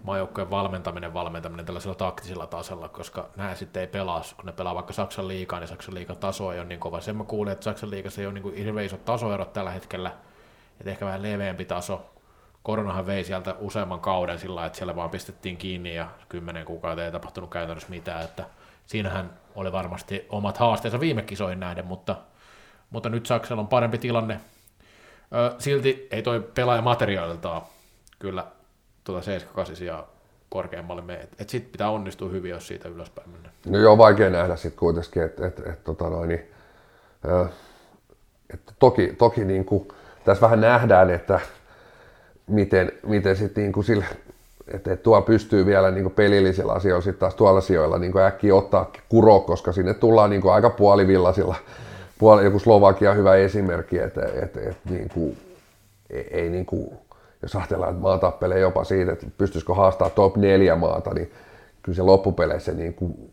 maajoukkojen 0.02 0.50
valmentaminen, 0.50 1.14
valmentaminen 1.14 1.66
tällaisella 1.66 1.94
taktisella 1.94 2.46
tasolla, 2.46 2.88
koska 2.88 3.28
nämä 3.36 3.54
sitten 3.54 3.80
ei 3.80 3.86
pelaa, 3.86 4.22
kun 4.36 4.46
ne 4.46 4.52
pelaa 4.52 4.74
vaikka 4.74 4.92
Saksan 4.92 5.28
liikaa, 5.28 5.60
niin 5.60 5.68
Saksan 5.68 5.94
liikan 5.94 6.16
taso 6.16 6.52
ei 6.52 6.58
ole 6.58 6.68
niin 6.68 6.80
kova. 6.80 7.00
Sen 7.00 7.16
mä 7.16 7.24
kuulin, 7.24 7.52
että 7.52 7.64
Saksan 7.64 7.90
liikassa 7.90 8.20
ei 8.20 8.26
ole 8.26 8.34
niin 8.34 8.54
hirveän 8.54 8.86
isot 8.86 9.04
tasoerot 9.04 9.52
tällä 9.52 9.70
hetkellä, 9.70 10.12
että 10.80 10.90
ehkä 10.90 11.06
vähän 11.06 11.22
leveämpi 11.22 11.64
taso. 11.64 12.14
Koronahan 12.62 13.06
vei 13.06 13.24
sieltä 13.24 13.54
useamman 13.58 14.00
kauden 14.00 14.38
sillä 14.38 14.66
että 14.66 14.78
siellä 14.78 14.96
vaan 14.96 15.10
pistettiin 15.10 15.56
kiinni 15.56 15.94
ja 15.94 16.08
kymmenen 16.28 16.64
kuukautta 16.64 17.04
ei 17.04 17.12
tapahtunut 17.12 17.50
käytännössä 17.50 17.90
mitään, 17.90 18.24
että 18.24 18.44
siinähän 18.86 19.30
oli 19.54 19.72
varmasti 19.72 20.26
omat 20.28 20.56
haasteensa 20.56 21.00
viime 21.00 21.22
kisoihin 21.22 21.60
nähden, 21.60 21.86
mutta, 21.86 22.16
mutta 22.90 23.08
nyt 23.08 23.26
Saksalla 23.26 23.60
on 23.60 23.68
parempi 23.68 23.98
tilanne, 23.98 24.40
silti 25.58 26.08
ei 26.10 26.22
toi 26.22 26.40
pelaaja 26.54 26.82
materiaaliltaan 26.82 27.62
kyllä 28.18 28.46
tuota 29.04 29.22
78 29.22 29.86
ja 29.86 30.06
korkeammalle 30.48 31.02
mene. 31.02 31.20
Et, 31.20 31.30
et 31.38 31.48
sit 31.48 31.72
pitää 31.72 31.90
onnistua 31.90 32.28
hyvin, 32.28 32.50
jos 32.50 32.66
siitä 32.66 32.88
ylöspäin 32.88 33.30
mennä. 33.30 33.50
No 33.66 33.78
joo, 33.78 33.98
vaikea 33.98 34.30
nähdä 34.30 34.56
sitten 34.56 34.78
kuitenkin, 34.78 35.22
että 35.22 35.46
et, 35.46 35.58
et, 35.66 35.84
tota 35.84 36.10
noin, 36.10 36.28
niin, 36.28 36.40
et 38.54 38.60
toki, 38.78 39.14
toki 39.18 39.44
niin 39.44 39.64
kuin, 39.64 39.88
tässä 40.24 40.40
vähän 40.40 40.60
nähdään, 40.60 41.10
että 41.10 41.40
miten, 42.46 42.92
miten 43.06 43.36
sitten 43.36 43.62
niin 43.62 43.72
kuin 43.72 43.84
sillä, 43.84 44.04
että, 44.68 44.92
että 44.92 45.02
tuo 45.02 45.22
pystyy 45.22 45.66
vielä 45.66 45.90
niin 45.90 46.10
pelillisillä 46.10 46.72
asioilla 46.72 47.02
sitten 47.02 47.20
taas 47.20 47.34
tuolla 47.34 47.60
sijoilla 47.60 47.98
niin 47.98 48.18
äkkiä 48.18 48.54
ottaa 48.54 48.90
kuro, 49.08 49.40
koska 49.40 49.72
sinne 49.72 49.94
tullaan 49.94 50.30
niin 50.30 50.50
aika 50.50 50.70
puolivillasilla 50.70 51.54
puoli, 52.18 52.44
joku 52.44 52.58
Slovakia 52.58 53.14
hyvä 53.14 53.36
esimerkki, 53.36 53.98
että 53.98 54.22
et, 54.42 54.56
et, 54.56 54.76
niin 54.90 55.08
kuin, 55.08 55.36
ei, 56.10 56.28
ei 56.30 56.50
niin 56.50 56.66
kuin, 56.66 56.90
jos 57.42 57.56
ajatellaan, 57.56 57.90
että 57.90 58.02
maa 58.02 58.18
tappelee 58.18 58.58
jopa 58.58 58.84
siitä, 58.84 59.12
että 59.12 59.26
pystyisikö 59.38 59.74
haastaa 59.74 60.10
top 60.10 60.36
neljä 60.36 60.76
maata, 60.76 61.14
niin 61.14 61.30
kyllä 61.82 61.96
se 61.96 62.02
loppupeleissä 62.02 62.72
niin 62.72 62.94
kuin, 62.94 63.30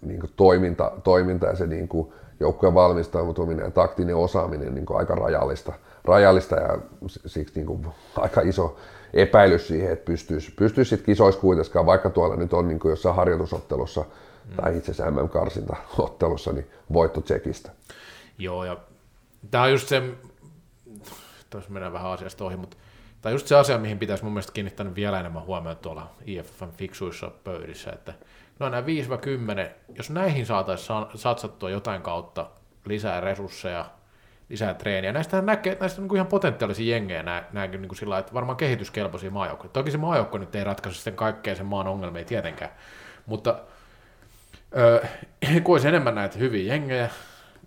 niin 0.00 0.20
kuin 0.20 0.32
toiminta, 0.36 0.92
toiminta 1.04 1.46
ja 1.46 1.56
se 1.56 1.66
niin 1.66 1.88
kuin 1.88 2.12
joukkojen 2.40 2.74
valmistautuminen 2.74 3.64
ja 3.64 3.70
taktinen 3.70 4.16
osaaminen 4.16 4.74
niin 4.74 4.86
kuin 4.86 4.98
aika 4.98 5.14
rajallista, 5.14 5.72
rajallista 6.04 6.56
ja 6.56 6.78
siksi 7.26 7.54
niin 7.54 7.66
kuin 7.66 7.86
aika 8.16 8.40
iso 8.40 8.76
epäilys 9.14 9.68
siihen, 9.68 9.92
että 9.92 10.04
pystyisi, 10.04 10.52
pystyisi 10.58 10.88
sitten 10.88 11.06
kisoissa 11.06 11.40
kuitenkaan, 11.40 11.86
vaikka 11.86 12.10
tuolla 12.10 12.36
nyt 12.36 12.52
on 12.52 12.68
niin 12.68 12.78
kuin 12.78 12.90
jossain 12.90 13.16
harjoitusottelussa 13.16 14.00
mm. 14.00 14.56
tai 14.56 14.76
itse 14.76 14.92
asiassa 14.92 15.10
MM-karsintaottelussa, 15.10 16.52
niin 16.52 16.66
voitto 16.92 17.20
Tsekistä. 17.20 17.70
Joo, 18.38 18.64
ja 18.64 18.76
tämä 19.50 19.64
on 19.64 19.70
just 19.70 19.88
se, 19.88 20.02
tuossa 21.50 21.70
mennään 21.70 21.92
vähän 21.92 22.10
asiasta 22.10 22.44
ohi, 22.44 22.56
mutta 22.56 22.76
tämä 23.22 23.30
on 23.30 23.34
just 23.34 23.46
se 23.46 23.56
asia, 23.56 23.78
mihin 23.78 23.98
pitäisi 23.98 24.24
mun 24.24 24.32
mielestä 24.32 24.52
kiinnittää 24.52 24.94
vielä 24.94 25.20
enemmän 25.20 25.42
huomiota 25.42 25.80
tuolla 25.80 26.10
IFFn 26.26 26.70
fiksuissa 26.78 27.30
pöydissä, 27.44 27.90
että 27.92 28.14
no 28.58 28.68
nämä 28.68 28.86
5-10, 28.86 29.70
jos 29.94 30.10
näihin 30.10 30.46
saataisiin 30.46 30.88
satsattua 31.14 31.70
jotain 31.70 32.02
kautta 32.02 32.50
lisää 32.84 33.20
resursseja, 33.20 33.84
lisää 34.48 34.74
treeniä. 34.74 35.12
Näistä 35.12 35.42
näkee, 35.42 35.76
näistä 35.80 36.02
on 36.02 36.08
niin 36.08 36.16
ihan 36.16 36.26
potentiaalisia 36.26 36.96
jengejä 36.96 37.22
nämäkin 37.22 37.82
niin 37.82 37.96
sillä 37.96 38.18
että 38.18 38.34
varmaan 38.34 38.56
kehityskelpoisia 38.56 39.30
maajoukkoja. 39.30 39.70
Toki 39.72 39.90
se 39.90 39.98
maajoukko 39.98 40.38
nyt 40.38 40.54
ei 40.54 40.64
ratkaise 40.64 40.96
sitten 40.96 41.16
kaikkea 41.16 41.54
sen 41.54 41.66
maan 41.66 41.86
ongelmia 41.86 42.24
tietenkään, 42.24 42.70
mutta 43.26 43.58
öö, 44.76 45.06
kun 45.64 45.74
olisi 45.74 45.88
enemmän 45.88 46.14
näitä 46.14 46.38
hyviä 46.38 46.74
jengejä, 46.74 47.10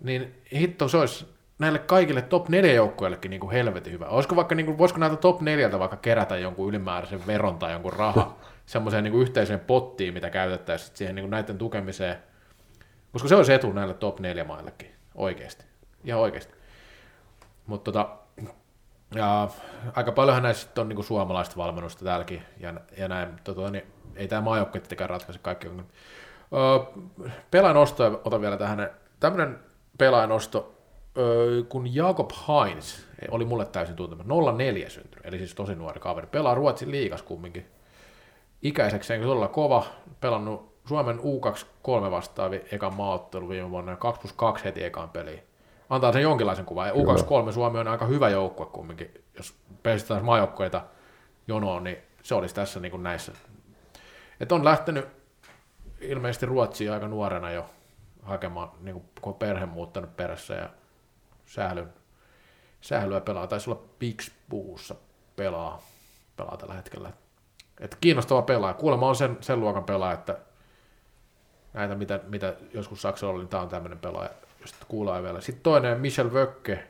niin 0.02 0.42
hitto 0.54 0.88
se 0.88 0.98
olisi 0.98 1.26
näille 1.60 1.80
kaikille 1.80 2.22
top 2.22 2.50
4 2.50 2.74
joukkueillekin 2.74 3.30
niin 3.30 3.40
kuin 3.40 3.52
helvetin 3.52 3.94
hyvä. 3.94 4.06
Olisiko 4.06 4.36
vaikka, 4.36 4.56
niin 4.56 4.66
kuin, 4.66 4.78
voisiko 4.78 5.00
näiltä 5.00 5.18
top 5.18 5.42
4 5.42 5.80
vaikka 5.80 5.98
kerätä 5.98 6.38
jonkun 6.38 6.70
ylimääräisen 6.70 7.28
veron 7.28 7.60
tai 7.60 7.72
jonkun 7.72 7.94
raha 7.94 8.36
semmoiseen 8.66 9.04
niin 9.04 9.22
yhteiseen 9.22 9.60
pottiin, 9.60 10.14
mitä 10.14 10.30
käytettäisiin 10.30 10.98
siihen 10.98 11.16
niin 11.16 11.24
kuin 11.24 11.32
näiden 11.32 11.58
tukemiseen, 11.58 12.18
koska 13.12 13.28
se 13.28 13.36
olisi 13.36 13.54
etu 13.54 13.74
näille 13.74 13.94
top 13.94 14.20
4 14.20 14.44
maillekin, 14.44 14.92
oikeasti, 15.16 15.66
ihan 16.04 16.22
oikeasti. 16.22 16.54
Mutta 17.68 17.92
tota, 17.92 18.10
ja 19.16 19.50
aika 19.96 20.12
paljonhan 20.12 20.44
näissä 20.44 20.82
on 20.82 20.90
niin 20.90 21.04
suomalaista 21.04 21.58
valmennusta 21.58 22.06
täälläkin 22.06 22.42
ja, 22.60 22.74
ja 22.98 23.08
näin, 23.08 23.30
tota, 23.44 23.72
niin 23.72 23.84
ei 24.16 24.28
tämä 24.28 24.42
maajoukkue 24.42 24.82
tietenkään 24.82 25.10
ratkaise 25.10 25.40
kaikki. 25.40 25.68
Öö, 25.68 25.74
Pelaan 27.52 27.78
osto, 27.78 28.22
otan 28.26 28.42
vielä 28.42 28.58
tähän. 28.58 28.90
Tämmöinen 29.20 29.60
pelaajanosto, 30.00 30.76
kun 31.70 31.96
Jakob 31.96 32.30
Heinz 32.48 33.00
oli 33.32 33.46
mulle 33.46 33.66
täysin 33.66 33.96
tuntema, 33.96 34.24
04 34.58 34.90
syntynyt, 34.90 35.26
eli 35.26 35.38
siis 35.38 35.56
tosi 35.56 35.76
nuori 35.76 36.00
kaveri, 36.00 36.28
pelaa 36.28 36.56
Ruotsin 36.56 36.92
liigas 36.92 37.22
kumminkin. 37.22 37.66
Ikäisekseen 38.62 39.22
todella 39.22 39.48
kova, 39.48 39.86
pelannut 40.22 40.80
Suomen 40.88 41.20
U23 41.20 42.12
vastaavi 42.12 42.62
ekan 42.72 42.94
maaottelu 42.94 43.50
viime 43.50 43.70
vuonna, 43.70 43.96
2 43.96 44.22
plus 44.22 44.34
2 44.34 44.66
heti 44.66 44.84
ekaan 44.84 45.10
peliin. 45.10 45.44
Antaa 45.90 46.14
sen 46.14 46.22
jonkinlaisen 46.22 46.66
kuvan. 46.66 46.88
Ja 46.88 46.94
U23 46.94 47.52
Suomi 47.52 47.80
on 47.80 47.88
aika 47.88 48.06
hyvä 48.06 48.30
joukkue 48.30 48.66
kumminkin. 48.66 49.24
Jos 49.38 49.54
pestetään 49.84 50.26
maajoukkoita 50.26 50.82
jonoon, 51.48 51.84
niin 51.84 51.98
se 52.24 52.36
olisi 52.36 52.56
tässä 52.56 52.80
niin 52.80 52.92
kuin 52.92 53.04
näissä. 53.04 53.32
Että 54.40 54.56
on 54.56 54.66
lähtenyt 54.66 55.08
ilmeisesti 56.02 56.46
Ruotsiin 56.46 56.92
aika 56.92 57.08
nuorena 57.08 57.52
jo 57.52 57.66
hakemaan 58.30 58.72
niin 58.80 58.94
kuin 58.94 59.06
koko 59.22 59.34
perhe 59.34 59.66
muuttanut 59.66 60.18
perässä 60.18 60.54
ja 60.54 60.70
sählyn, 61.46 61.94
sählyä 62.82 63.22
pelaa. 63.22 63.48
Taisi 63.48 63.70
olla 63.70 63.82
Pixbuussa 64.00 64.96
pelaa, 65.36 65.82
pelaa 66.36 66.58
tällä 66.58 66.74
hetkellä. 66.74 67.12
Että 67.80 67.98
kiinnostava 68.02 68.42
pelaaja. 68.42 68.74
Kuulemma 68.74 69.08
on 69.08 69.16
sen, 69.16 69.38
sen 69.42 69.60
luokan 69.60 69.84
pelaaja, 69.84 70.14
että 70.14 70.38
näitä, 71.74 71.96
mitä, 71.96 72.20
mitä 72.28 72.54
joskus 72.74 73.02
Saksalla 73.02 73.34
oli, 73.34 73.42
niin 73.42 73.50
tämä 73.50 73.64
on 73.64 73.70
tämmöinen 73.70 74.00
pelaaja, 74.00 74.30
josta 74.62 74.86
kuulee 74.88 75.24
vielä. 75.24 75.42
Sitten 75.42 75.64
toinen, 75.64 76.00
Michel 76.00 76.32
Wöcke, 76.32 76.88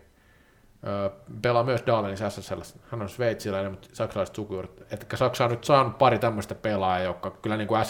pelaa 1.41 1.63
myös 1.63 1.83
Dalenissa 1.87 2.29
SSL. 2.29 2.61
Hän 2.91 3.01
on 3.01 3.09
sveitsiläinen, 3.09 3.71
mutta 3.71 3.87
saksalaiset 3.93 4.35
sukujuuret. 4.35 4.93
Että 4.93 5.17
Saksa 5.17 5.43
on 5.45 5.51
nyt 5.51 5.63
saanut 5.63 5.97
pari 5.97 6.19
tämmöistä 6.19 6.55
pelaajaa, 6.55 7.05
jotka 7.05 7.31
kyllä 7.31 7.57
niin 7.57 7.67
kuin 7.67 7.85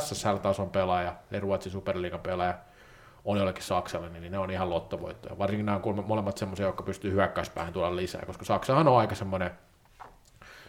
SSL-tason 0.00 0.70
pelaaja 0.70 1.14
ja 1.30 1.40
Ruotsin 1.40 1.72
superliigan 1.72 2.20
pelaaja 2.20 2.54
on 3.24 3.38
jollekin 3.38 3.64
Saksalle, 3.64 4.08
niin 4.08 4.32
ne 4.32 4.38
on 4.38 4.50
ihan 4.50 4.70
lottovoittoja. 4.70 5.38
Varsinkin 5.38 5.66
nämä 5.66 5.80
on 5.82 6.04
molemmat 6.06 6.38
semmoisia, 6.38 6.66
jotka 6.66 6.82
pystyy 6.82 7.12
hyökkäyspäähän 7.12 7.72
tuolla 7.72 7.96
lisää, 7.96 8.22
koska 8.26 8.44
Saksahan 8.44 8.88
on 8.88 8.98
aika 8.98 9.14
semmoinen, 9.14 9.50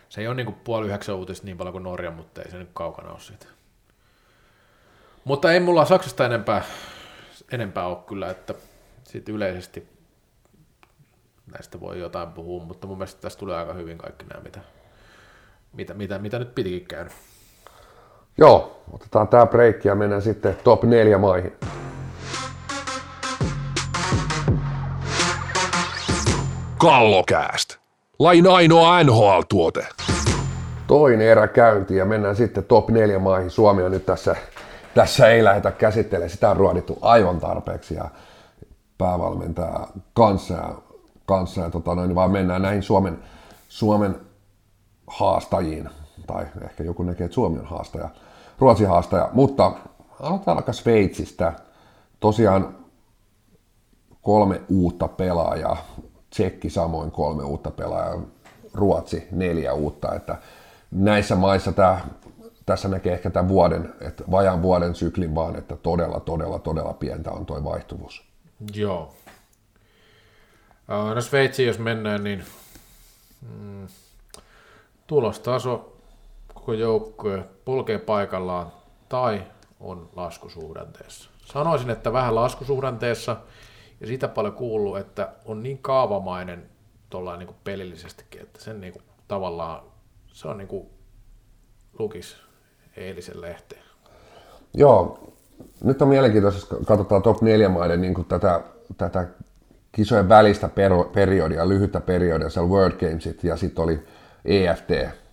se 0.10 0.22
ei 0.22 0.28
ole 0.28 0.36
niin 0.36 0.54
puoli 0.54 0.88
yhdeksän 0.88 1.16
uutista 1.16 1.46
niin 1.46 1.58
paljon 1.58 1.72
kuin 1.72 1.84
Norja, 1.84 2.12
mutta 2.12 2.42
ei 2.42 2.52
se 2.52 2.58
nyt 2.58 2.70
kaukana 2.74 3.12
ole 3.12 3.20
siitä. 3.20 3.46
Mutta 5.24 5.52
ei 5.52 5.60
mulla 5.60 5.86
Saksasta 5.86 6.26
enempää, 6.26 6.64
enempää 7.52 7.88
ole 7.88 7.98
kyllä, 8.08 8.30
että 8.30 8.54
sitten 9.04 9.36
yleisesti 9.36 9.88
näistä 11.52 11.80
voi 11.80 12.00
jotain 12.00 12.32
puhua, 12.32 12.64
mutta 12.64 12.88
mun 12.88 12.98
mielestä 12.98 13.22
tässä 13.22 13.40
tulee 13.40 13.58
aika 13.58 13.74
hyvin 13.74 13.98
kaikki 13.98 14.26
nämä, 14.26 14.44
mitä, 14.44 14.60
mitä, 15.74 15.94
mitä, 15.94 16.20
mitä 16.20 16.40
nyt 16.40 16.56
pitikin 16.56 16.86
käydä. 16.86 17.12
Joo, 18.38 18.84
otetaan 18.92 19.28
tämä 19.28 19.46
breikki 19.46 19.88
ja 19.88 19.96
mennään 19.96 20.22
sitten 20.22 20.58
top 20.64 20.84
4 20.84 21.18
maihin. 21.18 21.54
Kallokääst. 26.82 27.78
Lain 28.20 28.48
ainoa 28.48 29.04
NHL-tuote. 29.04 29.88
Toinen 30.88 31.28
erä 31.28 31.48
käynti 31.48 31.96
ja 31.96 32.06
mennään 32.06 32.36
sitten 32.36 32.64
top 32.64 32.90
4 32.90 33.20
maihin. 33.20 33.50
Suomi 33.50 33.84
on 33.84 33.92
nyt 33.92 34.06
tässä, 34.06 34.36
tässä 34.96 35.28
ei 35.28 35.44
lähdetä 35.44 35.72
käsittelemään. 35.72 36.30
Sitä 36.30 36.50
on 36.50 36.58
ruodittu 36.58 36.98
aivan 37.02 37.40
tarpeeksi 37.40 37.96
ja 37.96 38.06
päävalmentaja 38.98 39.88
kanssa 40.14 40.54
ja 40.54 40.74
kanssa, 41.26 41.62
ja 41.62 41.70
tota 41.70 41.96
noin, 41.96 42.16
vaan 42.16 42.32
mennään 42.32 42.62
näihin 42.62 42.84
Suomen, 42.84 43.20
Suomen 43.70 44.16
haastajiin, 45.08 45.90
tai 46.28 46.46
ehkä 46.64 46.84
joku 46.84 47.04
näkee, 47.04 47.26
että 47.26 47.36
Suomi 47.36 47.60
on 47.60 47.66
haastaja, 47.66 48.10
Ruotsin 48.60 48.88
haastaja, 48.88 49.30
mutta 49.34 49.72
aloitetaan 50.20 50.58
vaikka 50.58 50.74
Sveitsistä. 50.74 51.54
Tosiaan 52.20 52.76
kolme 54.22 54.62
uutta 54.70 55.08
pelaajaa, 55.08 55.78
Tsekki 56.32 56.70
samoin 56.70 57.12
kolme 57.12 57.44
uutta 57.44 57.72
pelaajaa, 57.72 58.22
Ruotsi 58.74 59.28
neljä 59.32 59.74
uutta, 59.74 60.16
että 60.16 60.38
näissä 60.92 61.36
maissa 61.36 61.72
tämä, 61.72 62.02
tässä 62.66 62.88
näkee 62.88 63.14
ehkä 63.14 63.30
tämän 63.30 63.50
vuoden, 63.50 63.94
että 64.02 64.24
vajaan 64.32 64.62
vuoden 64.62 64.96
syklin 64.96 65.36
vaan, 65.36 65.56
että 65.56 65.76
todella, 65.76 66.20
todella, 66.20 66.60
todella 66.60 66.94
pientä 66.94 67.32
on 67.32 67.46
tuo 67.46 67.64
vaihtuvuus. 67.64 68.24
Joo, 68.76 69.14
No 70.88 71.22
Sveitsiin 71.22 71.68
jos 71.68 71.80
mennään, 71.80 72.24
niin 72.24 72.44
mm, 73.42 73.88
tulostaso 75.08 75.98
koko 76.54 76.74
joukkue 76.74 77.44
polkee 77.66 77.98
paikallaan 77.98 78.72
tai 79.10 79.44
on 79.80 80.10
laskusuhdanteessa. 80.16 81.30
Sanoisin, 81.46 81.90
että 81.90 82.14
vähän 82.14 82.36
laskusuhdanteessa 82.36 83.38
ja 84.02 84.08
sitä 84.08 84.28
paljon 84.28 84.54
kuuluu, 84.54 84.96
että 84.96 85.30
on 85.46 85.64
niin 85.64 85.78
kaavamainen 85.78 86.64
tuollain 87.10 87.40
niin 87.40 87.56
pelillisestikin, 87.64 88.42
että 88.42 88.62
sen 88.62 88.82
niin 88.82 88.94
kuin, 88.94 89.04
tavallaan 89.28 89.84
se 90.28 90.48
on 90.48 90.58
niin 90.58 90.68
kuin 90.68 90.88
lukis 92.00 92.38
eilisen 92.98 93.42
lehteen. 93.42 93.82
Joo, 94.74 95.34
nyt 95.84 96.02
on 96.02 96.08
mielenkiintoista, 96.08 96.76
jos 96.76 96.86
katsotaan 96.88 97.22
top 97.22 97.42
4 97.42 97.70
maiden 97.70 98.02
niin 98.02 98.14
kuin 98.14 98.28
tätä, 98.28 98.62
tätä 98.98 99.28
kisojen 99.92 100.30
välistä 100.30 100.70
per- 100.70 101.10
periodia, 101.14 101.70
lyhyttä 101.70 102.02
periodia, 102.02 102.50
siellä 102.50 102.70
World 102.70 102.96
Gamesit 103.00 103.44
ja 103.44 103.58
sitten 103.58 103.84
oli 103.84 104.00
EFT, 104.46 104.90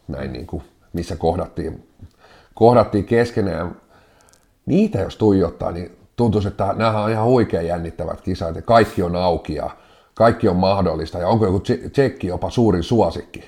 näin 0.09 0.33
niin 0.33 0.47
kuin, 0.47 0.63
missä 0.93 1.17
kohdattiin, 1.17 1.89
kohdattiin 2.55 3.05
keskenään. 3.05 3.77
Niitä 4.67 4.99
jos 4.99 5.17
tuijottaa, 5.17 5.73
niin 5.73 5.98
tuntuu, 6.19 6.41
että 6.47 6.75
nämä 6.77 7.03
on 7.05 7.11
ihan 7.11 7.27
huikean 7.27 7.67
jännittävät 7.67 8.21
kisat 8.21 8.57
ja 8.57 8.63
kaikki 8.63 9.03
on 9.03 9.17
auki 9.17 9.55
ja 9.55 9.71
kaikki 10.15 10.49
on 10.49 10.57
mahdollista 10.57 11.19
ja 11.19 11.29
onko 11.29 11.47
joku 11.47 11.63
tsekki 11.93 12.27
jopa 12.27 12.51
suurin 12.51 12.83
suosikki, 12.83 13.45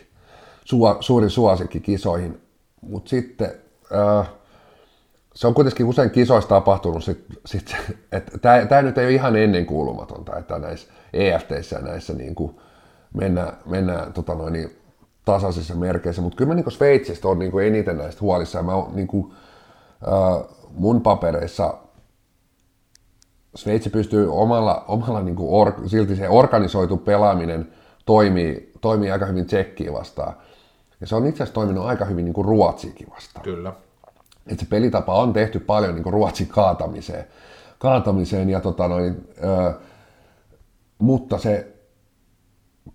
Su- 0.60 0.96
suurin 1.00 1.30
suosikki 1.30 1.80
kisoihin. 1.80 2.40
Mutta 2.80 3.10
sitten 3.10 3.52
äh, 3.94 4.30
se 5.34 5.46
on 5.46 5.54
kuitenkin 5.54 5.86
usein 5.86 6.10
kisoissa 6.10 6.48
tapahtunut, 6.48 7.04
sit, 7.04 7.24
sit, 7.46 7.76
että 8.12 8.38
tämä 8.68 8.82
nyt 8.82 8.98
ei 8.98 9.06
ole 9.06 9.14
ihan 9.14 9.36
ennenkuulumatonta, 9.36 10.38
että 10.38 10.58
näissä 10.58 10.88
EFTissä 11.12 11.76
ja 11.76 11.82
näissä 11.82 12.12
niin 12.12 12.34
kuin 12.34 12.56
mennään, 13.14 13.52
mennään 13.66 14.12
tota 14.12 14.34
noin, 14.34 14.52
niin 14.52 14.76
tasaisissa 15.24 15.74
merkeissä, 15.74 16.22
mutta 16.22 16.36
kyllä 16.36 16.48
mä 16.48 16.54
niin 16.54 16.72
Sveitsistä 16.72 17.28
on 17.28 17.38
niin 17.38 17.60
eniten 17.66 17.98
näistä 17.98 18.20
huolissa. 18.20 18.62
Mä 18.62 18.72
niin 18.94 19.06
kuin, 19.06 19.32
äh, 20.08 20.48
mun 20.70 21.00
papereissa 21.00 21.74
Sveitsi 23.54 23.90
pystyy 23.90 24.32
omalla, 24.32 24.84
omalla 24.88 25.22
niin 25.22 25.36
kuin 25.36 25.48
or, 25.50 25.72
silti 25.86 26.16
se 26.16 26.28
organisoitu 26.28 26.96
pelaaminen 26.96 27.72
toimii, 28.06 28.72
toimii 28.80 29.10
aika 29.10 29.26
hyvin 29.26 29.46
Tsekkiä 29.46 29.92
vastaan. 29.92 30.34
Ja 31.00 31.06
se 31.06 31.16
on 31.16 31.26
itse 31.26 31.42
asiassa 31.42 31.54
toiminut 31.54 31.84
aika 31.84 32.04
hyvin 32.04 32.24
niin 32.24 32.34
kuin 32.34 32.44
Ruotsiikin 32.44 33.10
vastaan. 33.10 33.44
Kyllä 33.44 33.72
että 34.46 34.64
se 34.64 34.70
pelitapa 34.70 35.14
on 35.14 35.32
tehty 35.32 35.58
paljon 35.60 35.94
niin 35.94 36.12
Ruotsin 36.12 36.46
kaatamiseen, 36.46 37.24
kaatamiseen 37.78 38.50
ja 38.50 38.60
tota 38.60 38.88
noin, 38.88 39.28
ö, 39.44 39.72
mutta 40.98 41.38
se 41.38 41.76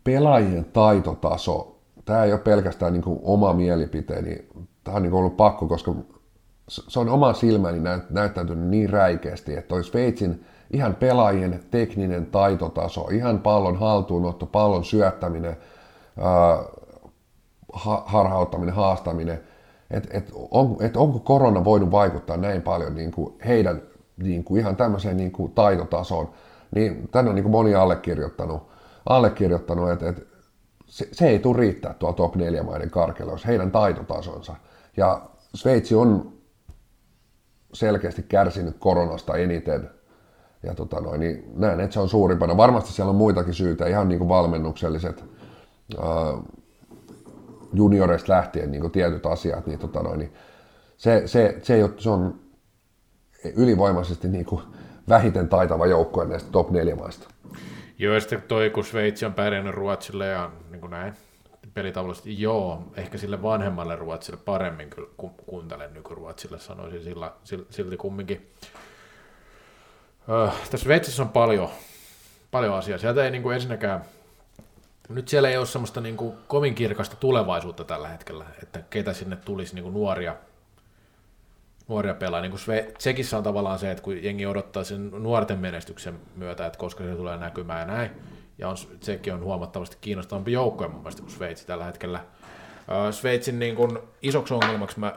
pelaajien 0.03 0.65
taitotaso, 0.65 1.79
tämä 2.05 2.23
ei 2.23 2.31
ole 2.31 2.39
pelkästään 2.39 2.93
niin 2.93 3.03
kuin 3.03 3.19
oma 3.23 3.53
mielipiteeni, 3.53 4.47
tämä 4.83 4.97
on 4.97 5.03
niin 5.03 5.11
kuin 5.11 5.19
ollut 5.19 5.37
pakko, 5.37 5.67
koska 5.67 5.95
se 6.67 6.99
on 6.99 7.09
oma 7.09 7.33
silmäni 7.33 7.79
näyttäytynyt 8.09 8.69
niin 8.69 8.89
räikeästi, 8.89 9.57
että 9.57 9.75
olisi 9.75 9.89
Sveitsin 9.89 10.45
ihan 10.71 10.95
pelaajien 10.95 11.63
tekninen 11.71 12.25
taitotaso, 12.25 13.07
ihan 13.11 13.39
pallon 13.39 13.79
haltuunotto, 13.79 14.45
pallon 14.45 14.85
syöttäminen, 14.85 15.57
harhauttaminen, 18.05 18.75
haastaminen– 18.75 19.41
että 19.91 20.17
et 20.17 20.31
on, 20.51 20.77
et 20.79 20.97
onko 20.97 21.19
korona 21.19 21.63
voinut 21.63 21.91
vaikuttaa 21.91 22.37
näin 22.37 22.61
paljon 22.61 22.95
niin 22.95 23.11
kuin 23.11 23.35
heidän 23.45 23.81
niin 24.17 24.43
kuin 24.43 24.59
ihan 24.59 24.75
tämmöiseen 24.75 25.17
niin 25.17 25.31
kuin 25.31 25.51
taitotasoon, 25.51 26.29
niin 26.75 27.09
tänne 27.11 27.29
on 27.29 27.35
niin 27.35 27.43
kuin 27.43 27.51
moni 27.51 27.75
allekirjoittanut, 27.75 28.63
allekirjoittanut 29.05 29.91
että, 29.91 30.09
että 30.09 30.21
se, 30.85 31.07
se, 31.11 31.27
ei 31.27 31.39
tule 31.39 31.57
riittää 31.57 31.93
tuo 31.93 32.13
top 32.13 32.35
4 32.35 32.63
maiden 32.63 32.89
karkeloissa, 32.89 33.47
heidän 33.47 33.71
taitotasonsa. 33.71 34.55
Ja 34.97 35.21
Sveitsi 35.55 35.95
on 35.95 36.33
selkeästi 37.75 38.23
kärsinyt 38.23 38.75
koronasta 38.79 39.35
eniten. 39.35 39.89
Ja 40.63 40.75
tota 40.75 40.99
noin, 40.99 41.19
niin 41.19 41.51
näen, 41.55 41.79
että 41.79 41.93
se 41.93 41.99
on 41.99 42.09
suurimpana. 42.09 42.57
Varmasti 42.57 42.93
siellä 42.93 43.09
on 43.09 43.15
muitakin 43.15 43.53
syitä, 43.53 43.87
ihan 43.87 44.07
niin 44.07 44.19
kuin 44.19 44.29
valmennukselliset, 44.29 45.25
junioreista 47.73 48.33
lähtien 48.33 48.71
niin 48.71 48.91
tietyt 48.91 49.25
asiat, 49.25 49.67
niin, 49.67 49.79
tota 49.79 50.03
noin, 50.03 50.19
niin 50.19 50.33
se, 50.97 51.23
se, 51.25 51.59
se, 51.61 51.75
ei 51.75 51.83
se 51.97 52.09
on 52.09 52.39
ylivoimaisesti 53.55 54.27
niin 54.27 54.45
kuin 54.45 54.61
vähiten 55.09 55.49
taitava 55.49 55.85
joukkue 55.85 56.25
näistä 56.25 56.51
top 56.51 56.69
4 56.69 56.95
maista. 56.95 57.27
Joo, 57.97 58.13
ja 58.13 58.19
sitten 58.19 58.41
toi, 58.41 58.69
kun 58.69 58.83
Sveitsi 58.83 59.25
on 59.25 59.33
pärjännyt 59.33 59.75
Ruotsille 59.75 60.27
ja 60.27 60.51
niin 60.71 60.81
kuin 60.81 60.91
näin, 60.91 61.13
pelitaulullisesti, 61.75 62.41
joo, 62.41 62.83
ehkä 62.95 63.17
sille 63.17 63.41
vanhemmalle 63.41 63.95
Ruotsille 63.95 64.39
paremmin 64.45 64.89
kyllä 64.89 65.09
kuuntelen 65.45 65.93
nykyruotsille, 65.93 66.59
sanoisin 66.59 67.03
sillä, 67.03 67.31
silti 67.69 67.97
kumminkin. 67.97 68.51
Öö, 70.29 70.47
tässä 70.47 70.83
Sveitsissä 70.83 71.23
on 71.23 71.29
paljon, 71.29 71.69
paljon 72.51 72.75
asiaa. 72.75 72.97
Sieltä 72.97 73.23
ei 73.23 73.31
niin 73.31 73.43
kuin 73.43 73.55
ensinnäkään 73.55 74.05
nyt 75.09 75.27
siellä 75.27 75.49
ei 75.49 75.57
ole 75.57 75.65
semmoista 75.65 76.01
niin 76.01 76.17
kuin 76.17 76.35
kovin 76.47 76.75
kirkasta 76.75 77.15
tulevaisuutta 77.15 77.83
tällä 77.83 78.07
hetkellä, 78.07 78.45
että 78.63 78.81
ketä 78.89 79.13
sinne 79.13 79.35
tulisi 79.35 79.75
niin 79.75 79.83
kuin 79.83 79.93
nuoria, 79.93 80.35
nuoria 81.87 82.13
pelaa. 82.13 82.41
Niin 82.41 82.51
kuin 82.51 82.61
Tsekissä 82.97 83.37
on 83.37 83.43
tavallaan 83.43 83.79
se, 83.79 83.91
että 83.91 84.03
kun 84.03 84.23
jengi 84.23 84.45
odottaa 84.45 84.83
sen 84.83 85.11
nuorten 85.11 85.59
menestyksen 85.59 86.19
myötä, 86.35 86.65
että 86.65 86.79
koska 86.79 87.03
se 87.03 87.15
tulee 87.15 87.37
näkymään 87.37 87.79
ja 87.79 87.95
näin, 87.95 88.11
ja 88.57 88.69
on, 88.69 88.75
Tsekki 88.99 89.31
on 89.31 89.43
huomattavasti 89.43 89.97
kiinnostavampi 90.01 90.51
joukkoja 90.51 90.89
mun 90.89 90.99
mielestä 90.99 91.21
kuin 91.21 91.31
Sveitsi 91.31 91.67
tällä 91.67 91.85
hetkellä. 91.85 92.19
Sveitsin 93.11 93.59
niin 93.59 93.75
kuin 93.75 93.99
isoksi 94.21 94.53
ongelmaksi 94.53 94.99
mä 94.99 95.15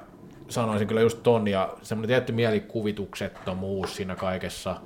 sanoisin 0.48 0.88
kyllä 0.88 1.00
just 1.00 1.22
ton, 1.22 1.48
ja 1.48 1.74
semmoinen 1.82 2.08
tietty 2.08 2.32
mielikuvituksettomuus 2.32 3.96
siinä 3.96 4.16
kaikessa, 4.16 4.76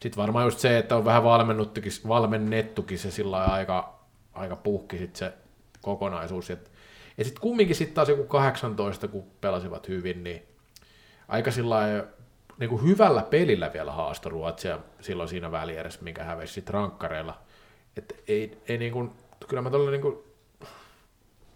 Sitten 0.00 0.22
varmaan 0.22 0.44
just 0.44 0.58
se, 0.58 0.78
että 0.78 0.96
on 0.96 1.04
vähän 1.04 1.24
valmennettukin, 1.24 1.92
valmennettukin 2.08 2.98
se 2.98 3.10
sillä 3.10 3.44
aika, 3.44 3.98
aika 4.34 4.56
puhki 4.56 4.98
sit 4.98 5.16
se 5.16 5.32
kokonaisuus. 5.80 6.50
Et, 6.50 6.70
ja 7.18 7.24
sitten 7.24 7.40
kumminkin 7.40 7.76
sitten 7.76 7.94
taas 7.94 8.08
joku 8.08 8.24
18, 8.24 9.08
kun 9.08 9.24
pelasivat 9.40 9.88
hyvin, 9.88 10.24
niin 10.24 10.42
aika 11.28 11.50
sillä 11.50 12.06
niin 12.58 12.82
hyvällä 12.82 13.22
pelillä 13.22 13.72
vielä 13.72 13.92
haastoi 13.92 14.32
Ruotsia 14.32 14.78
silloin 15.00 15.28
siinä 15.28 15.52
välierässä, 15.52 16.00
mikä 16.02 16.24
hävisi 16.24 16.52
sitten 16.52 16.74
rankkareilla. 16.74 17.38
Että 17.96 18.14
ei, 18.28 18.58
ei 18.68 18.78
niin 18.78 18.92
kuin, 18.92 19.10
kyllä 19.48 19.62
mä 19.62 19.70
tuolla 19.70 19.90
niin 19.90 20.02
kuin, 20.02 20.18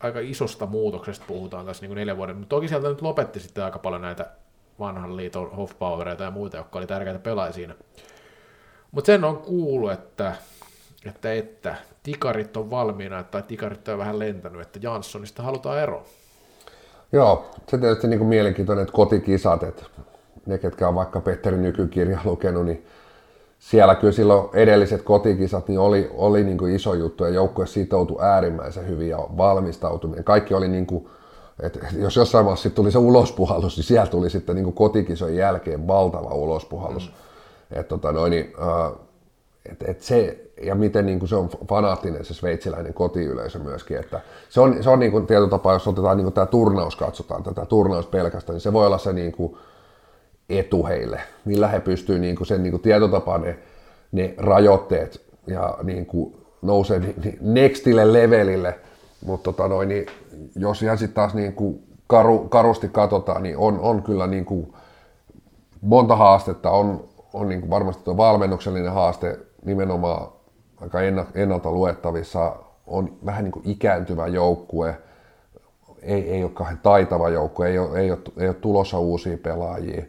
aika 0.01 0.19
isosta 0.21 0.67
muutoksesta 0.67 1.25
puhutaan 1.29 1.67
tässä 1.67 1.83
niin 1.83 1.89
kuin 1.89 1.97
neljän 1.97 2.17
vuoden, 2.17 2.37
mutta 2.37 2.57
toki 2.57 2.69
sieltä 2.69 2.89
nyt 2.89 3.03
lopetti 3.03 3.41
sitten 3.41 3.65
aika 3.65 3.79
paljon 3.79 4.03
näitä 4.03 4.27
vanhan 4.79 5.17
liiton 5.17 5.51
Hofbauereita 5.57 6.25
ja 6.25 6.31
muita, 6.31 6.57
jotka 6.57 6.79
oli 6.79 6.87
tärkeitä 6.87 7.19
pelaajia 7.19 7.53
siinä. 7.53 7.75
Mutta 8.91 9.07
sen 9.07 9.25
on 9.25 9.37
kuullut, 9.37 9.93
että, 9.93 10.35
että, 11.05 11.33
että 11.33 11.75
tikarit 12.03 12.57
on 12.57 12.71
valmiina, 12.71 13.23
tai 13.23 13.43
tikarit 13.43 13.89
on 13.89 13.99
vähän 13.99 14.19
lentänyt, 14.19 14.61
että 14.61 14.79
Janssonista 14.83 15.43
halutaan 15.43 15.79
eroa. 15.79 16.05
Joo, 17.13 17.51
se 17.69 17.79
tietysti 17.79 18.09
niin 18.09 18.19
kuin 18.19 18.29
mielenkiintoinen, 18.29 18.83
että 18.83 18.93
kotikisat, 18.93 19.63
että 19.63 19.85
ne, 20.47 20.59
ketkä 20.59 20.89
on 20.89 20.95
vaikka 20.95 21.21
Petteri 21.21 21.57
nykykirja 21.57 22.21
lukenut, 22.25 22.67
niin 22.67 22.87
siellä 23.61 23.95
kyllä 23.95 24.13
silloin 24.13 24.49
edelliset 24.53 25.03
kotikisat 25.03 25.69
niin 25.69 25.81
oli, 25.81 26.11
oli 26.15 26.45
niin 26.45 26.59
kuin 26.59 26.75
iso 26.75 26.95
juttu 26.95 27.25
ja 27.25 27.31
joukkue 27.31 27.67
sitoutui 27.67 28.23
äärimmäisen 28.23 28.89
hyvin 28.89 29.09
ja 29.09 29.19
valmistautuminen. 29.19 30.25
Kaikki 30.25 30.55
oli 30.55 30.69
niin 30.69 30.87
kuin, 30.87 31.09
että 31.63 31.79
jos 31.99 32.17
jossain 32.17 32.45
vaiheessa 32.45 32.71
tuli 32.71 32.91
se 32.91 32.99
ulospuhallus, 32.99 33.77
niin 33.77 33.85
siellä 33.85 34.07
tuli 34.07 34.31
sitten 34.31 34.55
niin 34.55 34.65
kuin 34.65 34.75
kotikisojen 34.75 35.37
jälkeen 35.37 35.87
valtava 35.87 36.35
ulospuhallus. 36.35 37.13
Mm. 37.71 37.81
Et, 37.81 37.89
tota 37.89 38.13
noin, 38.13 38.31
niin, 38.31 38.53
äh, 38.63 38.93
et, 39.67 39.83
et 39.83 40.03
se, 40.03 40.51
ja 40.63 40.75
miten 40.75 41.07
niin 41.07 41.19
kuin 41.19 41.29
se 41.29 41.37
on 41.37 41.49
fanaattinen 41.69 42.25
se 42.25 42.35
sveitsiläinen 42.35 42.95
kotiyleisö 42.95 43.59
myöskin. 43.59 43.97
Että 43.97 44.21
se 44.49 44.61
on, 44.61 44.83
se 44.83 44.91
on 44.91 44.99
niin 44.99 45.13
kuin 45.13 45.27
tietyllä 45.27 45.51
tapaa, 45.51 45.73
jos 45.73 45.89
otetaan 45.89 46.17
niin 46.17 46.25
kuin 46.25 46.35
tämä 46.35 46.47
turnaus, 46.47 46.97
katsotaan 46.97 47.43
tätä 47.43 47.67
turnaus 47.67 48.07
pelkästään, 48.07 48.55
niin 48.55 48.61
se 48.61 48.73
voi 48.73 48.87
olla 48.87 48.99
se 48.99 49.13
niin 49.13 49.33
kuin, 49.33 49.57
etu 50.59 50.87
heille, 50.87 51.21
millä 51.45 51.69
he 51.69 51.81
pystyvät 51.81 52.21
niin 52.21 52.47
sen 52.47 52.63
niin 52.63 52.81
tietotapaa 52.81 53.39
ne, 53.39 53.59
ne 54.13 54.35
rajoitteet 54.39 55.23
ja 55.47 55.79
niin 55.83 56.07
kuin 56.07 56.37
nousee 56.63 57.15
nextille 57.41 58.13
levelille, 58.13 58.79
mutta 59.25 59.53
tota 59.53 59.69
noin, 59.69 59.89
niin 59.89 60.07
jos 60.57 60.83
ihan 60.83 60.99
sitten 60.99 61.15
taas 61.15 61.35
niin 61.35 61.53
kuin 61.53 61.83
karu, 62.07 62.39
karusti 62.39 62.89
katsotaan, 62.89 63.43
niin 63.43 63.57
on, 63.57 63.81
on 63.81 64.03
kyllä 64.03 64.27
niin 64.27 64.45
kuin 64.45 64.73
monta 65.81 66.17
haastetta, 66.17 66.71
on, 66.71 67.05
on 67.33 67.49
niin 67.49 67.61
kuin 67.61 67.71
varmasti 67.71 68.05
tuo 68.05 68.17
valmennuksellinen 68.17 68.93
haaste 68.93 69.39
nimenomaan 69.65 70.33
aika 70.81 70.99
ennalta 71.35 71.73
luettavissa, 71.73 72.57
on 72.87 73.17
vähän 73.27 73.45
niin 73.45 73.53
kuin 73.53 73.69
ikääntyvä 73.69 74.27
joukkue, 74.27 74.99
ei, 76.03 76.31
ei 76.31 76.45
ole 76.45 76.51
kauhean 76.55 76.79
taitava 76.79 77.29
joukkue, 77.29 77.69
ei 77.69 77.79
ole, 77.79 77.99
ei, 77.99 78.11
ole, 78.11 78.19
ei 78.37 78.49
ole 78.49 78.55
tulossa 78.55 78.99
uusia 78.99 79.39
pelaajia, 79.39 80.03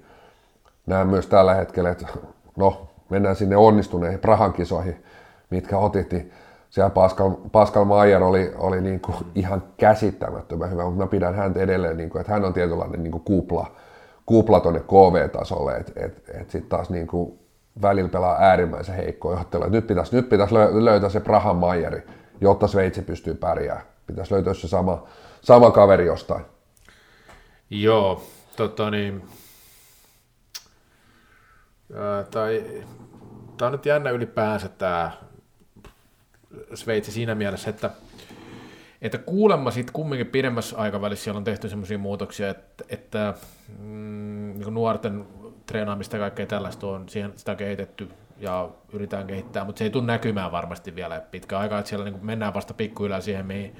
näen 0.85 1.07
myös 1.07 1.27
tällä 1.27 1.53
hetkellä, 1.53 1.89
että 1.89 2.07
no, 2.55 2.87
mennään 3.09 3.35
sinne 3.35 3.57
onnistuneihin 3.57 4.19
Prahan 4.19 4.53
kisoihin, 4.53 5.03
mitkä 5.49 5.77
otettiin. 5.77 6.31
Siellä 6.69 6.89
Pascal, 6.89 7.31
Pascal 7.51 7.85
Mayer 7.85 8.23
oli, 8.23 8.53
oli 8.57 8.81
niin 8.81 8.99
kuin 8.99 9.17
ihan 9.35 9.63
käsittämättömän 9.77 10.71
hyvä, 10.71 10.83
mutta 10.83 11.03
mä 11.03 11.07
pidän 11.07 11.35
häntä 11.35 11.59
edelleen, 11.59 11.97
niin 11.97 12.09
kuin, 12.09 12.19
että 12.19 12.33
hän 12.33 12.45
on 12.45 12.53
tietynlainen 12.53 13.03
niin 13.03 13.11
kuin 13.11 13.23
kupla, 13.23 13.71
kupla 14.25 14.59
tuonne 14.59 14.79
KV-tasolle, 14.79 15.77
että 15.77 15.91
et, 16.05 16.23
et 16.33 16.49
sitten 16.49 16.69
taas 16.69 16.89
niin 16.89 17.07
kuin 17.07 17.39
välillä 17.81 18.09
pelaa 18.09 18.37
äärimmäisen 18.39 18.95
heikkoa 18.95 19.33
johtelua. 19.33 19.67
Nyt 19.67 19.87
pitäisi, 19.87 20.15
nyt 20.15 20.29
pitäisi 20.29 20.55
löytää 20.55 21.09
se 21.09 21.19
Prahan 21.19 21.55
Mayeri, 21.55 22.03
jotta 22.41 22.67
Sveitsi 22.67 23.01
pystyy 23.01 23.33
pärjäämään. 23.33 23.87
Pitäisi 24.07 24.33
löytää 24.33 24.53
se 24.53 24.67
sama, 24.67 25.07
sama 25.41 25.71
kaveri 25.71 26.05
jostain. 26.05 26.45
Joo, 27.69 28.21
tota 28.55 28.89
niin, 28.89 29.23
tai, 32.31 32.65
tämä 33.57 33.67
on 33.67 33.71
nyt 33.71 33.85
jännä 33.85 34.09
ylipäänsä 34.09 34.69
tämä 34.69 35.11
Sveitsi 36.73 37.11
siinä 37.11 37.35
mielessä, 37.35 37.69
että, 37.69 37.89
että 39.01 39.17
kuulemma 39.17 39.71
sitten 39.71 39.93
kumminkin 39.93 40.27
pidemmässä 40.27 40.77
aikavälissä 40.77 41.23
siellä 41.23 41.37
on 41.37 41.43
tehty 41.43 41.69
sellaisia 41.69 41.97
muutoksia, 41.97 42.49
että, 42.49 42.83
että 42.89 43.33
mm, 43.79 44.53
niin 44.57 44.73
nuorten 44.73 45.25
treenaamista 45.65 46.15
ja 46.15 46.19
kaikkea 46.19 46.45
tällaista 46.45 46.87
on 46.87 47.09
siihen, 47.09 47.33
sitä 47.35 47.51
on 47.51 47.57
kehitetty 47.57 48.09
ja 48.37 48.69
yritetään 48.93 49.27
kehittää, 49.27 49.65
mutta 49.65 49.79
se 49.79 49.83
ei 49.83 49.89
tule 49.89 50.05
näkymään 50.05 50.51
varmasti 50.51 50.95
vielä 50.95 51.21
pitkä 51.31 51.59
aikaa, 51.59 51.79
että 51.79 51.89
siellä 51.89 52.05
niin 52.05 52.25
mennään 52.25 52.53
vasta 52.53 52.73
pikkuhiljaa 52.73 53.21
siihen, 53.21 53.45
mihin, 53.45 53.75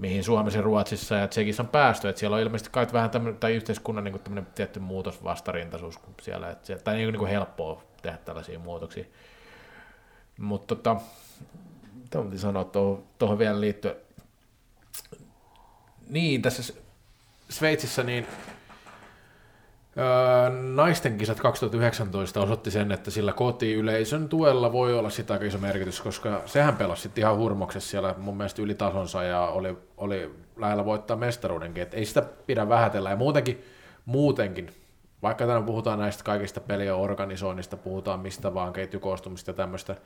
mihin 0.00 0.24
Suomessa 0.24 0.60
Ruotsissa 0.60 1.14
ja 1.14 1.28
Tsekissä 1.28 1.62
on 1.62 1.68
päästy, 1.68 2.08
että 2.08 2.20
siellä 2.20 2.36
on 2.36 2.42
ilmeisesti 2.42 2.70
kai 2.72 2.86
vähän 2.92 3.10
tämmöinen, 3.10 3.40
tai 3.40 3.54
yhteiskunnan 3.54 4.04
niin 4.04 4.20
kuin 4.20 4.46
tietty 4.54 4.80
muutos 4.80 5.24
vastarintaisuus 5.24 5.98
siellä, 6.22 6.50
että 6.50 6.66
se, 6.66 6.76
tai 6.76 6.94
niin 6.94 7.06
kuin, 7.06 7.12
niin 7.12 7.18
kuin 7.18 7.30
helppoa 7.30 7.82
tehdä 8.02 8.16
tällaisia 8.16 8.58
muutoksia. 8.58 9.04
Mutta 10.38 10.74
tota, 10.74 11.00
mitä 12.02 12.38
sanoa 12.38 12.64
tuohon, 12.64 13.04
tuohon 13.18 13.38
vielä 13.38 13.60
liittyen, 13.60 13.96
niin 16.08 16.42
tässä 16.42 16.72
Sveitsissä 17.48 18.02
niin 18.02 18.26
naisten 20.74 21.18
kisat 21.18 21.40
2019 21.40 22.40
osoitti 22.40 22.70
sen, 22.70 22.92
että 22.92 23.10
sillä 23.10 23.32
kotiyleisön 23.32 24.28
tuella 24.28 24.72
voi 24.72 24.98
olla 24.98 25.10
sitä 25.10 25.32
aika 25.32 25.44
iso 25.44 25.58
merkitys, 25.58 26.00
koska 26.00 26.42
sehän 26.46 26.76
pelasi 26.76 27.10
ihan 27.16 27.36
hurmoksessa 27.36 27.90
siellä 27.90 28.14
mun 28.18 28.36
mielestä 28.36 28.62
ylitasonsa 28.62 29.22
ja 29.22 29.40
oli, 29.40 29.78
oli 29.96 30.30
lähellä 30.56 30.84
voittaa 30.84 31.16
mestaruudenkin, 31.16 31.82
että 31.82 31.96
ei 31.96 32.04
sitä 32.04 32.22
pidä 32.46 32.68
vähätellä. 32.68 33.10
Ja 33.10 33.16
muutenkin, 33.16 33.64
muutenkin 34.04 34.70
vaikka 35.22 35.46
tänään 35.46 35.64
puhutaan 35.64 35.98
näistä 35.98 36.24
kaikista 36.24 36.60
pelien 36.60 36.94
organisoinnista, 36.94 37.76
puhutaan 37.76 38.20
mistä 38.20 38.54
vaan 38.54 38.72
ketjukoostumista 38.72 39.50
ja 39.50 39.54
tämmöistä, 39.54 39.96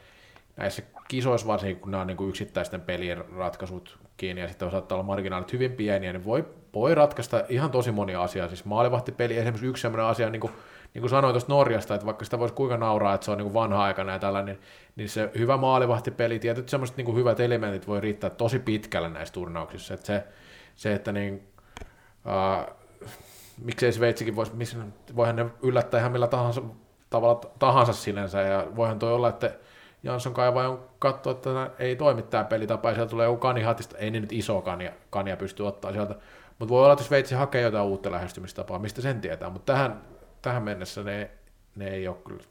näissä 0.56 0.82
kisoissa 1.08 1.46
varsinkin, 1.46 1.80
kun 1.80 1.90
nämä 1.90 2.00
on 2.00 2.06
niin 2.06 2.16
kuin 2.16 2.28
yksittäisten 2.28 2.80
pelien 2.80 3.24
ratkaisut 3.36 3.98
kiinni 4.16 4.42
ja 4.42 4.48
sitten 4.48 4.70
saattaa 4.70 4.96
olla 4.96 5.06
marginaalit 5.06 5.52
hyvin 5.52 5.72
pieniä, 5.72 6.12
niin 6.12 6.24
voi, 6.24 6.44
voi 6.74 6.94
ratkaista 6.94 7.44
ihan 7.48 7.70
tosi 7.70 7.92
monia 7.92 8.22
asiaa. 8.22 8.48
Siis 8.48 8.64
maalivahtipeli 8.64 9.36
esimerkiksi 9.36 9.66
yksi 9.66 9.80
sellainen 9.80 10.06
asia, 10.06 10.30
niin 10.30 10.40
kuin, 10.40 10.52
niin 10.94 11.02
kuin 11.02 11.10
sanoin 11.10 11.32
tuosta 11.32 11.52
Norjasta, 11.52 11.94
että 11.94 12.06
vaikka 12.06 12.24
sitä 12.24 12.38
voisi 12.38 12.54
kuinka 12.54 12.76
nauraa, 12.76 13.14
että 13.14 13.24
se 13.24 13.30
on 13.30 13.38
niin 13.38 13.44
kuin 13.44 13.54
vanha-aikana 13.54 14.12
ja 14.12 14.18
tällainen, 14.18 14.58
niin 14.96 15.08
se 15.08 15.30
hyvä 15.38 15.56
maalivahtipeli, 15.56 16.38
tietyt 16.38 16.68
semmoiset 16.68 16.96
niin 16.96 17.04
kuin 17.04 17.16
hyvät 17.16 17.40
elementit 17.40 17.86
voi 17.86 18.00
riittää 18.00 18.30
tosi 18.30 18.58
pitkälle 18.58 19.08
näissä 19.08 19.34
turnauksissa. 19.34 19.94
Että 19.94 20.06
se, 20.06 20.24
se, 20.76 20.94
että 20.94 21.12
niin, 21.12 21.48
uh, 22.26 22.74
miksei 23.64 23.92
Sveitsikin 23.92 24.36
voisi, 24.36 24.52
voihan 25.16 25.36
ne 25.36 25.46
yllättää 25.62 26.00
ihan 26.00 26.12
millä 26.12 26.26
tahansa 26.26 26.62
tavalla 27.10 27.40
tahansa 27.58 27.92
sinänsä, 27.92 28.40
ja 28.40 28.66
voihan 28.76 28.98
toi 28.98 29.12
olla, 29.12 29.28
että 29.28 29.54
Jansson 30.04 30.34
kaivaa 30.34 30.68
on 30.68 30.80
katsoa, 30.98 31.32
että 31.32 31.70
ei 31.78 31.96
toimi 31.96 32.22
tämä 32.22 32.44
pelitapa, 32.44 32.88
ja 32.88 32.94
sieltä 32.94 33.10
tulee 33.10 33.26
joku 33.26 33.38
kanihatista, 33.38 33.98
ei 33.98 34.10
ne 34.10 34.20
nyt 34.20 34.32
iso 34.32 34.62
kania, 34.62 34.92
kania 35.10 35.36
pysty 35.36 35.62
ottaa 35.62 35.92
sieltä, 35.92 36.14
mutta 36.58 36.74
voi 36.74 36.82
olla, 36.82 36.92
että 36.92 37.04
Sveitsi 37.04 37.34
hakee 37.34 37.62
jotain 37.62 37.86
uutta 37.86 38.10
lähestymistapaa, 38.10 38.78
mistä 38.78 39.02
sen 39.02 39.20
tietää, 39.20 39.50
mutta 39.50 39.72
tähän, 39.72 40.00
tähän 40.42 40.62
mennessä 40.62 41.02
ne, 41.02 41.30
ne 41.76 41.88
ei 41.88 42.08
ole 42.08 42.16
kyllä 42.26 42.42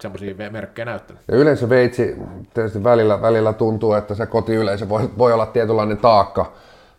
semmoisia 0.00 0.50
merkkejä 0.50 0.84
näyttänyt. 0.84 1.22
Ja 1.28 1.36
yleensä 1.36 1.68
Veitsi 1.68 2.16
tietysti 2.54 2.84
välillä, 2.84 3.22
välillä 3.22 3.52
tuntuu, 3.52 3.92
että 3.92 4.14
se 4.14 4.26
kotiyleisö 4.26 4.88
voi, 4.88 5.10
voi 5.18 5.32
olla 5.32 5.46
tietynlainen 5.46 5.98
taakka, 5.98 6.52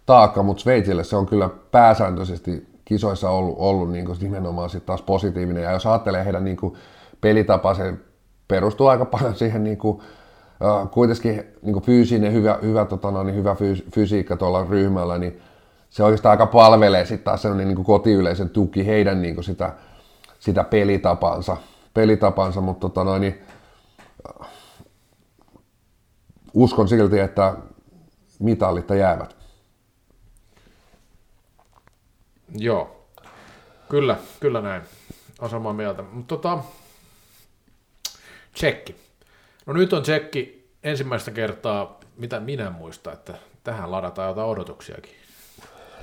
taakka, 0.05 0.43
mutta 0.43 0.63
Sveitsille 0.63 1.03
se 1.03 1.15
on 1.15 1.25
kyllä 1.25 1.49
pääsääntöisesti 1.71 2.67
kisoissa 2.85 3.29
ollut, 3.29 3.55
ollut 3.57 3.91
niin 3.91 4.05
kuin 4.05 4.17
nimenomaan 4.21 4.69
sit 4.69 4.85
taas 4.85 5.01
positiivinen. 5.01 5.63
Ja 5.63 5.71
jos 5.71 5.85
ajattelee 5.85 6.25
heidän 6.25 6.43
niin 6.43 6.57
kuin 6.57 6.75
pelitapa, 7.21 7.73
se 7.73 7.93
perustuu 8.47 8.87
aika 8.87 9.05
paljon 9.05 9.35
siihen 9.35 9.63
niin 9.63 9.77
kuin, 9.77 9.95
uh, 9.95 10.91
kuitenkin 10.91 11.43
niin 11.61 11.73
kuin 11.73 11.85
fyysinen, 11.85 12.33
hyvä, 12.33 12.59
hyvä, 12.61 12.85
tota, 12.85 13.11
no, 13.11 13.23
niin 13.23 13.35
hyvä 13.35 13.53
fyys- 13.53 13.91
fysiikka 13.91 14.37
tuolla 14.37 14.65
ryhmällä, 14.69 15.17
niin 15.17 15.41
se 15.89 16.03
oikeastaan 16.03 16.31
aika 16.31 16.45
palvelee 16.45 17.05
sitten 17.05 17.25
taas 17.25 17.41
sellainen 17.41 17.67
niin 17.67 17.75
kuin 17.75 17.85
kotiyleisen 17.85 18.49
tuki 18.49 18.85
heidän 18.85 19.21
niin 19.21 19.35
kuin 19.35 19.45
sitä, 19.45 19.73
sitä 20.39 20.63
pelitapansa, 20.63 21.57
pelitapansa 21.93 22.61
mutta 22.61 22.89
tota, 22.89 23.03
no, 23.03 23.17
niin, 23.17 23.41
uskon 26.53 26.87
silti, 26.87 27.19
että 27.19 27.55
mitallit 28.39 28.89
jäävät. 28.89 29.35
Joo, 32.57 33.05
kyllä, 33.89 34.17
kyllä 34.39 34.61
näin. 34.61 34.81
On 35.41 35.49
samaa 35.49 35.73
mieltä. 35.73 36.03
Mutta 36.11 36.35
tota, 36.35 36.59
tsekki. 38.55 38.95
No 39.65 39.73
nyt 39.73 39.93
on 39.93 40.01
tsekki 40.01 40.69
ensimmäistä 40.83 41.31
kertaa, 41.31 41.99
mitä 42.17 42.39
minä 42.39 42.69
muistan, 42.69 43.13
että 43.13 43.33
tähän 43.63 43.91
ladataan 43.91 44.27
jotain 44.27 44.47
odotuksiakin. 44.47 45.11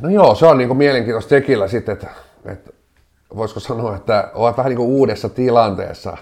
No 0.00 0.08
joo, 0.08 0.34
se 0.34 0.46
on 0.46 0.58
niin 0.58 0.76
mielenkiintoista 0.76 1.28
tsekillä 1.28 1.68
sitten, 1.68 1.92
että, 1.92 2.10
että 2.44 2.70
voisiko 3.36 3.60
sanoa, 3.60 3.96
että 3.96 4.30
ovat 4.34 4.56
vähän 4.56 4.70
niin 4.70 4.76
kuin 4.76 4.88
uudessa 4.88 5.28
tilanteessa. 5.28 6.16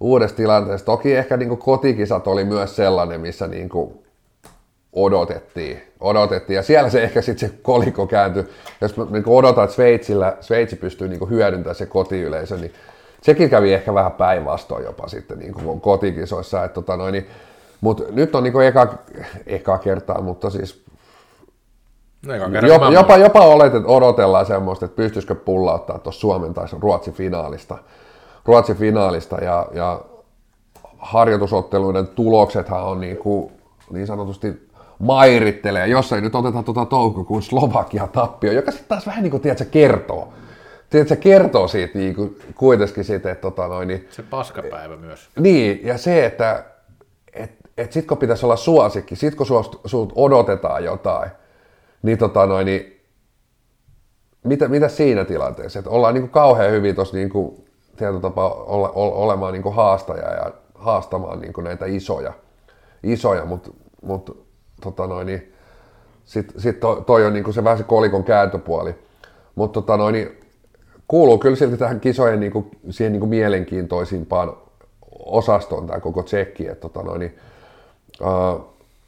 uudessa 0.00 0.36
tilanteessa. 0.36 0.86
Toki 0.86 1.14
ehkä 1.14 1.36
niin 1.36 1.48
kuin 1.48 1.58
kotikisat 1.58 2.26
oli 2.26 2.44
myös 2.44 2.76
sellainen, 2.76 3.20
missä 3.20 3.46
niin 3.46 3.68
kuin 3.68 4.04
odotettiin. 4.92 5.82
odotettiin. 6.00 6.54
Ja 6.54 6.62
siellä 6.62 6.90
se 6.90 7.02
ehkä 7.02 7.22
sitten 7.22 7.48
se 7.48 7.54
kolikko 7.62 8.06
kääntyi. 8.06 8.44
Jos 8.80 8.96
niin 8.96 9.22
odotan, 9.26 9.64
että 9.64 9.74
Sveitsillä, 9.74 10.36
Sveitsi 10.40 10.76
pystyy 10.76 11.08
niin 11.08 11.30
hyödyntämään 11.30 11.74
se 11.74 11.86
kotiyleisö, 11.86 12.56
niin 12.56 12.72
sekin 13.22 13.50
kävi 13.50 13.72
ehkä 13.72 13.94
vähän 13.94 14.12
päinvastoin 14.12 14.84
jopa 14.84 15.08
sitten 15.08 15.38
niin 15.38 15.54
kuin 15.54 15.80
kotikisoissa. 15.80 16.64
Että 16.64 16.74
tota 16.74 16.96
noin, 16.96 17.12
niin, 17.12 17.26
mutta 17.80 18.02
nyt 18.10 18.34
on 18.34 18.42
niin 18.42 18.52
kuin 18.52 18.66
eka, 18.66 18.94
eka 19.46 19.78
kertaa, 19.78 20.20
mutta 20.20 20.50
siis 20.50 20.88
No, 22.26 22.34
jopa, 22.68 22.90
jopa, 22.90 23.16
jopa 23.16 23.40
oletet, 23.40 23.82
odotellaan 23.86 24.46
semmoista, 24.46 24.84
että 24.84 24.96
pystyisikö 24.96 25.34
pullauttaa 25.34 25.98
tuossa 25.98 26.20
Suomen 26.20 26.54
tai 26.54 26.66
Ruotsin 26.80 27.14
finaalista. 27.14 27.78
Ruotsin 28.44 28.76
finaalista 28.76 29.36
ja, 29.36 29.66
ja 29.72 30.00
harjoitusotteluiden 30.98 32.06
tuloksethan 32.06 32.84
on 32.84 33.00
niin, 33.00 33.16
kuin, 33.16 33.52
niin 33.90 34.06
sanotusti 34.06 34.68
mairittelee, 34.98 35.86
jos 35.86 36.12
ei 36.12 36.20
nyt 36.20 36.34
oteta 36.34 36.62
tuota 36.62 36.84
toukokuun 36.84 37.42
Slovakia 37.42 38.06
tappio, 38.06 38.52
joka 38.52 38.70
sitten 38.70 38.88
taas 38.88 39.06
vähän 39.06 39.22
niin 39.22 39.30
kuin, 39.30 39.40
tiedätkö, 39.40 39.64
kertoo. 39.64 40.32
Se 40.90 41.16
kertoo 41.16 41.68
siitä 41.68 41.98
niin 41.98 42.14
kuin, 42.14 42.38
kuitenkin 42.54 43.04
siitä, 43.04 43.30
että 43.30 43.42
tota 43.42 43.68
noin, 43.68 43.88
niin, 43.88 44.08
Se 44.10 44.22
paskapäivä 44.22 44.96
myös. 44.96 45.28
Niin, 45.38 45.80
ja 45.86 45.98
se, 45.98 46.26
että 46.26 46.64
et, 47.32 47.50
et 47.76 47.92
sit 47.92 48.06
kun 48.06 48.18
pitäisi 48.18 48.46
olla 48.46 48.56
suosikki, 48.56 49.16
sit 49.16 49.34
kun 49.34 49.46
sulta 49.84 50.12
odotetaan 50.16 50.84
jotain, 50.84 51.30
niin, 52.02 52.18
tota 52.18 52.46
noin, 52.46 52.66
niin 52.66 53.00
mitä, 54.44 54.68
mitä 54.68 54.88
siinä 54.88 55.24
tilanteessa? 55.24 55.78
Että 55.78 55.90
ollaan 55.90 56.14
niin 56.14 56.22
kuin 56.22 56.30
kauhean 56.30 56.72
hyvin 56.72 56.94
tuossa 56.94 57.16
niin 57.16 57.30
kuin, 57.30 57.64
tietyllä 57.96 58.20
tapaa 58.20 58.54
ole, 58.54 58.88
ole, 58.94 59.14
olemaan 59.14 59.52
niin 59.52 59.62
kuin 59.62 59.74
haastaja 59.74 60.34
ja 60.34 60.52
haastamaan 60.74 61.40
niin 61.40 61.52
kuin 61.52 61.64
näitä 61.64 61.86
isoja, 61.86 62.32
isoja 63.02 63.44
mutta 63.44 63.70
mut, 64.02 64.46
tota 64.80 65.06
noin, 65.06 65.26
niin, 65.26 65.54
sitten 66.24 66.60
sit 66.60 66.80
toi, 66.80 67.02
toi 67.06 67.26
on 67.26 67.32
niin 67.32 67.44
kuin 67.44 67.54
se 67.54 67.64
vähän 67.64 67.78
se 67.78 67.84
kolikon 67.84 68.24
kääntöpuoli. 68.24 68.94
Mutta 69.54 69.80
tota 69.80 69.96
noin, 69.96 70.12
niin, 70.12 70.37
kuuluu 71.08 71.38
kyllä 71.38 71.56
silti 71.56 71.76
tähän 71.76 72.00
kisojen 72.00 72.40
niin 72.40 72.52
kuin, 72.52 72.70
siihen 72.90 73.12
niin 73.12 73.20
kuin 73.20 73.30
mielenkiintoisimpaan 73.30 74.56
osastoon 75.18 75.86
tämä 75.86 76.00
koko 76.00 76.22
tsekki. 76.22 76.68
Että 76.68 76.88
tota 76.88 77.18
niin, 77.18 77.38
uh, 78.20 78.64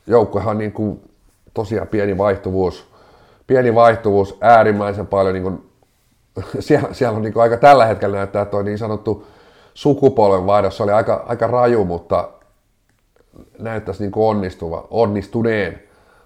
joukkohan 0.07 0.59
niin 0.59 0.72
kuin, 0.72 1.11
tosiaan 1.55 1.88
pieni 1.88 2.18
vaihtuvuus, 2.18 2.86
pieni 3.46 3.74
vaihtuvuus, 3.74 4.36
äärimmäisen 4.40 5.07
paljon, 5.07 5.34
niin 5.34 5.42
kuin, 5.42 5.70
siellä, 6.61 6.88
siellä 6.92 7.16
on 7.16 7.22
niin 7.22 7.32
kuin 7.32 7.42
aika 7.42 7.57
tällä 7.57 7.86
hetkellä 7.86 8.16
näyttää, 8.16 8.42
että 8.42 8.62
niin 8.62 8.78
sanottu 8.78 9.26
sukupolvenvaihdos 9.74 10.80
oli 10.80 10.92
aika, 10.92 11.24
aika 11.28 11.46
raju, 11.46 11.84
mutta 11.84 12.28
näyttäisi 13.59 14.03
niin 14.03 14.12
kuin 14.12 14.26
onnistuva, 14.26 14.86
onnistuneen. 14.90 15.82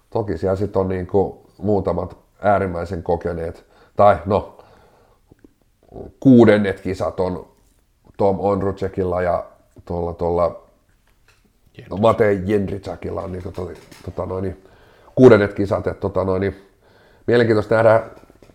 Toki 0.09 0.37
siellä 0.37 0.55
sitten 0.55 0.79
on 0.79 0.87
niin 0.87 1.07
kuin 1.07 1.37
muutamat 1.57 2.17
äärimmäisen 2.41 3.03
kokeneet, 3.03 3.65
tai 3.95 4.17
no, 4.25 4.54
kuudennet 6.19 6.79
kisat 6.79 7.19
on 7.19 7.47
Tom 8.17 8.39
Onrucekilla 8.39 9.21
ja 9.21 9.45
tuolla, 9.85 10.13
tuolla 10.13 10.63
no, 11.89 11.97
Matei 11.97 12.41
Jendritsakilla 12.45 13.21
on 13.21 13.31
niin, 13.31 13.43
tota, 13.43 13.61
tota, 14.05 14.25
noin, 14.25 14.63
kuudennet 15.15 15.53
kisat. 15.53 15.87
Että, 15.87 16.01
tota, 16.01 16.23
noin, 16.23 16.55
mielenkiintoista 17.27 17.75
nähdä, 17.75 18.03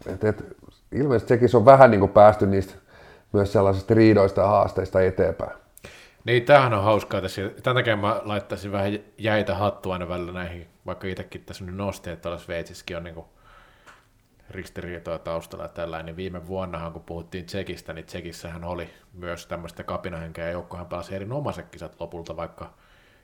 että, 0.06 0.28
että 0.28 0.44
ilmeisesti 0.92 1.28
sekin 1.28 1.56
on 1.56 1.64
vähän 1.64 1.90
niin 1.90 2.00
kuin 2.00 2.12
päästy 2.12 2.46
niistä 2.46 2.74
myös 3.32 3.52
sellaisista 3.52 3.94
riidoista 3.94 4.40
ja 4.40 4.46
haasteista 4.46 5.02
eteenpäin. 5.02 5.60
Niin, 6.24 6.42
tämähän 6.42 6.74
on 6.74 6.84
hauskaa 6.84 7.20
tässä. 7.20 7.42
Tämän 7.62 7.76
takia 7.76 7.96
mä 7.96 8.20
laittaisin 8.24 8.72
vähän 8.72 8.98
jäitä 9.18 9.54
hattua 9.54 9.92
aina 9.92 10.08
välillä 10.08 10.32
näihin, 10.32 10.66
vaikka 10.86 11.06
itsekin 11.06 11.44
tässä 11.44 11.64
nyt 11.64 11.76
nosti, 11.76 12.10
että 12.10 12.22
tuolla 12.22 12.38
Sveitsissäkin 12.38 12.96
on 12.96 13.04
niin 13.04 13.14
kuin 13.14 13.26
ristiriitoja 14.50 15.18
taustalla 15.18 15.64
ja 15.64 15.68
tällainen, 15.68 16.06
niin 16.06 16.16
viime 16.16 16.46
vuonnahan 16.46 16.92
kun 16.92 17.02
puhuttiin 17.02 17.46
Tsekistä, 17.46 17.92
niin 17.92 18.06
Tsekissähän 18.06 18.64
oli 18.64 18.90
myös 19.12 19.46
tämmöistä 19.46 19.82
kapinahenkeä 19.82 20.44
ja 20.44 20.52
joukkohan 20.52 20.86
pääsi 20.86 21.14
erinomaiset 21.14 21.68
kisat 21.68 21.96
lopulta, 22.00 22.36
vaikka 22.36 22.74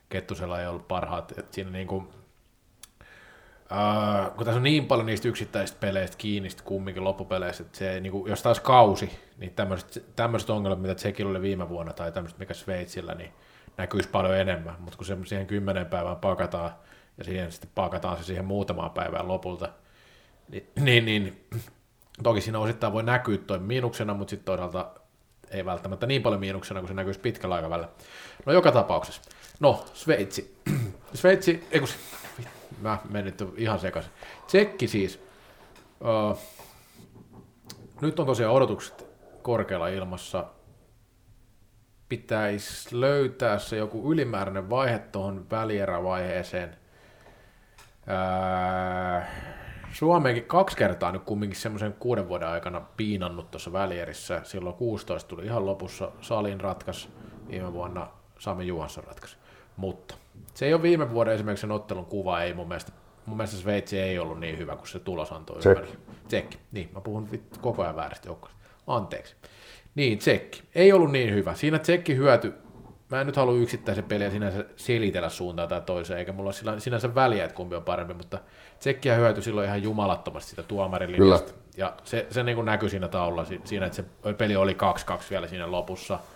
Kettusella 0.08 0.60
ei 0.60 0.66
ollut 0.66 0.88
parhaat. 0.88 1.38
että 1.38 1.54
siinä 1.54 1.70
niin 1.70 1.86
kuin 1.86 2.08
Uh, 3.72 4.36
kun 4.36 4.44
tässä 4.44 4.56
on 4.56 4.62
niin 4.62 4.86
paljon 4.86 5.06
niistä 5.06 5.28
yksittäisistä 5.28 5.80
peleistä 5.80 6.16
kiinni 6.16 6.48
kumminkin 6.64 7.04
loppupeleissä, 7.04 7.62
että 7.62 7.78
se, 7.78 8.00
niin 8.00 8.12
kuin, 8.12 8.30
jos 8.30 8.42
taas 8.42 8.60
kausi, 8.60 9.18
niin 9.38 9.54
tämmöiset 10.16 10.50
ongelmat, 10.50 10.82
mitä 10.82 10.94
Tsekillä 10.94 11.30
oli 11.30 11.40
viime 11.40 11.68
vuonna, 11.68 11.92
tai 11.92 12.12
tämmöiset, 12.12 12.38
mikä 12.38 12.54
Sveitsillä, 12.54 13.14
niin 13.14 13.32
näkyisi 13.76 14.08
paljon 14.08 14.36
enemmän, 14.36 14.74
mutta 14.78 14.96
kun 14.96 15.06
se 15.06 15.16
siihen 15.24 15.46
kymmenen 15.46 15.86
päivään 15.86 16.16
pakataan, 16.16 16.70
ja 17.18 17.24
siihen 17.24 17.52
sitten 17.52 17.70
pakataan 17.74 18.16
se 18.16 18.24
siihen 18.24 18.44
muutamaan 18.44 18.90
päivään 18.90 19.28
lopulta, 19.28 19.68
niin, 20.80 21.04
niin, 21.04 21.48
toki 22.22 22.40
siinä 22.40 22.58
osittain 22.58 22.92
voi 22.92 23.02
näkyä 23.02 23.38
toi 23.38 23.58
miinuksena, 23.58 24.14
mutta 24.14 24.30
sitten 24.30 24.44
toisaalta 24.44 24.90
ei 25.50 25.64
välttämättä 25.64 26.06
niin 26.06 26.22
paljon 26.22 26.40
miinuksena, 26.40 26.80
kun 26.80 26.88
se 26.88 26.94
näkyisi 26.94 27.20
pitkällä 27.20 27.54
aikavälillä. 27.54 27.88
No 28.46 28.52
joka 28.52 28.72
tapauksessa. 28.72 29.22
No, 29.60 29.84
Sveitsi. 29.94 30.56
Sveitsi, 31.14 31.66
ei 31.70 31.80
kun 31.80 31.88
mä 32.80 32.98
menin 33.08 33.34
ihan 33.56 33.78
sekaisin. 33.78 34.12
Tsekki 34.46 34.88
siis. 34.88 35.20
Uh, 36.00 36.38
nyt 38.00 38.20
on 38.20 38.26
tosiaan 38.26 38.54
odotukset 38.54 39.06
korkealla 39.42 39.88
ilmassa. 39.88 40.44
Pitäisi 42.08 43.00
löytää 43.00 43.58
se 43.58 43.76
joku 43.76 44.12
ylimääräinen 44.12 44.70
vaihe 44.70 44.98
tuohon 44.98 45.50
välierävaiheeseen. 45.50 46.76
Uh, 48.06 49.24
Suomeenkin 49.96 50.44
kaksi 50.44 50.76
kertaa 50.76 51.12
nyt 51.12 51.22
kumminkin 51.22 51.60
semmoisen 51.60 51.94
kuuden 51.98 52.28
vuoden 52.28 52.48
aikana 52.48 52.80
piinannut 52.96 53.50
tuossa 53.50 53.72
välierissä. 53.72 54.40
Silloin 54.44 54.76
16 54.76 55.28
tuli 55.28 55.44
ihan 55.44 55.66
lopussa 55.66 56.12
Salin 56.20 56.60
ratkas, 56.60 57.08
viime 57.50 57.72
vuonna 57.72 58.08
Sami 58.38 58.66
Juhansson 58.66 59.04
ratkaisi. 59.04 59.36
Mutta 59.76 60.14
se 60.54 60.66
ei 60.66 60.74
ole 60.74 60.82
viime 60.82 61.10
vuoden 61.10 61.34
esimerkiksi 61.34 61.60
sen 61.60 61.70
ottelun 61.70 62.04
kuva, 62.04 62.42
ei 62.42 62.54
mun 62.54 62.68
mielestä, 62.68 62.92
mun 63.26 63.36
mielestä 63.36 63.56
Sveitsi 63.56 63.98
ei 63.98 64.18
ollut 64.18 64.40
niin 64.40 64.58
hyvä 64.58 64.76
kuin 64.76 64.88
se 64.88 64.98
tulos 64.98 65.32
antoi 65.32 65.58
Tsekki. 65.58 65.98
Tsekki, 66.28 66.58
niin 66.72 66.90
mä 66.94 67.00
puhun 67.00 67.28
koko 67.60 67.82
ajan 67.82 68.10
joukkoista. 68.24 68.58
Anteeksi. 68.86 69.34
Niin, 69.94 70.18
Tsekki. 70.18 70.62
Ei 70.74 70.92
ollut 70.92 71.12
niin 71.12 71.34
hyvä. 71.34 71.54
Siinä 71.54 71.78
Tsekki 71.78 72.16
hyöty, 72.16 72.54
mä 73.10 73.20
en 73.20 73.26
nyt 73.26 73.36
halua 73.36 73.58
yksittäisen 73.58 74.04
peliä 74.04 74.30
sinänsä 74.30 74.64
selitellä 74.76 75.28
suuntaan 75.28 75.68
tai 75.68 75.80
toiseen, 75.80 76.18
eikä 76.18 76.32
mulla 76.32 76.52
ole 76.70 76.80
sinänsä 76.80 77.14
väliä, 77.14 77.44
että 77.44 77.56
kumpi 77.56 77.76
on 77.76 77.84
parempi, 77.84 78.14
mutta 78.14 78.38
Tsekkiä 78.78 79.14
hyöty 79.14 79.42
silloin 79.42 79.66
ihan 79.66 79.82
jumalattomasti 79.82 80.50
sitä 80.50 80.62
tuomarilinjasta. 80.62 81.52
Ja 81.76 81.92
se, 82.04 82.26
se 82.30 82.42
niin 82.42 82.56
kuin 82.56 82.64
näkyi 82.64 82.90
siinä 82.90 83.08
taululla, 83.08 83.46
siinä, 83.64 83.86
että 83.86 83.96
se 83.96 84.04
peli 84.38 84.56
oli 84.56 84.72
2-2 84.72 84.76
vielä 85.30 85.46
siinä 85.46 85.70
lopussa– 85.70 86.18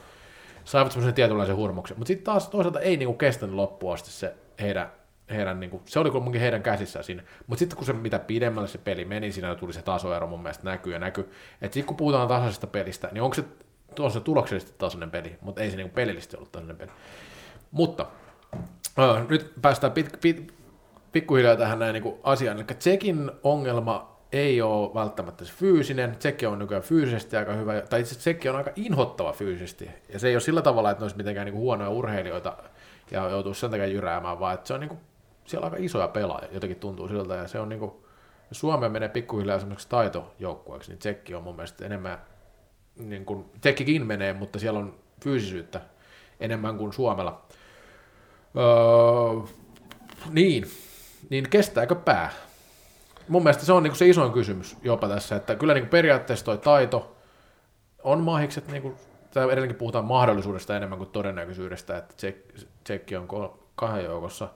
saivat 0.64 0.93
semmoisen 0.93 1.14
tietynlaisen 1.14 1.57
hurmuksen. 1.57 1.99
Mutta 1.99 2.09
sitten 2.09 2.25
taas 2.25 2.49
toisaalta 2.49 2.81
ei 2.81 2.97
niinku 2.97 3.14
kestänyt 3.14 3.55
loppuun 3.55 3.95
asti 3.95 4.11
se 4.11 4.35
heidän, 4.61 4.93
heidän 5.31 5.61
niinku, 5.61 5.83
se 5.85 5.99
oli 5.99 6.11
kuitenkin 6.11 6.41
heidän 6.41 6.62
käsissään 6.62 7.05
siinä. 7.05 7.23
Mutta 7.47 7.59
sitten 7.59 7.77
kun 7.77 7.87
se 7.87 7.93
mitä 7.93 8.18
pidemmälle 8.18 8.68
se 8.68 8.79
peli 8.79 9.05
meni, 9.05 9.33
siinä 9.33 9.55
tuli 9.55 9.73
se 9.73 9.83
tasoero 9.83 10.27
mun 10.27 10.43
mielestä 10.43 10.64
näkyy 10.64 10.93
ja 10.93 10.99
näkyy. 10.99 11.33
Että 11.62 11.75
sitten 11.75 11.87
kun 11.87 11.97
puhutaan 11.97 12.29
tasaisesta 12.29 12.66
pelistä, 12.66 13.09
niin 13.12 13.23
onko 13.23 13.35
se 13.35 13.45
tuossa 13.95 14.20
tuloksellisesti 14.20 14.74
tasainen 14.78 15.11
peli, 15.11 15.38
mutta 15.41 15.62
ei 15.62 15.70
se 15.70 15.76
niinku 15.76 15.95
pelillisesti 15.95 16.36
ollut 16.36 16.53
tasainen 16.53 16.76
peli. 16.76 16.91
Mutta 17.70 18.07
äh, 18.99 19.28
nyt 19.28 19.53
päästään 19.62 19.93
pit, 19.93 20.20
pit, 20.20 20.55
pikkuhiljaa 21.12 21.57
tähän 21.57 21.78
näin 21.78 21.93
niin 21.93 22.18
asiaan. 22.22 22.57
Eli 22.57 22.64
Tsekin 22.64 23.30
ongelma 23.43 24.11
ei 24.32 24.62
ole 24.62 24.95
välttämättä 24.95 25.45
se 25.45 25.53
fyysinen, 25.53 26.16
Tsekki 26.16 26.47
on 26.47 26.59
nykyään 26.59 26.82
fyysisesti 26.82 27.36
aika 27.36 27.53
hyvä, 27.53 27.80
tai 27.80 28.01
itse 28.01 28.18
Tsekki 28.18 28.49
on 28.49 28.57
aika 28.57 28.70
inhottava 28.76 29.32
fyysisesti, 29.32 29.91
ja 30.09 30.18
se 30.18 30.28
ei 30.28 30.34
ole 30.34 30.41
sillä 30.41 30.62
tavalla, 30.62 30.91
että 30.91 31.01
ne 31.01 31.05
olisi 31.05 31.16
mitenkään 31.16 31.45
niin 31.45 31.53
kuin 31.53 31.62
huonoja 31.62 31.91
urheilijoita 31.91 32.57
ja 33.11 33.28
joutuu 33.28 33.55
sen 33.55 33.70
takia 33.70 33.86
jyräämään, 33.86 34.41
vaan 34.41 34.55
että 34.55 34.68
se 34.68 34.74
on 34.74 34.80
niin 34.80 34.88
kuin, 34.88 35.01
siellä 35.45 35.66
on 35.66 35.72
aika 35.72 35.84
isoja 35.84 36.09
pelaajia, 36.09 36.49
jotenkin 36.53 36.80
tuntuu 36.80 37.09
siltä, 37.09 37.34
ja 37.34 37.49
se 37.49 37.61
on 37.61 37.68
niin 37.68 37.78
kuin, 37.78 37.93
jos 38.51 38.61
Suomeen 38.61 38.93
menee 38.93 39.09
pikkuhiljaa 39.09 39.57
esimerkiksi 39.57 39.88
taitojoukkueeksi, 39.88 40.91
niin 40.91 40.99
Tsekki 40.99 41.34
on 41.34 41.43
mun 41.43 41.57
mielestä 41.57 41.86
enemmän, 41.86 42.18
niin 42.97 43.24
kuin, 43.24 43.45
Tsekkikin 43.61 44.07
menee, 44.07 44.32
mutta 44.32 44.59
siellä 44.59 44.78
on 44.78 44.95
fyysisyyttä 45.24 45.80
enemmän 46.41 46.78
kuin 46.78 46.93
Suomella. 46.93 47.43
Öö, 48.57 49.55
niin, 50.30 50.64
niin 51.30 51.51
kestääkö 51.51 51.95
pää? 51.95 52.30
mun 53.30 53.43
mielestä 53.43 53.64
se 53.64 53.72
on 53.72 53.82
niin 53.82 53.97
se 53.97 54.09
isoin 54.09 54.32
kysymys 54.32 54.76
jopa 54.82 55.09
tässä, 55.09 55.36
että 55.36 55.57
kyllä 55.57 55.74
niin 55.74 55.88
periaatteessa 55.88 56.45
toi 56.45 56.59
taito 56.59 57.16
on 58.03 58.20
mahikset, 58.20 58.68
niin 58.68 58.82
kuin, 58.82 58.97
edelleenkin 59.36 59.78
puhutaan 59.78 60.05
mahdollisuudesta 60.05 60.76
enemmän 60.76 60.99
kuin 60.99 61.11
todennäköisyydestä, 61.11 61.97
että 61.97 62.14
tsekki 62.84 63.16
on 63.16 63.28
kahden 63.74 64.05
joukossa, 64.05 64.49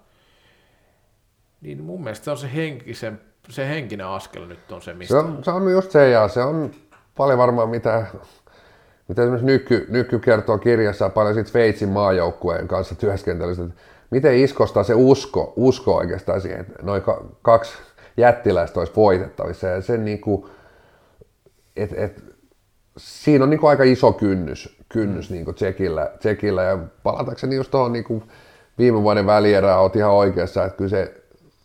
niin 1.60 1.84
mun 1.84 2.02
mielestä 2.02 2.24
se 2.24 2.30
on 2.30 2.38
se, 2.38 2.54
henkisen, 2.54 3.20
se 3.48 3.68
henkinen 3.68 4.06
askel 4.06 4.46
nyt 4.46 4.72
on 4.72 4.82
se, 4.82 4.94
mistä... 4.94 5.14
Se 5.14 5.18
on, 5.18 5.44
se 5.44 5.50
on 5.50 5.72
just 5.72 5.90
se, 5.90 6.10
ja 6.10 6.28
se 6.28 6.42
on 6.42 6.74
paljon 7.16 7.38
varmaan 7.38 7.68
mitä, 7.68 8.06
mitä 9.08 9.22
esimerkiksi 9.22 9.46
Nyky, 9.46 9.86
Nyky 9.88 10.18
kertoo 10.18 10.58
kirjassa 10.58 11.08
paljon 11.08 11.34
siitä 11.34 11.50
Sveitsin 11.50 11.88
maajoukkueen 11.88 12.68
kanssa 12.68 12.94
työskentelystä, 12.94 13.64
että 13.64 13.74
miten 14.10 14.34
iskostaa 14.34 14.82
se 14.82 14.94
usko, 14.94 15.52
usko 15.56 15.96
oikeastaan 15.96 16.40
siihen, 16.40 16.60
että 16.60 16.82
noin 16.82 17.02
kaksi 17.42 17.72
jättiläistä 18.16 18.80
olisi 18.80 18.92
voitettavissa. 18.96 19.66
Ja 19.66 19.82
sen 19.82 20.04
niin 20.04 20.20
kuin, 20.20 20.46
et, 21.76 21.92
et, 21.92 22.24
siinä 22.96 23.44
on 23.44 23.50
niin 23.50 23.60
kuin 23.60 23.70
aika 23.70 23.82
iso 23.82 24.12
kynnys, 24.12 24.78
kynnys 24.88 25.30
mm. 25.30 25.34
niin 25.34 25.44
kuin 25.44 25.54
tsekillä, 25.54 26.10
tsekillä. 26.18 26.62
Ja 26.62 26.78
palatakseni 27.02 27.56
just 27.56 27.70
tuohon 27.70 27.92
niin 27.92 28.04
kuin 28.04 28.22
viime 28.78 29.02
vuoden 29.02 29.26
välierään, 29.26 29.80
olet 29.80 29.96
ihan 29.96 30.12
oikeassa, 30.12 30.64
että 30.64 30.76
kyllä 30.76 30.90
se, 30.90 31.14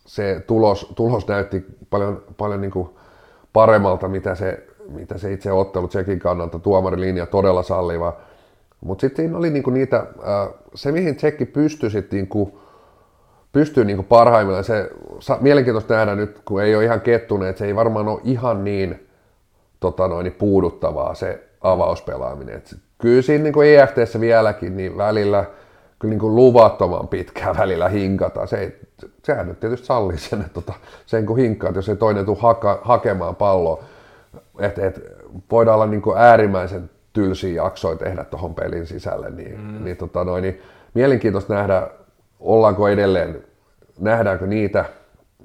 se 0.06 0.43
tulos, 0.47 0.91
tulos 0.95 1.28
näytti 1.28 1.66
paljon, 1.89 2.24
paljon 2.38 2.62
niin 2.62 2.72
kuin 2.72 2.89
paremmalta, 3.54 4.08
mitä 4.08 4.36
se, 4.36 4.68
mitä 4.90 5.18
se 5.18 5.34
itse 5.34 5.52
ottelu 5.52 5.88
Tsekin 5.88 6.20
kannalta, 6.20 6.60
tuomarilinja 6.60 7.26
todella 7.26 7.64
salliva. 7.64 8.18
Mutta 8.82 9.02
sitten 9.02 9.24
siinä 9.24 9.38
oli 9.38 9.50
niinku 9.50 9.70
niitä, 9.70 10.06
se 10.76 10.92
mihin 10.92 11.16
Tsekki 11.16 11.46
pystyi 11.46 11.90
sitten 11.90 12.18
niinku, 12.18 12.60
pystyy 13.52 13.86
niinku 13.86 14.04
parhaimmillaan, 14.04 14.64
se 14.64 14.92
mielenkiintoista 15.42 15.94
nähdä 15.94 16.16
nyt, 16.16 16.42
kun 16.46 16.64
ei 16.64 16.76
ole 16.76 16.84
ihan 16.84 17.02
kettuneet, 17.02 17.58
se 17.58 17.66
ei 17.66 17.76
varmaan 17.76 18.08
ole 18.08 18.22
ihan 18.24 18.64
niin 18.64 19.08
tota 19.80 20.08
noin, 20.08 20.32
puuduttavaa 20.32 21.16
se 21.16 21.44
avauspelaaminen. 21.62 22.56
Et 22.56 22.76
kyllä 23.02 23.22
siinä 23.22 23.44
niin 23.44 23.80
EFTssä 23.80 24.20
vieläkin 24.20 24.78
niin 24.78 24.98
välillä 24.98 25.46
kyllä 26.00 26.10
niin 26.10 26.20
kuin 26.20 26.36
luvattoman 26.36 27.08
pitkään 27.08 27.58
välillä 27.62 27.90
hinkata. 27.90 28.46
Se 28.46 28.80
sehän 29.24 29.48
nyt 29.48 29.60
tietysti 29.60 29.88
sallii 29.88 30.18
sen, 30.18 30.42
että 30.42 30.54
tota, 30.54 30.74
sen 31.06 31.26
kun 31.26 31.38
hinkkaat, 31.38 31.76
jos 31.76 31.90
ei 31.90 31.96
toinen 31.96 32.26
tule 32.26 32.38
haka, 32.40 32.80
hakemaan 32.84 33.36
palloa. 33.36 33.84
Et, 34.60 34.80
et, 34.80 35.02
voidaan 35.52 35.76
olla 35.76 35.86
niin 35.86 36.02
äärimmäisen 36.18 36.90
tylsiä 37.14 37.64
jaksoja 37.64 37.96
tehdä 37.96 38.24
tuohon 38.24 38.56
pelin 38.56 38.86
sisälle, 38.86 39.30
niin, 39.30 39.60
mm. 39.60 39.84
niin, 39.84 39.98
tota 39.98 40.24
noin, 40.24 40.42
niin 40.42 40.62
mielenkiintoista 40.94 41.54
nähdä, 41.54 41.88
ollaanko 42.40 42.88
edelleen, 42.88 43.44
nähdäänkö 44.00 44.48
niitä 44.48 44.86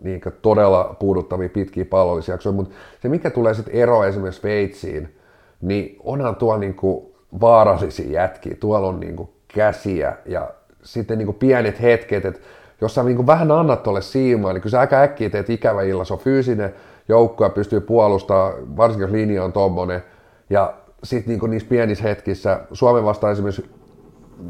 niin 0.03 0.21
todella 0.43 0.97
puuduttavia 0.99 1.49
pitkiä 1.49 1.85
pallollisia 1.85 2.35
jaksoja, 2.35 2.53
mutta 2.53 2.75
se 3.03 3.09
mikä 3.09 3.31
tulee 3.31 3.55
sitten 3.55 3.75
ero 3.75 4.05
esimerkiksi 4.05 4.41
Sveitsiin, 4.41 5.19
niin 5.61 5.97
onhan 6.01 6.37
tuolla 6.37 6.59
niin 6.59 6.75
kuin 6.75 7.07
vaarallisia 7.41 8.11
jätkiä, 8.11 8.57
tuolla 8.61 8.89
on 8.89 9.01
niin 9.01 9.17
kuin 9.17 9.29
käsiä 9.49 10.17
ja 10.27 10.51
sitten 10.83 11.19
niin 11.19 11.27
kuin 11.27 11.39
pienet 11.39 11.83
hetket, 11.83 12.25
että 12.25 12.41
jos 12.81 12.95
sä 12.95 13.03
niin 13.03 13.17
kuin 13.17 13.27
vähän 13.27 13.51
annat 13.51 13.83
tuolle 13.83 14.03
siimaa, 14.03 14.53
niin 14.53 14.63
kyllä 14.63 14.71
sä 14.71 14.81
aika 14.81 15.01
äkkiä 15.01 15.31
teet 15.31 15.51
ikävä 15.51 15.83
illa, 15.83 16.05
se 16.05 16.13
on 16.15 16.19
fyysinen 16.19 16.75
joukko 17.09 17.45
ja 17.45 17.51
pystyy 17.51 17.81
puolustamaan, 17.81 18.77
varsinkin 18.77 19.03
jos 19.03 19.13
linja 19.13 19.45
on 19.45 19.53
tommonen, 19.53 20.05
ja 20.51 20.75
sitten 21.05 21.39
niin 21.39 21.51
niissä 21.51 21.69
pienissä 21.69 22.05
hetkissä, 22.05 22.61
Suomen 22.73 23.05
vastaan 23.05 23.33
esimerkiksi 23.33 23.71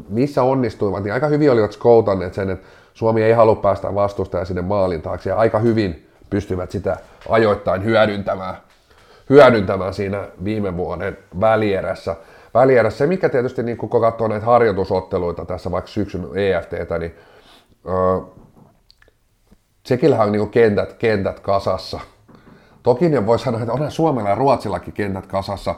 missä 0.09 0.43
onnistuivat, 0.43 1.03
niin 1.03 1.13
aika 1.13 1.27
hyvin 1.27 1.51
olivat 1.51 1.71
skoutanneet 1.71 2.33
sen, 2.33 2.49
että 2.49 2.67
Suomi 2.93 3.23
ei 3.23 3.33
halua 3.33 3.55
päästä 3.55 3.95
vastustaja 3.95 4.45
sinne 4.45 4.61
maalin 4.61 5.01
taakse 5.01 5.29
ja 5.29 5.35
aika 5.35 5.59
hyvin 5.59 6.09
pystyvät 6.29 6.71
sitä 6.71 6.97
ajoittain 7.29 7.83
hyödyntämään, 7.83 8.55
hyödyntämään 9.29 9.93
siinä 9.93 10.27
viime 10.43 10.77
vuoden 10.77 11.17
välierässä. 11.39 12.15
välierässä. 12.53 12.97
Se, 12.97 13.07
mikä 13.07 13.29
tietysti 13.29 13.63
niin 13.63 13.77
kun 13.77 13.89
katsoo 13.89 14.27
näitä 14.27 14.45
harjoitusotteluita 14.45 15.45
tässä 15.45 15.71
vaikka 15.71 15.87
syksyn 15.87 16.25
EFTtä, 16.35 16.97
niin 16.97 17.15
öö, 17.89 18.19
Tsekillähän 19.83 20.27
on 20.27 20.31
niin 20.31 20.49
kentät, 20.49 20.93
kentät 20.93 21.39
kasassa. 21.39 21.99
Toki 22.85 23.09
ne 23.09 23.25
voi 23.25 23.39
sanoa, 23.39 23.61
että 23.61 23.73
onhan 23.73 23.91
Suomella 23.91 24.29
ja 24.29 24.35
Ruotsillakin 24.35 24.93
kentät 24.93 25.27
kasassa 25.27 25.75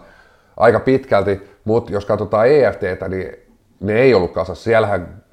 aika 0.57 0.79
pitkälti, 0.79 1.49
mutta 1.65 1.91
jos 1.91 2.05
katsotaan 2.05 2.47
EFTtä, 2.47 3.07
niin 3.07 3.31
ne 3.79 3.93
ei 3.93 4.13
ollut 4.13 4.31
kasassa. 4.31 4.63
Siellähän 4.63 5.23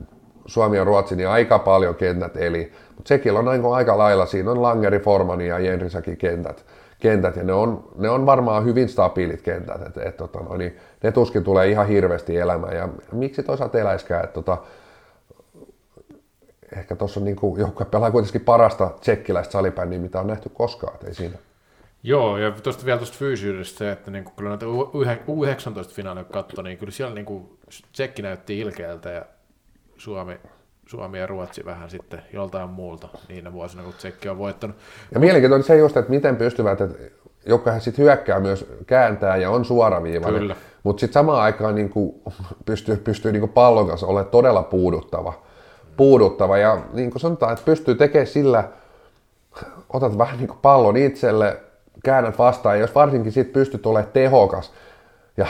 Suomi 0.46 0.76
ja 0.76 0.84
Ruotsi, 0.84 1.16
niin 1.16 1.28
aika 1.28 1.58
paljon 1.58 1.94
kentät 1.94 2.36
eli. 2.36 2.72
Mutta 2.96 3.08
sekin 3.08 3.32
on 3.32 3.48
aika, 3.48 3.74
aika 3.74 3.98
lailla, 3.98 4.26
siinä 4.26 4.50
on 4.50 4.62
Langeri, 4.62 4.98
Formani 4.98 5.48
ja 5.48 5.58
Jenrisäkin 5.58 6.16
kentät, 6.16 6.64
kentät 6.98 7.36
ja 7.36 7.44
ne 7.44 7.52
on, 7.52 7.88
ne 7.98 8.10
on 8.10 8.26
varmaan 8.26 8.64
hyvin 8.64 8.88
stabiilit 8.88 9.42
kentät, 9.42 9.82
että 9.86 10.02
et, 10.04 10.16
tota, 10.16 10.38
no, 10.38 10.56
niin 10.56 10.76
ne 11.02 11.12
tuskin 11.12 11.44
tulee 11.44 11.68
ihan 11.68 11.88
hirveästi 11.88 12.36
elämään 12.36 12.76
ja 12.76 12.88
miksi 13.12 13.42
toisaalta 13.42 13.78
eläiskään, 13.78 14.24
että 14.24 14.34
tota, 14.34 14.58
ehkä 16.76 16.96
tuossa 16.96 17.20
on 17.20 17.24
niin 17.24 17.36
joukkue 17.58 17.86
pelaa 17.86 18.10
kuitenkin 18.10 18.40
parasta 18.40 18.90
tsekkiläistä 19.00 19.52
salibändiä, 19.52 19.98
mitä 19.98 20.20
on 20.20 20.26
nähty 20.26 20.48
koskaan, 20.48 20.96
ei 21.06 21.14
siinä. 21.14 21.38
Joo, 22.06 22.38
ja 22.38 22.50
tuosta 22.50 22.84
vielä 22.84 22.98
tuosta 22.98 23.18
fyysyydestä 23.18 23.78
se, 23.78 23.92
että 23.92 24.10
niin 24.10 24.24
kyllä 24.36 24.50
näitä 24.50 24.66
U19-finaaleja 24.66 26.24
katsoi, 26.24 26.64
niin 26.64 26.78
kyllä 26.78 26.92
siellä 26.92 27.14
niin 27.14 27.24
kuin 27.26 27.58
tsekki 27.92 28.22
näytti 28.22 28.58
ilkeältä 28.58 29.10
ja 29.10 29.24
Suomi, 29.96 30.40
Suomi 30.86 31.18
ja 31.18 31.26
Ruotsi 31.26 31.64
vähän 31.64 31.90
sitten 31.90 32.22
joltain 32.32 32.68
muulta 32.68 33.08
niinä 33.28 33.52
vuosina, 33.52 33.82
kun 33.82 33.92
Tsekki 33.92 34.28
on 34.28 34.38
voittanut. 34.38 34.76
Ja 35.14 35.20
mielenkiintoinen 35.20 35.66
se 35.66 35.76
just, 35.76 35.96
että 35.96 36.10
miten 36.10 36.36
pystyvät, 36.36 36.80
että 36.80 36.98
jokainen 37.46 37.80
sitten 37.82 38.04
hyökkää 38.04 38.40
myös 38.40 38.66
kääntää 38.86 39.36
ja 39.36 39.50
on 39.50 39.64
suoraviivainen. 39.64 40.40
Kyllä. 40.40 40.56
Mutta 40.82 41.00
sitten 41.00 41.14
samaan 41.14 41.42
aikaan 41.42 41.74
niin 41.74 41.90
kuin 41.90 42.22
pystyy, 42.66 42.96
pystyy 42.96 43.32
niin 43.32 43.40
kuin 43.40 43.52
pallon 43.52 43.88
kanssa 43.88 44.06
olemaan 44.06 44.30
todella 44.30 44.62
puuduttava. 44.62 45.42
puuduttava. 45.96 46.58
Ja 46.58 46.78
niin 46.92 47.10
kuin 47.10 47.20
sanotaan, 47.20 47.52
että 47.52 47.64
pystyy 47.64 47.94
tekemään 47.94 48.26
sillä, 48.26 48.68
otat 49.88 50.18
vähän 50.18 50.38
niin 50.38 50.48
kuin 50.48 50.58
pallon 50.62 50.96
itselle, 50.96 51.60
käännät 52.04 52.38
vastaan, 52.38 52.76
ja 52.76 52.80
jos 52.80 52.94
varsinkin 52.94 53.32
sitten 53.32 53.52
pystyt 53.52 53.86
olemaan 53.86 54.12
tehokas, 54.12 54.72
ja 55.36 55.46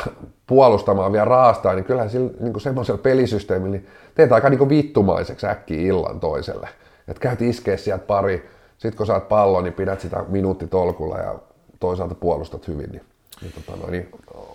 puolustamaan 0.46 1.12
vielä 1.12 1.24
raastaa, 1.24 1.74
niin 1.74 1.84
kyllähän 1.84 2.10
sillä 2.10 2.30
niin 2.40 2.60
semmoisella 2.60 2.98
pelisysteemillä 3.02 3.76
niin 3.76 3.86
teet 4.14 4.32
aika 4.32 4.50
niin 4.50 4.68
vittumaiseksi 4.68 5.46
äkkiä 5.46 5.80
illan 5.80 6.20
toiselle. 6.20 6.68
Että 7.08 7.20
käyt 7.20 7.42
iskeä 7.42 7.76
sieltä 7.76 8.04
pari, 8.04 8.50
sit 8.78 8.94
kun 8.94 9.06
saat 9.06 9.28
pallon, 9.28 9.64
niin 9.64 9.74
pidät 9.74 10.00
sitä 10.00 10.24
minuutti 10.28 10.66
tolkulla 10.66 11.18
ja 11.18 11.38
toisaalta 11.80 12.14
puolustat 12.14 12.68
hyvin, 12.68 12.90
niin, 12.90 13.02
niin, 13.40 13.52
tota 13.52 13.78
noin, 13.80 13.92
niin 13.92 14.08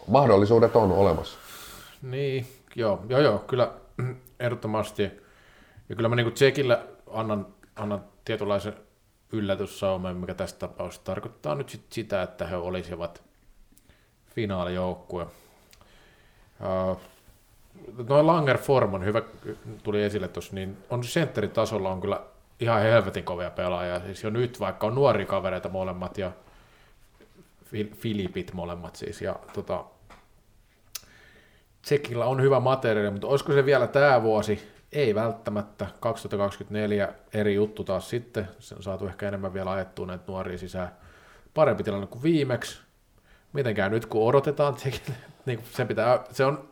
mahdollisuudet 0.07 0.75
on 0.75 0.91
olemassa. 0.91 1.39
Niin, 2.01 2.47
joo, 2.75 2.99
joo, 3.09 3.19
joo 3.19 3.39
kyllä 3.47 3.71
ehdottomasti. 4.39 5.03
Ja 5.89 5.95
kyllä 5.95 6.09
mä 6.09 6.15
niin 6.15 6.33
Tsekillä 6.33 6.83
annan, 7.11 7.47
annan 7.75 8.03
tietynlaisen 8.25 8.73
yllätyssaumen, 9.31 10.15
mikä 10.15 10.33
tässä 10.33 10.55
tapauksessa 10.55 11.05
tarkoittaa 11.05 11.55
nyt 11.55 11.69
sit 11.69 11.85
sitä, 11.89 12.21
että 12.21 12.47
he 12.47 12.55
olisivat 12.55 13.23
finaalijoukkue. 14.35 15.23
Uh, 15.23 17.01
noin 18.07 18.27
Langer 18.27 18.57
Forman, 18.57 19.05
hyvä 19.05 19.21
tuli 19.83 20.03
esille 20.03 20.27
tuossa, 20.27 20.55
niin 20.55 20.77
on 20.89 21.03
sentteritasolla 21.03 21.89
on 21.89 22.01
kyllä 22.01 22.21
ihan 22.59 22.81
helvetin 22.81 23.23
kovia 23.23 23.51
pelaajia. 23.51 23.99
Siis 23.99 24.23
jo 24.23 24.29
nyt, 24.29 24.59
vaikka 24.59 24.87
on 24.87 24.95
nuori 24.95 25.25
kavereita 25.25 25.69
molemmat 25.69 26.17
ja 26.17 26.31
Filipit 27.95 28.53
molemmat 28.53 28.95
siis. 28.95 29.21
Ja 29.21 29.35
tota, 29.53 29.85
Tsekillä 31.81 32.25
on 32.25 32.41
hyvä 32.41 32.59
materiaali, 32.59 33.11
mutta 33.11 33.27
olisiko 33.27 33.53
se 33.53 33.65
vielä 33.65 33.87
tämä 33.87 34.23
vuosi? 34.23 34.78
Ei 34.91 35.15
välttämättä. 35.15 35.87
2024 35.99 37.09
eri 37.33 37.55
juttu 37.55 37.83
taas 37.83 38.09
sitten. 38.09 38.47
Se 38.59 38.75
on 38.75 38.83
saatu 38.83 39.07
ehkä 39.07 39.27
enemmän 39.27 39.53
vielä 39.53 39.71
ajettua 39.71 40.05
näitä 40.05 40.23
nuoria 40.27 40.57
sisään. 40.57 40.91
Parempi 41.53 41.83
tilanne 41.83 42.07
kuin 42.07 42.23
viimeksi 42.23 42.81
mitenkään 43.53 43.91
nyt 43.91 44.05
kun 44.05 44.27
odotetaan, 44.27 44.75
niin 45.45 45.59
se, 45.71 45.85
pitää, 45.85 46.23
se 46.31 46.45
on, 46.45 46.69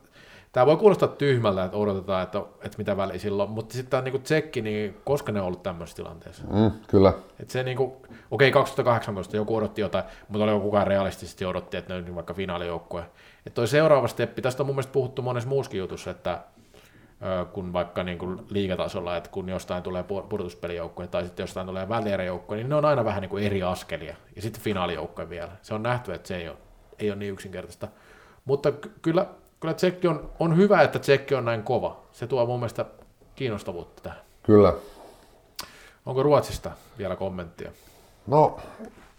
tämä 0.52 0.66
voi 0.66 0.78
kuulostaa 0.78 1.08
tyhmältä, 1.08 1.64
että 1.64 1.78
odotetaan, 1.78 2.24
että, 2.24 2.40
että 2.62 2.78
mitä 2.78 2.98
väliä 2.98 3.18
silloin, 3.18 3.50
mutta 3.50 3.74
sitten 3.74 3.92
tämä 3.92 4.04
niin 4.04 4.22
tsekki, 4.22 4.62
niin 4.62 4.98
koska 5.04 5.32
ne 5.32 5.42
on 5.42 5.48
ollut 5.48 5.64
tämmöisessä 5.64 5.96
tilanteessa? 5.96 6.44
Mm, 6.44 6.72
kyllä. 6.88 7.14
Että 7.40 7.54
se 7.54 7.64
niin 7.64 7.78
kuin, 7.78 7.92
okei, 8.32 8.52
2018 8.52 9.36
joku 9.36 9.56
odotti 9.56 9.82
jotain, 9.82 10.04
mutta 10.28 10.44
oli 10.44 10.62
kukaan 10.62 10.88
realistisesti 10.88 11.46
odotti, 11.46 11.78
että 11.78 11.94
ne 11.94 12.10
on 12.10 12.16
vaikka 12.16 12.34
finaalijoukkue. 12.34 13.02
Että 13.46 13.56
toi 13.56 13.68
seuraava 13.68 14.08
steppi, 14.08 14.42
tästä 14.42 14.64
on 14.64 14.68
mun 14.68 14.76
mielestä 14.76 14.94
puhuttu 14.94 15.22
monessa 15.22 15.50
muussakin 15.50 15.80
jutussa, 15.80 16.12
että 16.12 16.40
kun 17.54 17.74
vaikka 17.74 18.04
niin 18.04 18.18
kuin 18.18 18.40
liigatasolla, 18.50 19.18
että 19.18 19.30
kun 19.30 19.50
jostain 19.50 19.84
tulee 19.84 20.04
pudotuspelijoukkue 20.04 21.08
tai 21.08 21.24
sitten 21.24 21.44
jostain 21.44 21.68
tulee 21.68 21.90
välieräjoukkue, 21.90 22.58
niin 22.58 22.70
ne 22.70 22.76
on 22.76 22.86
aina 22.86 23.06
vähän 23.06 23.22
niin 23.22 23.30
kuin 23.30 23.44
eri 23.44 23.64
askelia. 23.64 24.16
Ja 24.36 24.42
sitten 24.42 24.62
finaalijoukkue 24.62 25.30
vielä. 25.30 25.52
Se 25.62 25.74
on 25.74 25.84
nähty, 25.84 26.14
että 26.14 26.28
se 26.28 26.38
ei 26.38 26.50
ole 26.50 26.58
ei 27.00 27.10
ole 27.10 27.20
niin 27.20 27.34
yksinkertaista. 27.34 27.88
Mutta 28.46 28.72
kyllä, 29.02 29.26
kyllä 29.60 29.74
Tsekki 29.74 30.08
on, 30.08 30.30
on 30.40 30.58
hyvä, 30.58 30.82
että 30.82 31.00
Tsekki 31.00 31.36
on 31.36 31.46
näin 31.46 31.64
kova. 31.64 32.00
Se 32.12 32.28
tuo 32.28 32.46
mun 32.46 32.60
mielestä 32.60 32.86
kiinnostavuutta 33.36 34.02
tähän. 34.04 34.20
Kyllä. 34.44 34.74
Onko 36.06 36.24
Ruotsista 36.24 36.72
vielä 36.98 37.16
kommenttia? 37.16 37.72
No, 38.28 38.60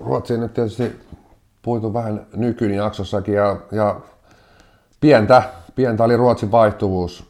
Ruotsiin 0.01 0.41
nyt 0.41 0.55
tietysti 0.55 1.01
puitu 1.63 1.95
vähän 1.95 2.27
nykyn 2.35 2.75
jaksossakin 2.75 3.35
ja, 3.35 3.57
ja 3.73 4.01
pientä, 5.01 5.43
pientä 5.75 6.05
oli 6.05 6.17
Ruotsin 6.17 6.51
vaihtuvuus, 6.51 7.28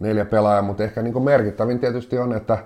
neljä 0.00 0.24
pelaajaa, 0.24 0.62
mutta 0.62 0.84
ehkä 0.84 1.02
niin 1.02 1.22
merkittävin 1.22 1.78
tietysti 1.78 2.18
on, 2.18 2.32
että 2.32 2.58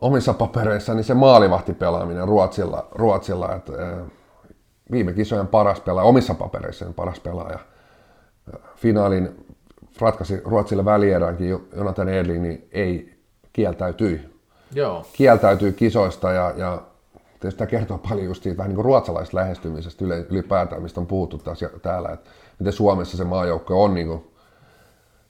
omissa 0.00 0.34
papereissa 0.34 0.94
niin 0.94 1.04
se 1.04 1.14
maalivahtipelaaminen 1.14 2.28
Ruotsilla, 2.28 2.88
Ruotsilla 2.92 3.54
että 3.54 3.72
viime 4.90 5.12
kisojen 5.12 5.46
paras 5.46 5.80
pelaaja, 5.80 6.08
omissa 6.08 6.34
papereissaan 6.34 6.94
paras 6.94 7.20
pelaaja. 7.20 7.58
finaalin 8.76 9.46
ratkaisi 10.00 10.40
Ruotsille 10.44 10.84
välieräänkin 10.84 11.68
Jonathan 11.76 12.08
Edling, 12.08 12.42
niin 12.42 12.68
ei 12.72 13.18
kieltäytyi. 13.52 14.20
Joo. 14.74 15.06
Kieltäytyi 15.12 15.72
kisoista 15.72 16.32
ja, 16.32 16.54
ja 16.56 16.82
tietysti 17.40 17.58
tämä 17.58 17.70
kertoo 17.70 17.98
paljon 17.98 18.26
just 18.26 18.42
siitä 18.42 18.58
vähän 18.58 18.74
niin 18.74 18.84
ruotsalaisesta 18.84 19.36
lähestymisestä 19.36 20.04
ylipäätään, 20.04 20.82
mistä 20.82 21.00
on 21.00 21.06
puhuttu 21.06 21.38
taas 21.38 21.64
täällä, 21.82 22.08
että 22.08 22.30
miten 22.58 22.72
Suomessa 22.72 23.16
se 23.16 23.24
maajoukko 23.24 23.84
on 23.84 23.94
niin 23.94 24.06
kuin, 24.06 24.30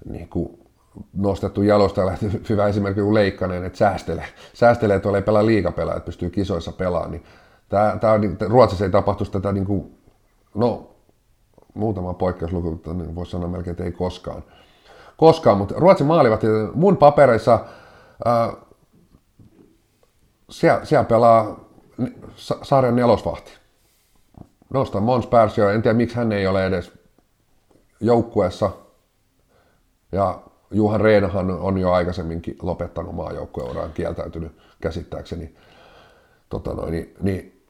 niin 0.04 0.28
kuin 0.28 0.69
nostettu 1.12 1.62
jalosta 1.62 2.00
ja 2.00 2.16
hyvä 2.48 2.66
esimerkki 2.68 3.00
kuin 3.00 3.14
Leikkanen, 3.14 3.64
että 3.64 3.78
säästelee, 3.78 4.26
säästelee 4.54 5.00
tuolla 5.00 5.18
ei 5.18 5.22
pelaa 5.22 5.46
liikapelaa, 5.46 5.96
että 5.96 6.06
pystyy 6.06 6.30
kisoissa 6.30 6.72
pelaamaan, 6.72 7.10
niin 7.10 7.24
tämä, 7.68 7.96
tämä 8.00 8.12
on, 8.12 8.36
Ruotsissa 8.48 8.84
ei 8.84 8.90
tapahtuisi 8.90 9.32
tätä 9.32 9.52
niin 9.52 9.66
kuin, 9.66 9.98
no 10.54 10.90
muutama 11.74 12.14
poikkeusluku, 12.14 12.70
mutta 12.70 12.92
niin 12.94 13.14
voisi 13.14 13.30
sanoa 13.30 13.48
melkein, 13.48 13.72
että 13.72 13.84
ei 13.84 13.92
koskaan. 13.92 14.44
Koskaan, 15.16 15.58
mutta 15.58 15.74
Ruotsin 15.78 16.06
maalivat 16.06 16.40
mun 16.74 16.96
papereissa 16.96 17.64
ää, 18.24 18.52
siellä, 20.50 20.84
siellä 20.84 21.04
pelaa 21.04 21.60
sarjan 22.62 22.96
nelosvahti. 22.96 23.52
Nostan 24.70 25.02
Mons 25.02 25.26
Persio, 25.26 25.68
en 25.68 25.82
tiedä 25.82 25.96
miksi 25.96 26.16
hän 26.16 26.32
ei 26.32 26.46
ole 26.46 26.66
edes 26.66 26.92
joukkueessa. 28.00 28.70
Ja 30.12 30.40
Juhan 30.70 31.00
Reinahan 31.00 31.50
on 31.50 31.78
jo 31.78 31.92
aikaisemminkin 31.92 32.56
lopettanut 32.62 33.14
maajoukkueuraan, 33.14 33.92
kieltäytynyt 33.92 34.52
käsittääkseni. 34.80 35.54
Tota 36.48 36.74
noin, 36.74 36.92
niin, 36.92 37.14
niin 37.22 37.62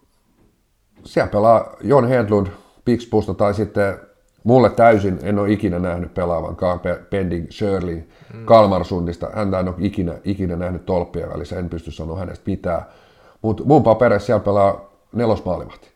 siellä 1.04 1.30
pelaa 1.30 1.76
Jon 1.80 2.08
Hedlund, 2.08 2.46
Pixbusta 2.84 3.34
tai 3.34 3.54
sitten 3.54 4.00
mulle 4.44 4.70
täysin, 4.70 5.18
en 5.22 5.38
ole 5.38 5.52
ikinä 5.52 5.78
nähnyt 5.78 6.14
pelaavankaan 6.14 6.80
Pending 7.10 7.50
Shirley 7.50 8.08
mm. 8.34 8.44
Kalmarsundista. 8.44 9.30
Häntä 9.34 9.60
en 9.60 9.68
ole 9.68 9.76
ikinä, 9.78 10.18
ikinä 10.24 10.56
nähnyt 10.56 10.86
tolppien 10.86 11.30
välissä, 11.30 11.58
en 11.58 11.68
pysty 11.68 11.90
sanoa 11.90 12.18
hänestä 12.18 12.50
mitään. 12.50 12.82
Mutta 13.42 13.64
mun 13.64 13.82
papereissa 13.82 14.26
siellä 14.26 14.44
pelaa 14.44 14.90
nelosmaalivahti. 15.12 15.90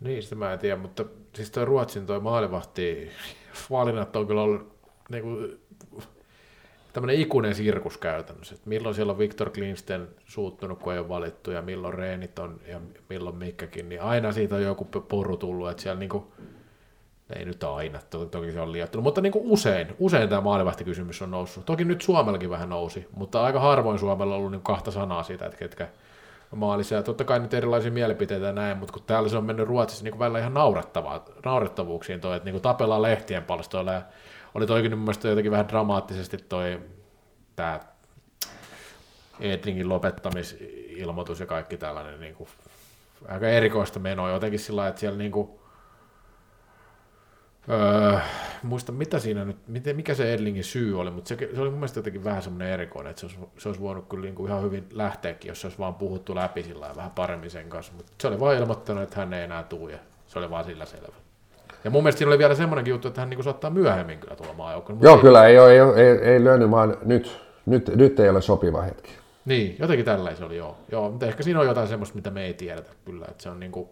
Niin, 0.00 0.22
sitä 0.22 0.34
mä 0.34 0.52
en 0.52 0.58
tiedä, 0.58 0.76
mutta 0.76 1.04
siis 1.34 1.50
toi 1.50 1.64
Ruotsin 1.64 2.06
toi 2.06 2.20
maalivahti 2.20 3.10
valinnat 3.70 4.16
on 4.16 4.26
kyllä 4.26 4.42
ollut 4.42 4.72
niinku, 5.10 5.28
tämmöinen 6.92 7.16
ikuinen 7.16 7.54
sirkus 7.54 7.98
käytännössä. 7.98 8.54
Et 8.54 8.66
milloin 8.66 8.94
siellä 8.94 9.10
on 9.10 9.18
Viktor 9.18 9.50
Klinsten 9.50 10.08
suuttunut, 10.24 10.78
kun 10.78 10.92
ei 10.92 10.98
ole 10.98 11.08
valittu, 11.08 11.50
ja 11.50 11.62
milloin 11.62 11.94
Reenit 11.94 12.38
on, 12.38 12.60
ja 12.68 12.80
milloin 13.08 13.36
Mikkäkin, 13.36 13.88
niin 13.88 14.02
aina 14.02 14.32
siitä 14.32 14.54
on 14.54 14.62
joku 14.62 14.84
poru 14.84 15.36
tullut, 15.36 15.70
että 15.70 15.82
siellä 15.82 15.98
niinku, 15.98 16.32
ei 17.36 17.44
nyt 17.44 17.64
aina, 17.64 17.98
toki 18.30 18.52
se 18.52 18.60
on 18.60 18.72
liiottunut, 18.72 19.04
mutta 19.04 19.20
niin 19.20 19.32
kuin 19.32 19.44
usein, 19.46 19.88
usein 19.98 20.28
tämä 20.28 20.40
maalivahtikysymys 20.40 21.22
on 21.22 21.30
noussut. 21.30 21.66
Toki 21.66 21.84
nyt 21.84 22.02
Suomellakin 22.02 22.50
vähän 22.50 22.68
nousi, 22.68 23.08
mutta 23.16 23.44
aika 23.44 23.60
harvoin 23.60 23.98
Suomella 23.98 24.34
on 24.34 24.38
ollut 24.38 24.52
niin 24.52 24.62
kahta 24.62 24.90
sanaa 24.90 25.22
siitä, 25.22 25.46
että 25.46 25.58
ketkä 25.58 25.88
maalisia. 26.56 26.98
Ja 26.98 27.02
totta 27.02 27.24
kai 27.24 27.38
nyt 27.38 27.54
erilaisia 27.54 27.90
mielipiteitä 27.90 28.46
ja 28.46 28.52
näin, 28.52 28.78
mutta 28.78 28.92
kun 28.92 29.02
täällä 29.06 29.28
se 29.28 29.36
on 29.36 29.44
mennyt 29.44 29.68
Ruotsissa 29.68 30.04
niin 30.04 30.18
välillä 30.18 30.38
ihan 30.38 30.54
naurettavaa, 30.54 31.24
naurettavuuksiin 31.44 32.20
toi, 32.20 32.36
että 32.36 32.44
niin 32.44 32.52
kuin 32.52 32.62
tapellaan 32.62 33.02
lehtien 33.02 33.42
palstoilla 33.42 33.92
ja 33.92 34.02
oli 34.54 34.66
toikin 34.66 34.90
mun 34.90 35.04
mielestä 35.04 35.28
jotenkin 35.28 35.52
vähän 35.52 35.68
dramaattisesti 35.68 36.36
toi 36.36 36.80
tämä 37.56 37.80
Edlingin 39.40 39.88
lopettamisilmoitus 39.88 41.40
ja 41.40 41.46
kaikki 41.46 41.76
tällainen 41.76 42.20
niin 42.20 42.34
kuin, 42.34 42.48
aika 43.28 43.48
erikoista 43.48 43.98
menoa 44.00 44.30
jotenkin 44.30 44.60
sillä 44.60 44.88
että 44.88 45.00
siellä 45.00 45.18
niin 45.18 45.32
kuin, 45.32 45.50
Öö, 47.70 48.18
muista 48.62 48.92
mitä 48.92 49.18
siinä 49.18 49.44
nyt, 49.44 49.68
miten, 49.68 49.96
mikä 49.96 50.14
se 50.14 50.34
Edlingin 50.34 50.64
syy 50.64 51.00
oli, 51.00 51.10
mutta 51.10 51.28
se, 51.28 51.36
se 51.54 51.60
oli 51.60 51.70
mun 51.70 51.78
mielestä 51.78 51.98
jotenkin 51.98 52.24
vähän 52.24 52.42
semmoinen 52.42 52.68
erikoinen, 52.68 53.10
että 53.10 53.20
se 53.20 53.26
olisi, 53.26 53.38
se 53.58 53.68
olisi 53.68 53.80
voinut 53.80 54.08
kyllä 54.08 54.22
niin 54.22 54.34
kuin 54.34 54.50
ihan 54.50 54.62
hyvin 54.62 54.86
lähteäkin, 54.92 55.48
jos 55.48 55.60
se 55.60 55.66
olisi 55.66 55.78
vaan 55.78 55.94
puhuttu 55.94 56.34
läpi 56.34 56.62
sillä 56.62 56.90
vähän 56.96 57.10
paremmin 57.10 57.50
sen 57.50 57.68
kanssa, 57.68 57.92
mutta 57.92 58.12
se 58.20 58.28
oli 58.28 58.40
vain 58.40 58.58
ilmoittanut, 58.58 59.02
että 59.02 59.16
hän 59.16 59.32
ei 59.32 59.44
enää 59.44 59.62
tule 59.62 59.92
ja 59.92 59.98
se 60.26 60.38
oli 60.38 60.50
vaan 60.50 60.64
sillä 60.64 60.84
selvä. 60.84 61.21
Ja 61.84 61.90
mun 61.90 62.02
mielestä 62.02 62.18
siinä 62.18 62.30
oli 62.30 62.38
vielä 62.38 62.54
semmoinenkin 62.54 62.90
juttu, 62.90 63.08
että 63.08 63.20
hän 63.20 63.30
niin 63.30 63.44
saattaa 63.44 63.70
myöhemmin 63.70 64.18
kyllä 64.18 64.36
tulla 64.36 64.52
maajoukkoon. 64.52 64.98
Joo, 65.02 65.14
ei, 65.16 65.20
kyllä, 65.20 65.46
ei, 65.46 65.58
ole, 65.58 65.72
ei, 65.72 66.06
ei, 66.06 66.18
ei 66.18 66.44
löynyt, 66.44 66.70
vaan 66.70 66.96
nyt, 67.02 67.40
nyt, 67.66 67.96
nyt 67.96 68.20
ei 68.20 68.28
ole 68.28 68.42
sopiva 68.42 68.82
hetki. 68.82 69.10
Niin, 69.44 69.76
jotenkin 69.78 70.04
tällä 70.04 70.34
se 70.34 70.44
oli, 70.44 70.56
joo. 70.56 70.76
joo. 70.92 71.10
Mutta 71.10 71.26
ehkä 71.26 71.42
siinä 71.42 71.60
on 71.60 71.66
jotain 71.66 71.88
semmoista, 71.88 72.16
mitä 72.16 72.30
me 72.30 72.44
ei 72.44 72.54
tiedetä 72.54 72.90
kyllä, 73.04 73.26
että 73.30 73.42
se 73.42 73.50
on 73.50 73.60
niin 73.60 73.72
kuin, 73.72 73.88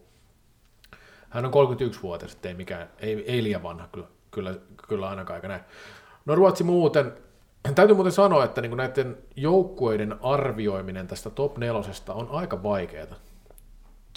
hän 1.31 1.45
on 1.45 1.53
31-vuotias, 1.53 2.39
ei, 2.43 2.55
mikään, 2.55 2.89
ei, 2.99 3.25
ei 3.27 3.43
liian 3.43 3.63
vanha 3.63 3.89
kyllä, 3.93 4.07
kyllä, 4.31 4.55
kyllä 4.89 5.09
ainakaan 5.09 5.35
aika 5.35 5.49
näin. 5.49 5.61
No 6.27 6.35
Ruotsi 6.35 6.65
muuten, 6.65 7.13
täytyy 7.75 7.95
muuten 7.95 8.13
sanoa, 8.13 8.45
että 8.45 8.61
niin 8.61 8.77
näiden 8.77 9.17
joukkueiden 9.37 10.17
arvioiminen 10.23 11.07
tästä 11.07 11.31
top 11.31 11.59
nelosesta 11.59 12.15
on 12.15 12.29
aika 12.31 12.63
vaikeaa. 12.63 13.17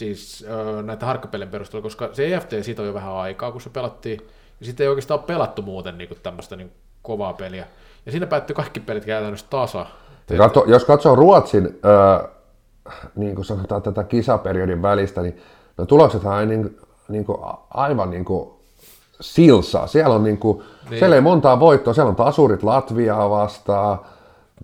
Siis 0.04 0.46
näitä 0.84 1.06
harkkapelin 1.06 1.50
perusteella, 1.50 1.84
koska 1.84 2.10
se 2.14 2.36
EFT 2.36 2.50
siitä 2.62 2.82
on 2.82 2.88
jo 2.88 2.94
vähän 2.94 3.14
aikaa, 3.14 3.52
kun 3.52 3.62
se 3.62 3.70
pelattiin, 3.70 4.20
ja 4.60 4.66
sitten 4.66 4.84
ei 4.84 4.88
oikeastaan 4.88 5.20
ole 5.20 5.28
pelattu 5.28 5.62
muuten 5.62 5.98
niin 5.98 6.10
tämmöistä 6.24 6.56
niin 6.56 6.72
kovaa 7.02 7.34
peliä. 7.34 7.66
Ja 8.06 8.12
siinä 8.12 8.28
päättyi 8.28 8.56
kaikki 8.56 8.80
pelit 8.80 9.06
käytännössä 9.06 9.46
tasa. 9.50 9.86
Katso, 10.38 10.64
jos 10.68 10.86
katsoo 10.86 11.16
Ruotsin, 11.16 11.66
äh, 11.66 12.30
niin 13.16 13.36
kuin 13.36 13.46
sanotaan 13.46 13.82
tätä 13.82 14.04
kisaperiodin 14.04 14.82
välistä, 14.82 15.22
niin 15.22 15.42
no 15.78 15.86
tuloksethan 15.86 16.40
ei 16.40 16.46
niin, 16.46 16.80
niin 17.08 17.26
kuin, 17.26 17.38
aivan 17.70 18.10
niin 18.10 18.26
kuin 18.26 18.50
silsaa. 19.22 19.88
Siellä, 19.88 20.16
on 20.16 20.24
niin 20.24 20.38
kuin, 20.38 20.64
niin. 20.90 21.00
siellä 21.00 21.16
ei 21.16 21.22
montaa 21.22 21.60
voittoa, 21.60 21.94
siellä 21.94 22.10
on 22.10 22.16
tasurit 22.16 22.64
Latviaa 22.64 23.30
vastaan, 23.30 24.00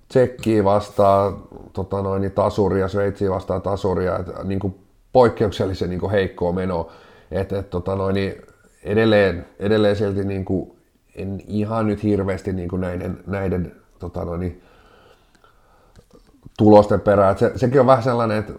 Tsekkiä 0.07 0.63
vastaan, 0.63 1.37
tota 1.73 2.01
noin, 2.01 2.21
niin 2.21 2.31
tasuria, 2.31 2.87
Sveitsiä 2.87 3.29
vastaan 3.29 3.61
tasuria, 3.61 4.17
että 4.17 4.43
niin 4.43 4.59
kuin 4.59 4.88
poikkeuksellisen 5.13 5.89
niin 5.89 5.99
kuin 5.99 6.11
heikkoa 6.11 6.51
menoa. 6.51 6.91
että 7.31 7.59
et, 7.59 7.69
tota 7.69 7.95
noin, 7.95 8.13
niin 8.13 8.41
edelleen, 8.83 9.45
edelleen 9.59 9.95
silti 9.95 10.23
niin 10.23 10.45
kuin, 10.45 10.71
en 11.15 11.41
ihan 11.47 11.87
nyt 11.87 12.03
hirveästi 12.03 12.53
niin 12.53 12.69
kuin 12.69 12.81
näiden, 12.81 13.19
näiden 13.27 13.75
tota 13.99 14.25
noin, 14.25 14.39
niin, 14.39 14.61
tulosten 16.57 17.01
perään. 17.01 17.37
Se, 17.37 17.51
sekin 17.55 17.79
on 17.79 17.87
vähän 17.87 18.03
sellainen, 18.03 18.37
että 18.37 18.53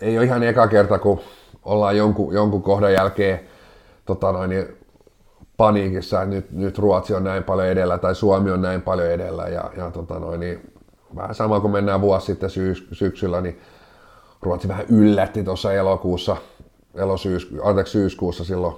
ei 0.00 0.18
ole 0.18 0.26
ihan 0.26 0.42
eka 0.42 0.68
kerta, 0.68 0.98
kun 0.98 1.20
ollaan 1.64 1.96
jonkun, 1.96 2.34
jonkun 2.34 2.62
kohdan 2.62 2.92
jälkeen 2.92 3.40
tota 4.06 4.32
noin, 4.32 4.50
niin 4.50 4.66
paniikissa, 5.56 6.22
että 6.22 6.34
nyt, 6.34 6.52
nyt 6.52 6.78
Ruotsi 6.78 7.14
on 7.14 7.24
näin 7.24 7.42
paljon 7.42 7.68
edellä 7.68 7.98
tai 7.98 8.14
Suomi 8.14 8.50
on 8.50 8.62
näin 8.62 8.82
paljon 8.82 9.10
edellä 9.10 9.48
ja, 9.48 9.70
ja 9.76 9.90
tota 9.90 10.18
noin, 10.18 10.40
niin 10.40 10.72
vähän 11.16 11.34
sama 11.34 11.60
kuin 11.60 11.72
mennään 11.72 12.00
vuosi 12.00 12.26
sitten 12.26 12.50
syys, 12.50 12.88
syksyllä, 12.92 13.40
niin 13.40 13.60
Ruotsi 14.44 14.68
vähän 14.68 14.86
yllätti 14.88 15.44
tuossa 15.44 15.72
elokuussa, 15.72 16.36
elosyys, 16.94 17.50
anteeksi, 17.62 17.92
syyskuussa 17.92 18.44
silloin 18.44 18.74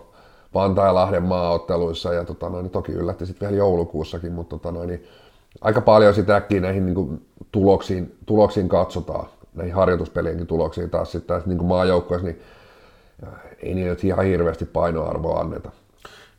Vantaa 0.55 0.87
ja 0.87 0.95
Lahden 0.95 1.23
maaotteluissa 1.23 2.15
ja 2.15 2.25
tota 2.25 2.49
noin, 2.49 2.63
niin 2.63 2.71
toki 2.71 2.93
yllätti 2.93 3.27
sitten 3.27 3.49
vielä 3.49 3.59
joulukuussakin, 3.59 4.33
mutta 4.33 4.59
tota 4.59 4.73
noin, 4.73 4.89
niin 4.89 5.05
aika 5.61 5.81
paljon 5.81 6.15
sitä 6.15 6.37
äkkiä 6.37 6.61
näihin 6.61 6.87
niin 6.87 6.95
kuin, 6.95 7.27
tuloksiin, 7.53 8.17
tuloksiin 8.27 8.69
katsotaan, 8.69 9.27
näihin 9.55 9.75
harjoituspelienkin 9.75 10.47
tuloksiin 10.47 10.91
taas 10.91 11.13
sitten 11.13 11.43
niin 11.47 11.65
maajoukkoissa, 11.65 12.27
niin 12.27 12.41
ei 13.63 13.75
nyt 13.75 14.05
ihan 14.05 14.25
hirveästi 14.25 14.65
painoarvoa 14.65 15.41
anneta. 15.41 15.71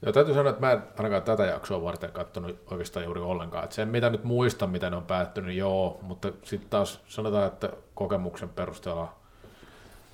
Joo, 0.01 0.11
täytyy 0.11 0.33
sanoa, 0.33 0.49
että 0.49 0.61
mä 0.61 0.71
en 0.71 0.83
ainakaan 0.97 1.23
tätä 1.23 1.45
jaksoa 1.45 1.83
varten 1.83 2.11
katsonut 2.11 2.59
oikeastaan 2.71 3.05
juuri 3.05 3.21
ollenkaan. 3.21 3.63
Että 3.63 3.75
sen, 3.75 3.87
mitä 3.87 4.09
nyt 4.09 4.23
muistan, 4.23 4.69
mitä 4.69 4.89
ne 4.89 4.95
on 4.95 5.05
päättynyt, 5.05 5.55
joo, 5.55 5.99
mutta 6.01 6.31
sitten 6.43 6.69
taas 6.69 6.99
sanotaan, 7.07 7.47
että 7.47 7.69
kokemuksen 7.95 8.49
perusteella 8.49 9.13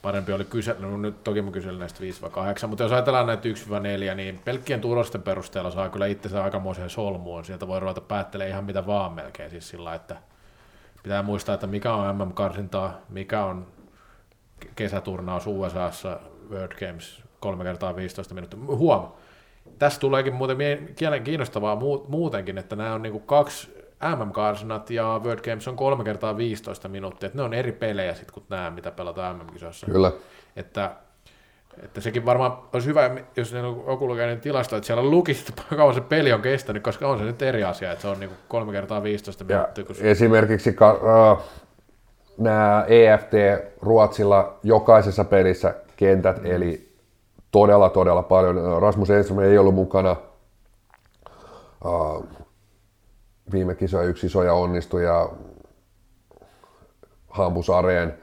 parempi 0.01 0.33
oli 0.33 0.45
kysellä, 0.45 0.87
no 0.87 0.97
nyt 0.97 1.23
toki 1.23 1.41
mä 1.41 1.51
kyselen 1.51 1.79
näistä 1.79 1.99
5 1.99 2.21
vai 2.21 2.29
8, 2.29 2.69
mutta 2.69 2.83
jos 2.83 2.91
ajatellaan 2.91 3.27
näitä 3.27 3.49
1-4, 4.11 4.15
niin 4.15 4.41
pelkkien 4.45 4.81
tulosten 4.81 5.21
perusteella 5.21 5.71
saa 5.71 5.89
kyllä 5.89 6.05
itsensä 6.05 6.43
aikamoiseen 6.43 6.89
solmuun. 6.89 7.45
Sieltä 7.45 7.67
voi 7.67 7.79
ruveta 7.79 8.01
päättelemään 8.01 8.51
ihan 8.51 8.63
mitä 8.63 8.85
vaan 8.85 9.11
melkein, 9.11 9.49
siis 9.49 9.69
sillä, 9.69 9.93
että 9.93 10.15
pitää 11.03 11.23
muistaa, 11.23 11.55
että 11.55 11.67
mikä 11.67 11.93
on 11.93 12.15
MM-karsintaa, 12.15 12.93
mikä 13.09 13.45
on 13.45 13.67
kesäturnaus 14.75 15.47
USAssa, 15.47 16.19
World 16.49 16.87
Games, 16.87 17.23
kolme 17.39 17.63
kertaa 17.63 17.95
15 17.95 18.33
minuuttia. 18.33 18.59
Huom, 18.65 19.11
tässä 19.79 19.99
tuleekin 19.99 20.33
muuten 20.33 20.57
kiinnostavaa 21.23 21.77
muutenkin, 22.07 22.57
että 22.57 22.75
nämä 22.75 22.93
on 22.93 23.01
niinku 23.01 23.19
kaksi 23.19 23.83
MM-karsinat 24.15 24.89
ja 24.89 25.21
World 25.23 25.43
Games 25.43 25.67
on 25.67 25.75
kolme 25.75 26.03
kertaa 26.03 26.37
15 26.37 26.87
minuuttia, 26.89 27.27
että 27.27 27.37
ne 27.37 27.43
on 27.43 27.53
eri 27.53 27.71
pelejä 27.71 28.13
sitten 28.13 28.33
kuin 28.33 28.45
nämä, 28.49 28.69
mitä 28.69 28.91
pelataan 28.91 29.35
MM-kisoissa. 29.35 29.85
Kyllä. 29.85 30.11
Että, 30.55 30.91
että 31.83 32.01
sekin 32.01 32.25
varmaan 32.25 32.57
olisi 32.73 32.87
hyvä, 32.87 33.09
jos 33.35 33.53
joku 33.87 34.07
lukee 34.07 34.27
niin 34.27 34.39
tilasta, 34.39 34.75
että 34.75 34.87
siellä 34.87 35.03
lukisi, 35.03 35.45
että 35.49 35.63
kauan 35.75 35.95
se 35.95 36.01
peli 36.01 36.33
on 36.33 36.41
kestänyt, 36.41 36.83
koska 36.83 37.07
on 37.07 37.19
se 37.19 37.25
nyt 37.25 37.41
eri 37.41 37.63
asia, 37.63 37.91
että 37.91 38.01
se 38.01 38.07
on 38.07 38.19
niinku 38.19 38.35
kolme 38.47 38.71
kertaa 38.71 39.03
15 39.03 39.43
minuuttia. 39.43 39.83
Kun... 39.83 39.95
Esimerkiksi 39.99 40.69
uh, 40.69 41.41
nämä 42.37 42.85
EFT 42.87 43.31
Ruotsilla 43.81 44.59
jokaisessa 44.63 45.23
pelissä 45.23 45.75
kentät, 45.97 46.41
mm. 46.41 46.51
eli 46.51 46.92
todella, 47.53 47.89
todella 47.89 48.23
paljon. 48.23 48.81
Rasmus 48.81 49.09
Enström 49.09 49.39
ei 49.39 49.57
ollut 49.57 49.75
mukana 49.75 50.15
Uh, 51.85 52.25
viime 53.51 53.75
kisoja 53.75 54.03
yksi 54.03 54.27
isoja 54.27 54.53
onnistuja 54.53 55.29
Hampusareen. 57.29 58.17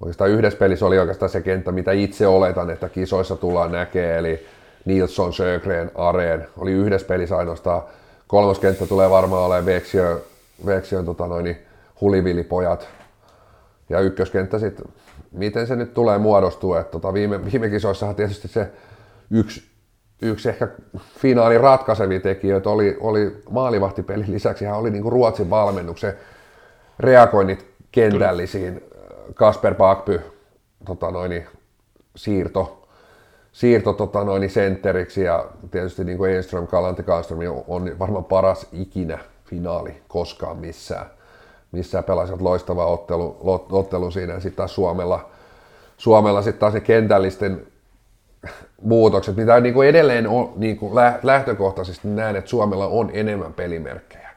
Oikeastaan 0.00 0.30
yhdessä 0.30 0.58
pelissä 0.58 0.86
oli 0.86 0.98
oikeastaan 0.98 1.30
se 1.30 1.40
kenttä, 1.40 1.72
mitä 1.72 1.92
itse 1.92 2.26
oletan, 2.26 2.70
että 2.70 2.88
kisoissa 2.88 3.36
tullaan 3.36 3.72
näkee, 3.72 4.18
eli 4.18 4.46
Nilsson, 4.84 5.32
Sjögren, 5.32 5.90
Areen. 5.94 6.48
Oli 6.58 6.72
yhdessä 6.72 7.06
pelissä 7.06 7.36
ainoastaan. 7.36 7.82
Kolmas 8.26 8.58
kenttä 8.58 8.86
tulee 8.86 9.10
varmaan 9.10 9.42
olemaan 9.42 9.66
Veksiö, 9.66 10.22
Veksiön 10.66 11.04
tota 11.04 11.26
noin, 11.26 11.56
hulivillipojat. 12.00 12.88
Ja 13.92 14.00
ykköskenttä 14.00 14.58
sitten, 14.58 14.86
miten 15.32 15.66
se 15.66 15.76
nyt 15.76 15.94
tulee 15.94 16.18
muodostua. 16.18 16.80
Että 16.80 16.90
tota 16.90 17.12
viime, 17.12 17.52
viime 17.52 17.68
kisoissahan 17.68 18.14
tietysti 18.14 18.48
se 18.48 18.70
yksi, 19.30 19.62
yksi 20.22 20.48
ehkä 20.48 20.68
finaalin 21.18 21.60
ratkaisevia 21.60 22.20
tekijöitä 22.20 22.70
oli, 22.70 22.96
oli 23.00 23.42
maalivahtipelin 23.50 24.32
lisäksi 24.32 24.64
hän 24.64 24.78
oli 24.78 24.90
niinku 24.90 25.10
Ruotsin 25.10 25.50
valmennuksen 25.50 26.12
reagoinnit 26.98 27.66
kentällisiin. 27.92 28.84
Kasper 29.34 29.74
Pakpy 29.74 30.20
tota 30.84 31.10
noin, 31.10 31.46
siirto, 32.16 32.88
siirto 33.52 33.92
tota 33.92 34.24
noin, 34.24 34.50
sentteriksi 34.50 35.22
ja 35.22 35.46
tietysti 35.70 36.04
niin 36.04 36.18
kuin 36.18 36.32
Enström, 36.32 36.66
Kalanti 36.66 37.02
Kallström 37.02 37.40
on 37.68 37.98
varmaan 37.98 38.24
paras 38.24 38.66
ikinä 38.72 39.18
finaali 39.44 40.02
koskaan 40.08 40.56
missään. 40.56 41.06
Missään 41.72 42.04
pelasivat 42.04 42.40
loistava 42.40 42.86
ottelu, 42.86 43.36
ottelu 43.70 44.10
siinä 44.10 44.34
sitten 44.34 44.56
taas 44.56 44.74
Suomella, 44.74 45.30
Suomella 45.96 46.42
sitten 46.42 46.60
taas 46.60 46.74
ne 46.74 46.80
kentällisten 46.80 47.66
muutokset, 48.82 49.36
mitä 49.36 49.60
niin 49.60 49.74
kuin 49.74 49.88
edelleen 49.88 50.28
on, 50.28 50.52
niin 50.56 50.76
kuin 50.76 50.94
lähtökohtaisesti 51.22 52.08
näen, 52.08 52.36
että 52.36 52.50
Suomella 52.50 52.86
on 52.86 53.10
enemmän 53.12 53.52
pelimerkkejä 53.52 54.30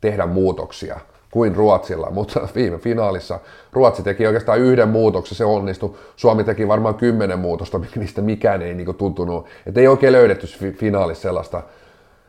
tehdä 0.00 0.26
muutoksia 0.26 1.00
kuin 1.30 1.56
Ruotsilla, 1.56 2.10
mutta 2.18 2.48
viime 2.54 2.78
finaalissa 2.78 3.40
Ruotsi 3.72 4.02
teki 4.02 4.26
oikeastaan 4.26 4.58
yhden 4.58 4.88
muutoksen, 4.88 5.36
se 5.36 5.44
onnistui. 5.44 5.94
Suomi 6.16 6.44
teki 6.44 6.68
varmaan 6.68 6.94
kymmenen 6.94 7.38
muutosta, 7.38 7.80
niistä 7.96 8.22
mikään 8.22 8.62
ei 8.62 8.74
niin 8.74 8.94
tuntunut, 8.94 9.46
että 9.66 9.80
ei 9.80 9.88
oikein 9.88 10.12
löydetty 10.12 10.46
finaalissa 10.72 11.22
sellaista, 11.22 11.62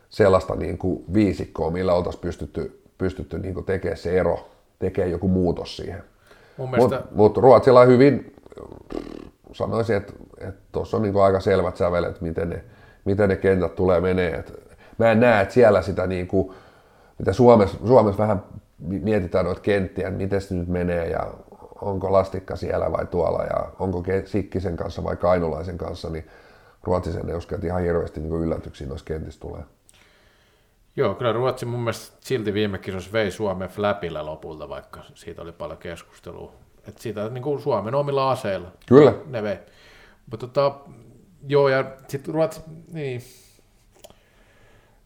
sellaista 0.10 0.56
niin 0.56 0.78
kuin 0.78 1.04
viisikkoa, 1.14 1.72
millä 1.72 1.94
oltaisiin 1.94 2.22
pystytty, 2.22 2.79
pystytty 3.00 3.40
niin 3.40 3.66
tekemään 3.66 3.98
se 3.98 4.20
ero, 4.20 4.50
tekemään 4.80 5.12
joku 5.12 5.28
muutos 5.28 5.78
siihen. 5.78 6.04
Mielestä... 6.58 6.78
Mutta 6.78 7.04
mut 7.12 7.38
Ruotsilla 7.38 7.80
on 7.80 7.88
hyvin, 7.88 8.34
sanoisin, 9.52 9.96
että 9.96 10.14
tuossa 10.72 10.98
on 10.98 11.04
niin 11.04 11.18
aika 11.18 11.40
selvät 11.40 11.78
sävelet, 11.78 12.22
miten 12.22 12.50
ne, 12.50 12.64
miten 13.06 13.30
ne 13.30 13.36
kentät 13.36 13.76
tulee 13.76 14.02
menee. 14.02 14.32
Et 14.32 14.54
mä 14.98 15.12
en 15.12 15.20
näe, 15.20 15.42
että 15.42 15.54
siellä 15.54 15.82
sitä 15.82 16.08
niin 16.08 16.28
kuin, 16.28 16.54
mitä 17.20 17.34
Suomessa, 17.34 17.78
Suomessa 17.88 18.22
vähän 18.22 18.44
mietitään 18.78 19.46
noita 19.46 19.62
kenttiä, 19.62 20.08
että 20.08 20.18
miten 20.18 20.42
se 20.42 20.56
nyt 20.56 20.68
menee 20.68 21.10
ja 21.10 21.34
onko 21.82 22.12
lastikka 22.12 22.56
siellä 22.56 22.92
vai 22.92 23.06
tuolla 23.06 23.44
ja 23.44 23.72
onko 23.80 24.04
Sikkisen 24.26 24.78
kanssa 24.78 25.04
vai 25.04 25.16
Kainulaisen 25.16 25.78
kanssa, 25.78 26.10
niin 26.10 26.28
Ruotsi 26.84 27.20
en 27.20 27.38
usko, 27.38 27.56
että 27.56 27.68
ihan 27.68 27.82
hirveästi 27.82 28.20
niin 28.20 28.34
yllätyksiä 28.34 28.88
noissa 28.88 29.06
kentissä 29.06 29.40
tulee. 29.40 29.62
Joo, 30.96 31.16
kyllä 31.16 31.34
Ruotsi 31.34 31.66
mun 31.66 31.80
mielestä 31.80 32.18
silti 32.22 32.54
viime 32.54 32.78
kisossa 32.78 33.12
vei 33.12 33.32
Suomen 33.32 33.70
flapilla 33.70 34.26
lopulta, 34.26 34.70
vaikka 34.70 35.00
siitä 35.14 35.42
oli 35.42 35.52
paljon 35.52 35.78
keskustelua. 35.78 36.54
Että 36.88 37.02
siitä 37.02 37.30
niin 37.30 37.42
kuin 37.42 37.62
Suomen 37.62 37.96
omilla 37.96 38.32
aseilla. 38.32 38.72
Kyllä. 38.86 39.14
Ne 39.26 39.44
vei. 39.44 39.58
Mutta 40.32 40.48
tota, 40.48 40.76
joo, 41.48 41.70
ja 41.70 41.86
sitten 42.08 42.34
Ruotsi, 42.34 42.62
niin, 42.92 43.22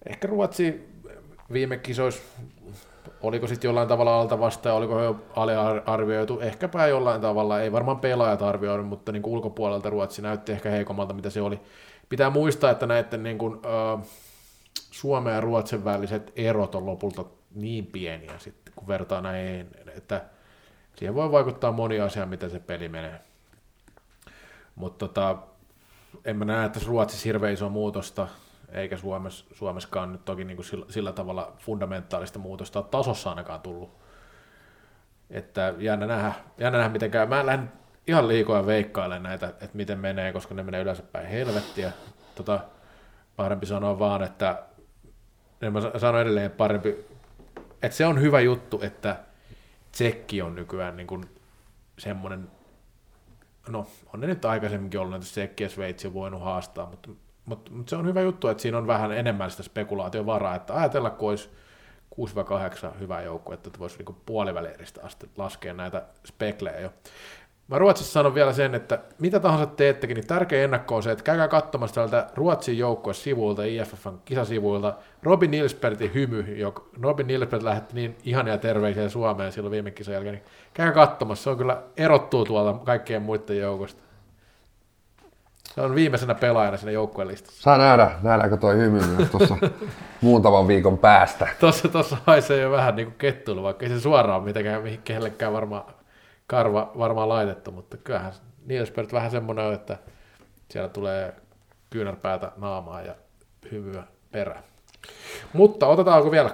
ehkä 0.05 0.27
Ruotsi 0.27 0.89
viime 1.53 1.77
kisoissa 1.77 2.23
oliko 3.23 3.47
sitten 3.47 3.67
jollain 3.67 3.87
tavalla 3.87 4.21
alta 4.21 4.39
vastaan, 4.39 4.75
oliko 4.75 4.99
he 4.99 5.15
aliarvioitu, 5.35 6.39
ehkäpä 6.39 6.87
jollain 6.87 7.21
tavalla, 7.21 7.61
ei 7.61 7.71
varmaan 7.71 7.99
pelaajat 7.99 8.41
arvioinut, 8.41 8.87
mutta 8.87 9.11
niin 9.11 9.21
kuin 9.21 9.33
ulkopuolelta 9.33 9.89
Ruotsi 9.89 10.21
näytti 10.21 10.51
ehkä 10.51 10.69
heikommalta, 10.69 11.13
mitä 11.13 11.29
se 11.29 11.41
oli. 11.41 11.59
Pitää 12.09 12.29
muistaa, 12.29 12.71
että 12.71 12.87
näiden 12.87 13.23
niin 13.23 13.37
kuin, 13.37 13.59
äh, 13.65 14.05
Suomen 14.91 15.33
ja 15.33 15.41
Ruotsin 15.41 15.85
väliset 15.85 16.33
erot 16.35 16.75
on 16.75 16.85
lopulta 16.85 17.25
niin 17.55 17.85
pieniä 17.85 18.33
sitten, 18.37 18.73
kun 18.75 18.87
vertaa 18.87 19.21
näihin, 19.21 19.67
että 19.95 20.25
siihen 20.95 21.15
voi 21.15 21.31
vaikuttaa 21.31 21.71
moni 21.71 21.99
asia, 21.99 22.25
miten 22.25 22.49
se 22.49 22.59
peli 22.59 22.89
menee. 22.89 23.21
Mutta 24.75 25.07
tota, 25.07 25.37
en 26.25 26.37
mä 26.37 26.45
näe, 26.45 26.65
että 26.65 26.79
Ruotsissa 26.85 27.23
hirveän 27.25 27.53
iso 27.53 27.69
muutosta 27.69 28.27
eikä 28.73 28.97
Suomessa, 28.97 29.45
Suomessakaan 29.53 30.11
nyt 30.11 30.25
toki 30.25 30.43
niin 30.43 30.57
kuin 30.57 30.65
sillä, 30.65 30.85
sillä 30.89 31.11
tavalla 31.11 31.53
fundamentaalista 31.57 32.39
muutosta 32.39 32.79
ole 32.79 32.87
tasossa 32.91 33.29
ainakaan 33.29 33.61
tullut. 33.61 33.97
Että 35.29 35.73
jännä 35.77 36.07
nähdä, 36.07 36.33
jännä 36.57 36.77
nähdä 36.77 36.93
miten 36.93 37.11
käy. 37.11 37.25
Mä 37.25 37.45
lähden 37.45 37.71
ihan 38.07 38.27
liikoja 38.27 38.65
veikkailemaan 38.65 39.23
näitä, 39.23 39.47
että 39.47 39.69
miten 39.73 39.99
menee, 39.99 40.33
koska 40.33 40.55
ne 40.55 40.63
menee 40.63 40.81
yleensä 40.81 41.03
päin 41.03 41.27
helvettiä. 41.27 41.91
Tota, 42.35 42.59
parempi 43.35 43.65
sanoa 43.65 43.99
vaan, 43.99 44.23
että 44.23 44.63
mä 45.71 45.99
sanon 45.99 46.21
edelleen 46.21 46.51
parempi, 46.51 47.05
että 47.81 47.97
se 47.97 48.05
on 48.05 48.21
hyvä 48.21 48.39
juttu, 48.39 48.79
että 48.81 49.19
tsekki 49.91 50.41
on 50.41 50.55
nykyään 50.55 50.97
niin 50.97 51.07
kuin 51.07 51.25
semmoinen, 51.99 52.51
no 53.69 53.87
on 54.13 54.19
ne 54.19 54.27
nyt 54.27 54.45
aikaisemminkin 54.45 54.99
ollut, 54.99 55.15
että 55.15 55.25
tsekki 55.25 55.63
ja 55.63 55.69
Sveitsi 55.69 56.07
on 56.07 56.13
voinut 56.13 56.41
haastaa, 56.41 56.85
mutta 56.85 57.09
mutta 57.45 57.71
mut 57.71 57.89
se 57.89 57.95
on 57.95 58.05
hyvä 58.05 58.21
juttu, 58.21 58.47
että 58.47 58.61
siinä 58.61 58.77
on 58.77 58.87
vähän 58.87 59.11
enemmän 59.11 59.51
sitä 59.51 59.63
spekulaatiovaraa, 59.63 60.55
että 60.55 60.75
ajatella, 60.75 61.09
kun 61.09 61.29
olisi 61.29 61.49
6-8 62.95 62.99
hyvää 62.99 63.21
joukkoa, 63.21 63.53
että 63.53 63.79
voisi 63.79 63.97
niinku 63.97 64.17
puoliväleeristä 64.25 65.01
asti 65.03 65.29
laskea 65.37 65.73
näitä 65.73 66.05
speklejä 66.25 66.79
jo. 66.79 66.93
Mä 67.67 67.77
Ruotsissa 67.77 68.13
sanon 68.13 68.35
vielä 68.35 68.53
sen, 68.53 68.75
että 68.75 68.99
mitä 69.19 69.39
tahansa 69.39 69.65
teettekin, 69.65 70.15
niin 70.15 70.27
tärkeä 70.27 70.63
ennakko 70.63 70.95
on 70.95 71.03
se, 71.03 71.11
että 71.11 71.23
käykää 71.23 71.47
katsomassa 71.47 71.95
täältä 71.95 72.27
Ruotsin 72.35 72.77
joukkojen 72.77 73.15
sivuilta, 73.15 73.63
IFFn 73.63 74.17
kisasivuilta, 74.25 74.93
Robin 75.23 75.51
Nilsbertin 75.51 76.13
hymy, 76.13 76.41
joka 76.57 76.85
Robin 77.01 77.27
Nilsbert 77.27 77.63
lähetti 77.63 77.93
niin 77.93 78.17
ihania 78.23 78.57
terveisiä 78.57 79.09
Suomeen 79.09 79.51
silloin 79.51 79.71
viime 79.71 79.91
kisan 79.91 80.13
jälkeen, 80.13 80.35
niin 80.35 80.43
käykää 80.73 80.93
katsomassa, 80.93 81.43
se 81.43 81.49
on 81.49 81.57
kyllä 81.57 81.81
erottuu 81.97 82.45
tuolta 82.45 82.85
kaikkien 82.85 83.21
muiden 83.21 83.57
joukosta. 83.57 84.01
Se 85.75 85.81
on 85.81 85.95
viimeisenä 85.95 86.35
pelaajana 86.35 86.77
siinä 86.77 86.91
joukkueen 86.91 87.27
listassa. 87.27 87.61
Saa 87.61 87.77
nähdä, 87.77 88.11
nähdäänkö 88.21 88.57
toi 88.57 88.77
hymy 88.77 88.99
myös 88.99 89.29
tuossa 89.29 89.57
muutaman 90.21 90.67
viikon 90.67 90.97
päästä. 90.97 91.47
Tuossa, 91.59 91.87
tuossa 91.87 92.17
haisee 92.25 92.61
jo 92.61 92.71
vähän 92.71 92.95
niin 92.95 93.05
kuin 93.05 93.17
kettuilu, 93.17 93.63
vaikka 93.63 93.85
ei 93.85 93.89
se 93.89 93.99
suoraan 93.99 94.43
mitenkään 94.43 94.83
kellekään 95.03 95.53
varmaan 95.53 95.83
karva 96.47 96.91
varmaan 96.97 97.29
laitettu, 97.29 97.71
mutta 97.71 97.97
kyllähän 97.97 98.33
Nielsberg 98.65 99.13
vähän 99.13 99.31
semmoinen 99.31 99.65
on, 99.65 99.73
että 99.73 99.97
siellä 100.69 100.89
tulee 100.89 101.33
kyynärpäätä 101.89 102.51
naamaa 102.57 103.01
ja 103.01 103.15
hymyä 103.71 104.03
perään. 104.31 104.63
Mutta 105.53 105.87
otetaanko 105.87 106.31
vielä 106.31 106.49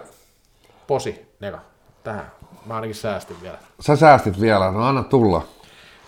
posi, 0.88 1.36
Nega, 1.40 1.60
tähän? 2.04 2.32
Mä 2.66 2.76
ainakin 2.76 2.96
säästin 2.96 3.42
vielä. 3.42 3.58
Sä 3.80 3.96
säästit 3.96 4.42
vielä, 4.42 4.72
no 4.72 4.84
anna 4.84 5.04
tulla. 5.04 5.46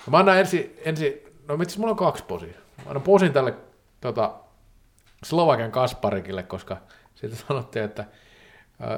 Mä 0.09 0.17
annan 0.17 0.38
ensin, 0.38 0.79
ensi, 0.86 1.34
no 1.47 1.55
itse 1.55 1.79
mulla 1.79 1.91
on 1.91 1.97
kaksi 1.97 2.23
posia 2.23 2.61
annan 2.86 3.03
posin 3.03 3.34
tälle 3.34 3.53
tota, 4.01 4.34
Slovakian 5.23 5.71
Kasparikille, 5.71 6.43
koska 6.43 6.77
siitä 7.15 7.36
sanottiin, 7.36 7.86
että 7.86 8.05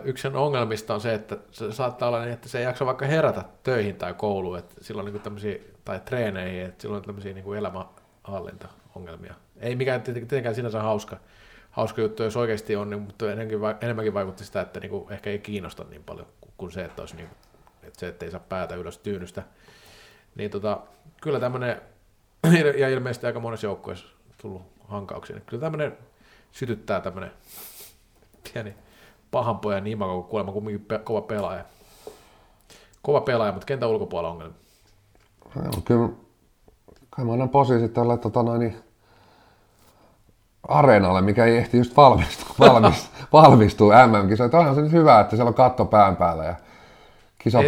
yksi 0.03 0.21
sen 0.21 0.35
ongelmista 0.35 0.93
on 0.93 1.01
se, 1.01 1.13
että 1.13 1.37
se 1.51 1.71
saattaa 1.71 2.07
olla 2.07 2.21
niin, 2.21 2.33
että 2.33 2.49
se 2.49 2.57
ei 2.57 2.63
jaksa 2.63 2.85
vaikka 2.85 3.05
herätä 3.05 3.43
töihin 3.63 3.95
tai 3.95 4.13
kouluun, 4.13 4.57
että 4.57 4.75
silloin 4.81 5.05
niin 5.05 5.21
tämmöisiä, 5.21 5.55
tai 5.85 5.99
treeneihin, 5.99 6.65
että 6.65 6.81
silloin 6.81 6.99
on 6.99 7.05
tämmöisiä 7.05 7.33
niin 7.33 7.55
elämänhallintaongelmia. 7.57 9.33
Ei 9.57 9.75
mikään 9.75 10.01
tietenkään 10.01 10.55
sinänsä 10.55 10.81
hauska, 10.81 11.17
hauska 11.71 12.01
juttu, 12.01 12.23
jos 12.23 12.37
oikeasti 12.37 12.75
on, 12.75 12.89
niin, 12.89 13.01
mutta 13.01 13.31
enemmänkin, 13.81 14.13
vaikutti 14.13 14.45
sitä, 14.45 14.61
että 14.61 14.79
niin 14.79 14.89
kuin 14.89 15.13
ehkä 15.13 15.29
ei 15.29 15.39
kiinnosta 15.39 15.85
niin 15.89 16.03
paljon 16.03 16.27
kuin 16.57 16.71
se, 16.71 16.85
että, 16.85 17.01
olisi 17.01 17.15
niin, 17.15 17.29
että 17.83 17.99
se, 17.99 18.07
että 18.07 18.25
ei 18.25 18.31
saa 18.31 18.39
päätä 18.49 18.75
ylös 18.75 18.97
tyynystä. 18.97 19.43
Niin 20.35 20.51
tota, 20.51 20.81
kyllä 21.21 21.39
tämmöinen 21.39 21.81
ja 22.77 22.89
ilmeisesti 22.89 23.27
aika 23.27 23.39
monessa 23.39 23.67
joukkueessa 23.67 24.07
tullut 24.41 24.61
hankauksia. 24.87 25.39
Kyllä 25.39 25.61
tämmöinen 25.61 25.97
sytyttää 26.51 27.01
tämmöinen 27.01 27.31
pieni 28.53 28.75
pahan 29.33 29.59
pojan 29.59 29.87
imako, 29.87 30.21
kun 30.21 30.29
kuulemma 30.29 30.51
kumminkin 30.51 30.85
pe- 30.85 30.99
kova 31.03 31.21
pelaaja. 31.21 31.63
Kova 33.01 33.21
pelaaja, 33.21 33.51
mutta 33.51 33.65
kentän 33.65 33.89
ulkopuolella 33.89 34.33
ongelma. 34.33 34.53
Kyllä, 35.85 36.09
kai 37.09 37.25
mä 37.25 37.33
annan 37.33 37.49
posi 37.49 37.73
sitten 37.73 37.89
tälle 37.89 38.17
tota 38.17 38.43
noin, 38.43 38.75
areenalle, 40.67 41.21
mikä 41.21 41.45
ei 41.45 41.57
ehti 41.57 41.77
just 41.77 41.97
valmistua, 41.97 42.55
valmistua, 42.59 43.09
valmistua 43.33 44.07
MM-kisoja. 44.07 44.49
Onhan 44.53 44.75
se 44.75 44.81
nyt 44.81 44.91
hyvä, 44.91 45.19
että 45.19 45.35
siellä 45.35 45.49
on 45.49 45.55
katto 45.55 45.85
pään 45.85 46.15
päällä 46.15 46.43
ja 46.43 46.55
kisa, 47.39 47.59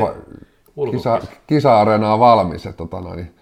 kisa, 0.91 1.19
kisa-areena 1.47 2.13
on 2.13 2.19
valmis. 2.19 2.65
Että, 2.65 2.77
tota 2.77 3.01
noin, 3.01 3.35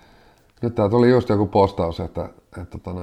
nyt 0.61 0.75
tää 0.75 0.89
tuli 0.89 1.09
just 1.09 1.29
joku 1.29 1.45
postaus, 1.45 1.99
että, 1.99 2.29
että 2.61 2.77
tota, 2.77 3.01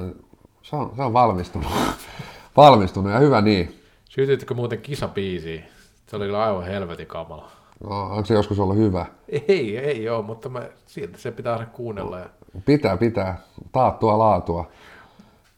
se, 0.63 0.77
on, 0.77 0.93
se 0.97 1.03
on 1.03 1.13
valmistunut. 1.13 1.73
valmistunut 2.57 3.13
ja 3.13 3.19
hyvä 3.19 3.41
niin. 3.41 3.80
Sytytkö 4.11 4.55
muuten 4.55 4.81
kisabiisiin? 4.81 5.65
Se 6.07 6.17
oli 6.17 6.25
kyllä 6.25 6.45
aivan 6.45 6.65
helvetin 6.65 7.07
kamala. 7.07 7.51
No, 7.85 8.03
onko 8.03 8.25
se 8.25 8.35
joskus 8.35 8.59
ollut 8.59 8.77
hyvä? 8.77 9.07
Ei, 9.49 9.79
ei 9.79 10.09
ole, 10.09 10.25
mutta 10.25 10.49
mä, 10.49 10.69
silti 10.87 11.21
se 11.21 11.31
pitää 11.31 11.53
aina 11.53 11.67
kuunnella. 11.67 12.19
Ja 12.19 12.29
Pitää, 12.67 12.97
pitää. 12.97 13.41
Taattua 13.73 14.19
laatua. 14.19 14.71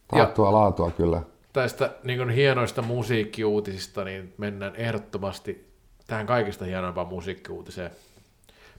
Taattua 0.09 0.49
ja. 0.49 0.53
laatua 0.53 0.91
kyllä. 0.91 1.23
tästä 1.53 1.91
niin 2.05 2.19
kuin 2.19 2.31
hienoista 2.31 2.83
musiikkiuutisista, 2.83 4.05
niin 4.05 4.35
mennään 4.39 4.77
ehdottomasti 4.77 5.73
tähän 6.07 6.27
kaikista 6.27 6.65
hienoimpaan 6.65 7.09
musiikkiuutiseen. 7.09 7.91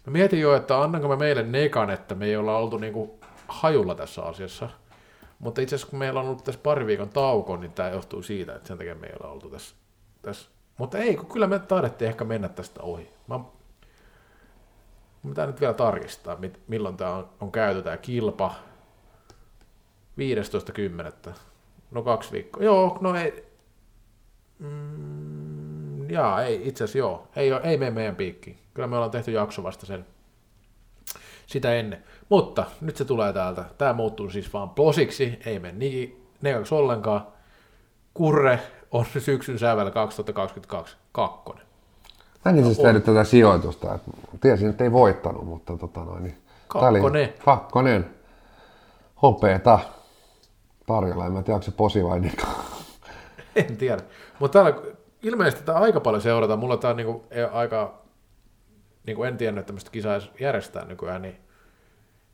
Mä 0.06 0.12
mietin 0.12 0.40
jo, 0.40 0.56
että 0.56 0.82
annanko 0.82 1.08
mä 1.08 1.16
meille 1.16 1.44
nekan, 1.44 1.90
että 1.90 2.16
me 2.16 2.26
ei 2.26 2.36
olla 2.36 2.58
oltu 2.58 2.78
niin 2.78 2.94
kuin 2.94 3.12
hajulla 3.48 3.96
tässä 3.96 4.22
asiassa. 4.24 4.70
Mutta 5.44 5.62
itse 5.62 5.76
asiassa 5.76 5.90
kun 5.90 6.00
meillä 6.00 6.20
on 6.20 6.26
ollut 6.26 6.44
tässä 6.44 6.62
pari 6.64 6.86
viikon 6.86 7.10
tauko, 7.10 7.58
niin 7.58 7.72
tämä 7.72 7.90
johtuu 7.90 8.24
siitä, 8.24 8.56
että 8.56 8.68
sen 8.68 8.78
takia 8.78 8.96
me 8.96 9.08
ei 9.08 9.14
olla 9.20 9.32
oltu 9.32 9.50
tässä. 9.50 9.76
tässä. 10.22 10.50
Mutta 10.78 10.98
ei, 10.98 11.16
kun 11.16 11.26
kyllä 11.26 11.48
me 11.48 11.60
taidettiin 11.60 12.10
ehkä 12.10 12.24
mennä 12.24 12.50
tästä 12.50 12.82
ohi. 12.82 13.10
Mä, 13.28 13.40
pitää 15.30 15.48
nyt 15.48 15.62
vielä 15.62 15.74
tarkistaa, 15.74 16.36
mit- 16.36 16.60
milloin 16.68 16.98
tämä 16.98 17.16
on, 17.16 17.30
on 17.42 17.52
käyty 17.52 17.82
tämä 17.82 17.98
kilpa. 17.98 18.56
15.10. 21.28 21.34
No 21.92 22.02
kaksi 22.02 22.32
viikkoa. 22.32 22.64
Joo, 22.64 22.98
no 23.02 23.16
ei. 23.16 23.46
Mm, 24.60 26.10
jaa, 26.10 26.44
ei, 26.44 26.68
itse 26.68 26.84
asiassa 26.84 26.98
joo. 26.98 27.28
Ei, 27.36 27.52
ei 27.64 27.78
mene 27.78 27.92
meidän 27.92 28.16
piikkiin. 28.16 28.60
Kyllä 28.74 28.88
me 28.88 28.96
ollaan 28.96 29.12
tehty 29.12 29.32
jakso 29.32 29.64
vasta 29.64 29.86
sen 29.86 30.06
sitä 31.48 31.76
ennen. 31.76 32.04
Mutta 32.30 32.66
nyt 32.82 32.98
se 32.98 33.06
tulee 33.06 33.34
täältä. 33.34 33.66
Tämä 33.78 33.94
muuttuu 33.94 34.30
siis 34.30 34.54
vaan 34.54 34.70
posiksi, 34.70 35.40
ei 35.46 35.60
mene 35.60 35.78
niin 35.78 36.28
nekaksi 36.42 36.76
ollenkaan. 36.76 37.28
Kurre 38.14 38.60
on 38.92 39.06
syksyn 39.20 39.60
sävel 39.60 39.92
2022 39.92 40.98
kakkonen. 41.12 41.66
Mäkin 42.46 42.66
siis 42.66 42.78
tehnyt 42.78 43.04
tätä 43.04 43.24
sijoitusta. 43.24 44.00
Tiesin, 44.42 44.70
että 44.70 44.84
ei 44.84 44.92
voittanut, 44.92 45.46
mutta 45.46 45.78
tota 45.78 46.00
noin, 46.04 46.24
niin 46.24 46.38
oli 46.74 47.00
Kakkonen. 47.00 47.34
kakkonen. 47.46 48.10
Hopeeta 49.22 49.80
tarjolla. 50.88 51.26
En 51.26 51.32
mä 51.32 51.42
tiedä, 51.42 51.56
onko 51.56 51.66
se 51.66 51.72
posi 51.72 52.04
vai 52.04 52.20
nika. 52.20 52.48
En 53.56 53.78
tiedä. 53.78 54.04
Mutta 54.40 54.64
täällä 54.64 54.82
ilmeisesti 55.24 55.66
tämä 55.66 55.78
aika 55.78 56.00
paljon 56.00 56.22
seurataan. 56.22 56.60
Mulla 56.60 56.78
tämä 56.78 56.90
on 56.92 56.98
niinku 56.98 57.26
e- 57.32 57.44
aika, 57.44 57.94
niinku 59.06 59.24
en 59.24 59.38
tiennyt, 59.38 59.60
että 59.60 59.68
tämmöistä 59.68 59.92
kisaa 59.92 60.20
järjestää 60.40 60.86
nykyään, 60.86 61.22
niin 61.22 61.38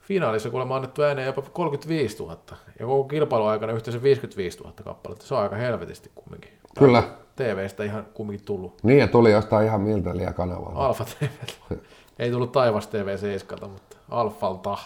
finaalissa 0.10 0.50
kuulemma 0.50 0.76
annettu 0.76 1.02
ääneen 1.02 1.26
jopa 1.26 1.42
35 1.42 2.24
000. 2.24 2.38
Ja 2.80 2.86
koko 2.86 3.04
kilpailun 3.04 3.50
aikana 3.50 3.74
yhteensä 3.74 4.04
55 4.04 4.60
000 4.60 4.74
kappaletta. 4.84 5.26
Se 5.26 5.36
on 5.36 5.42
aika 5.42 5.56
helvetisti 5.56 6.12
kumminkin. 6.16 6.52
Kyllä. 6.80 7.04
TVstä 7.36 7.84
ihan 7.84 8.06
kumminkin 8.14 8.46
tullut. 8.46 8.84
Niin, 8.84 9.00
ja 9.00 9.08
tuli 9.08 9.32
jostain 9.32 9.66
ihan 9.66 9.82
miltä 9.82 10.18
liian 10.18 10.34
kanavalta. 10.34 10.80
Alfa 10.80 11.06
TV. 11.06 11.28
Ei 12.20 12.32
tullut 12.32 12.52
Taivas 12.52 12.88
TV 12.88 13.18
7, 13.18 13.70
mutta 13.70 13.98
Alfalta. 14.10 14.78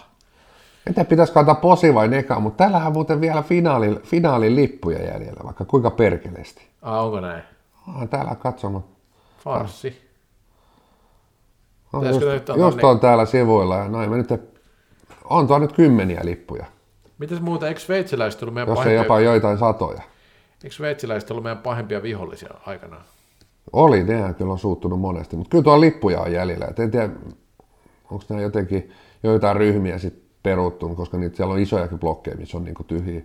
En 0.88 0.94
tiedä, 0.94 1.10
pitäisikö 1.10 1.40
antaa 1.40 1.56
posi 1.56 1.94
vai 1.94 2.08
neka, 2.08 2.40
mutta 2.40 2.58
täällähän 2.58 2.88
on 2.88 2.94
muuten 2.94 3.22
vielä 3.22 3.42
finaalin, 3.42 4.02
finaalin 4.02 4.56
lippuja 4.56 5.04
jäljellä, 5.04 5.42
vaikka 5.44 5.66
kuinka 5.66 5.92
perkeleesti. 5.92 6.68
Ah, 6.82 7.06
onko 7.06 7.20
näin? 7.20 7.44
Ah, 7.88 8.10
täällä. 8.10 8.36
Farssi. 9.40 10.10
On 11.94 12.00
Pitäisikö 12.00 12.34
just, 12.34 12.48
just 12.58 12.78
ne- 12.78 12.88
on 12.88 13.00
täällä 13.00 13.26
sivuilla 13.26 13.78
ja 13.78 13.88
noin. 13.88 14.10
Mä 14.10 14.18
nyt 14.18 14.53
on 15.30 15.48
tuo 15.48 15.60
nyt 15.60 15.74
kymmeniä 15.74 16.22
lippuja, 16.24 16.66
Mitäs 17.18 17.42
muuta, 17.42 17.68
eikö 17.68 17.80
sveitsiläiset 17.80 18.42
ollut 18.42 18.54
meidän 18.54 18.68
jos 18.68 18.78
pahimpia, 18.78 19.02
jopa 19.02 19.20
joitain 19.20 19.58
satoja. 19.58 20.02
eikö 20.64 20.76
sveitsiläiset 20.76 21.32
ollut 21.32 21.44
meidän 21.44 21.58
pahimpia 21.58 22.04
vihollisia 22.04 22.50
aikanaan? 22.66 23.04
Oli, 23.74 24.04
nehän 24.04 24.36
kyllä 24.36 24.52
on 24.52 24.60
suuttunut 24.60 25.00
monesti, 25.00 25.36
mutta 25.36 25.50
kyllä 25.50 25.64
tuo 25.64 25.82
lippuja 25.82 26.22
on 26.22 26.32
jäljellä. 26.32 26.66
Et 26.66 26.80
en 26.80 26.92
tiedä, 26.92 27.10
onko 28.12 28.26
nämä 28.30 28.42
jotenkin 28.42 28.92
joitain 29.24 29.58
ryhmiä 29.58 29.98
sitten 29.98 30.24
peruuttunut, 30.44 30.98
koska 30.98 31.18
niitä 31.18 31.36
siellä 31.38 31.54
on 31.54 31.60
isojakin 31.60 32.00
blokkeja, 32.00 32.38
missä 32.38 32.58
on 32.58 32.64
niinku 32.64 32.84
tyhjiä, 32.84 33.22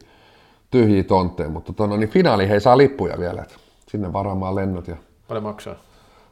tyhjiä 0.71 1.03
tontteja. 1.03 1.49
Mutta 1.49 1.73
tota, 1.73 1.87
no, 1.87 1.97
niin 1.97 2.09
finaali 2.09 2.49
he 2.49 2.61
saa 2.61 2.79
lippuja 2.79 3.19
vielä, 3.19 3.43
et 3.43 3.59
sinne 3.89 4.13
varaamaan 4.13 4.55
lennot. 4.55 4.89
Ja... 4.89 4.97
Paljon 5.29 5.45
maksaa? 5.45 5.75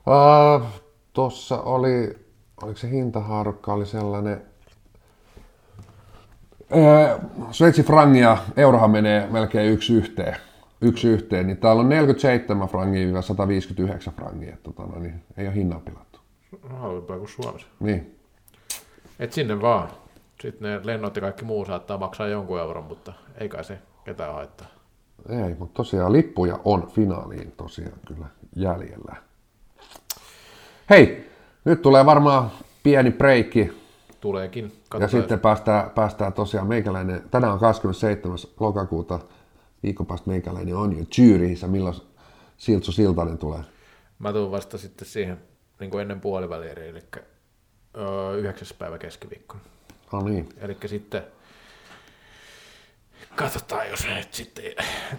Uh, 0.06 0.66
Tuossa 1.12 1.60
oli, 1.60 2.18
oliko 2.62 2.78
se 2.78 2.90
hintahaarukka, 2.90 3.72
oli 3.72 3.86
sellainen, 3.86 4.42
Sveitsi 7.50 7.82
frangia, 7.82 8.36
eurohan 8.56 8.90
menee 8.90 9.26
melkein 9.30 9.72
yksi 9.72 9.94
yhteen. 9.94 10.36
Yksi 10.80 11.08
yhteen, 11.08 11.46
niin 11.46 11.56
täällä 11.56 11.80
on 11.80 11.88
47 11.88 12.68
frangia 12.68 13.22
159 13.22 14.14
frangia, 14.14 14.48
että 14.52 14.62
tota, 14.62 14.82
no, 14.82 14.98
niin 14.98 15.22
ei 15.36 15.46
ole 15.46 15.54
hinnan 15.54 15.80
pilattu. 15.80 16.18
Halvempaa 16.80 17.18
kuin 17.18 17.28
Suomessa. 17.28 17.66
Niin, 17.80 18.18
Et 19.18 19.32
sinne 19.32 19.60
vaan. 19.60 19.88
Sitten 20.40 20.70
ne 20.70 20.80
lennot 20.84 21.16
ja 21.16 21.22
kaikki 21.22 21.44
muu 21.44 21.64
saattaa 21.64 21.98
maksaa 21.98 22.26
jonkun 22.26 22.58
euron, 22.58 22.84
mutta 22.84 23.12
ei 23.38 23.48
kai 23.48 23.64
se 23.64 23.78
ketään 24.04 24.34
haittaa. 24.34 24.66
ei, 25.28 25.54
mutta 25.58 25.74
tosiaan 25.74 26.12
lippuja 26.12 26.58
on 26.64 26.90
finaaliin 26.90 27.52
tosiaan 27.56 28.00
kyllä 28.06 28.26
jäljellä. 28.56 29.16
Hei, 30.90 31.30
nyt 31.64 31.82
tulee 31.82 32.06
varmaan 32.06 32.50
pieni 32.82 33.10
breikki 33.10 33.85
Tuleekin. 34.26 34.64
ja 34.64 34.70
Katsotaan, 34.88 35.10
sitten 35.10 35.40
päästään, 35.40 35.90
päästään 35.90 36.32
tosiaan 36.32 36.66
meikäläinen, 36.66 37.22
tänään 37.30 37.52
on 37.52 37.58
27. 37.58 38.38
lokakuuta, 38.60 39.18
viikon 39.82 40.06
päästä 40.06 40.30
meikäläinen 40.30 40.76
on 40.76 40.98
jo 40.98 41.04
Zyrihissä, 41.04 41.66
milloin 41.66 41.96
Siltsu 42.56 42.92
Siltanen 42.92 43.38
tulee. 43.38 43.60
Mä 44.18 44.32
tuun 44.32 44.50
vasta 44.50 44.78
sitten 44.78 45.08
siihen 45.08 45.40
niin 45.80 45.90
kuin 45.90 46.02
ennen 46.02 46.20
puoliväliä, 46.20 46.72
eli 46.72 47.02
öö, 47.96 48.36
9. 48.38 48.68
päivä 48.78 48.98
keskiviikkona. 48.98 49.62
No 50.12 50.20
niin, 50.20 50.48
Eli 50.58 50.76
sitten 50.86 51.22
katsotaan, 53.36 53.88
jos 53.88 54.06
nyt 54.06 54.34
sitten... 54.34 54.64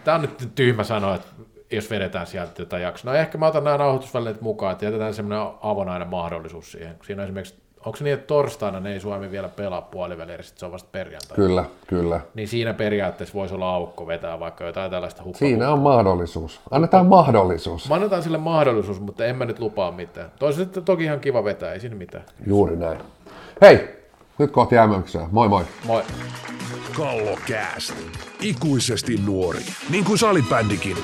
Tämä 0.04 0.16
on 0.16 0.22
nyt 0.22 0.56
tyhmä 0.56 0.84
sanoa, 0.84 1.16
että 1.16 1.28
jos 1.72 1.90
vedetään 1.90 2.28
sieltä 2.28 2.62
jotain 2.62 2.84
jaksoa. 2.84 3.12
No 3.12 3.18
ehkä 3.18 3.38
mä 3.38 3.48
otan 3.48 3.64
nämä 3.64 3.78
nauhoitusvälineet 3.78 4.42
mukaan, 4.42 4.72
että 4.72 4.86
jätetään 4.86 5.14
semmoinen 5.14 5.48
avonainen 5.62 6.08
mahdollisuus 6.08 6.72
siihen. 6.72 7.00
Siinä 7.06 7.22
on 7.22 7.24
esimerkiksi, 7.24 7.67
onko 7.88 7.98
se 7.98 8.04
niin, 8.04 8.14
että 8.14 8.28
torstaina 8.28 8.80
ne 8.80 8.94
ei 8.94 9.00
Suomi 9.00 9.32
vielä 9.32 9.50
pelaa 9.50 9.82
puoliväliä, 9.82 10.42
sitten 10.42 10.60
se 10.60 10.66
on 10.66 10.72
vasta 10.72 10.90
perjantai. 10.92 11.36
kyllä, 11.36 11.66
kyllä. 11.88 12.22
Niin 12.34 12.48
siinä 12.48 12.74
periaatteessa 12.74 13.34
voisi 13.34 13.56
olla 13.56 13.74
aukko 13.74 14.08
vetää 14.08 14.40
vaikka 14.40 14.64
jotain 14.64 14.92
tällaista 14.92 15.24
huppaa. 15.24 15.40
Siinä 15.40 15.72
on 15.72 15.80
mahdollisuus. 15.80 16.60
Annetaan 16.72 17.06
mahdollisuus. 17.06 17.90
Mä 17.90 17.96
annetaan 17.96 18.24
sille 18.24 18.38
mahdollisuus, 18.38 19.00
mutta 19.00 19.26
en 19.26 19.36
mä 19.36 19.46
nyt 19.46 19.60
lupaa 19.60 19.92
mitään. 19.92 20.32
Toisaalta 20.40 20.82
toki 20.82 21.04
ihan 21.04 21.20
kiva 21.20 21.44
vetää, 21.44 21.74
ei 21.74 21.80
siinä 21.80 21.96
mitään. 21.96 22.24
Juuri 22.48 22.76
näin. 22.76 23.00
Hei, 23.62 23.90
nyt 24.38 24.52
kohti 24.52 24.76
MM-kisoja. 24.88 25.28
Moi 25.32 25.48
moi. 25.48 25.64
Moi. 25.86 26.04
Kallokääst. 26.98 27.94
Ikuisesti 28.42 29.16
nuori. 29.26 29.60
Niin 29.90 30.06
kuin 30.06 30.18
salibändikin. 30.18 30.98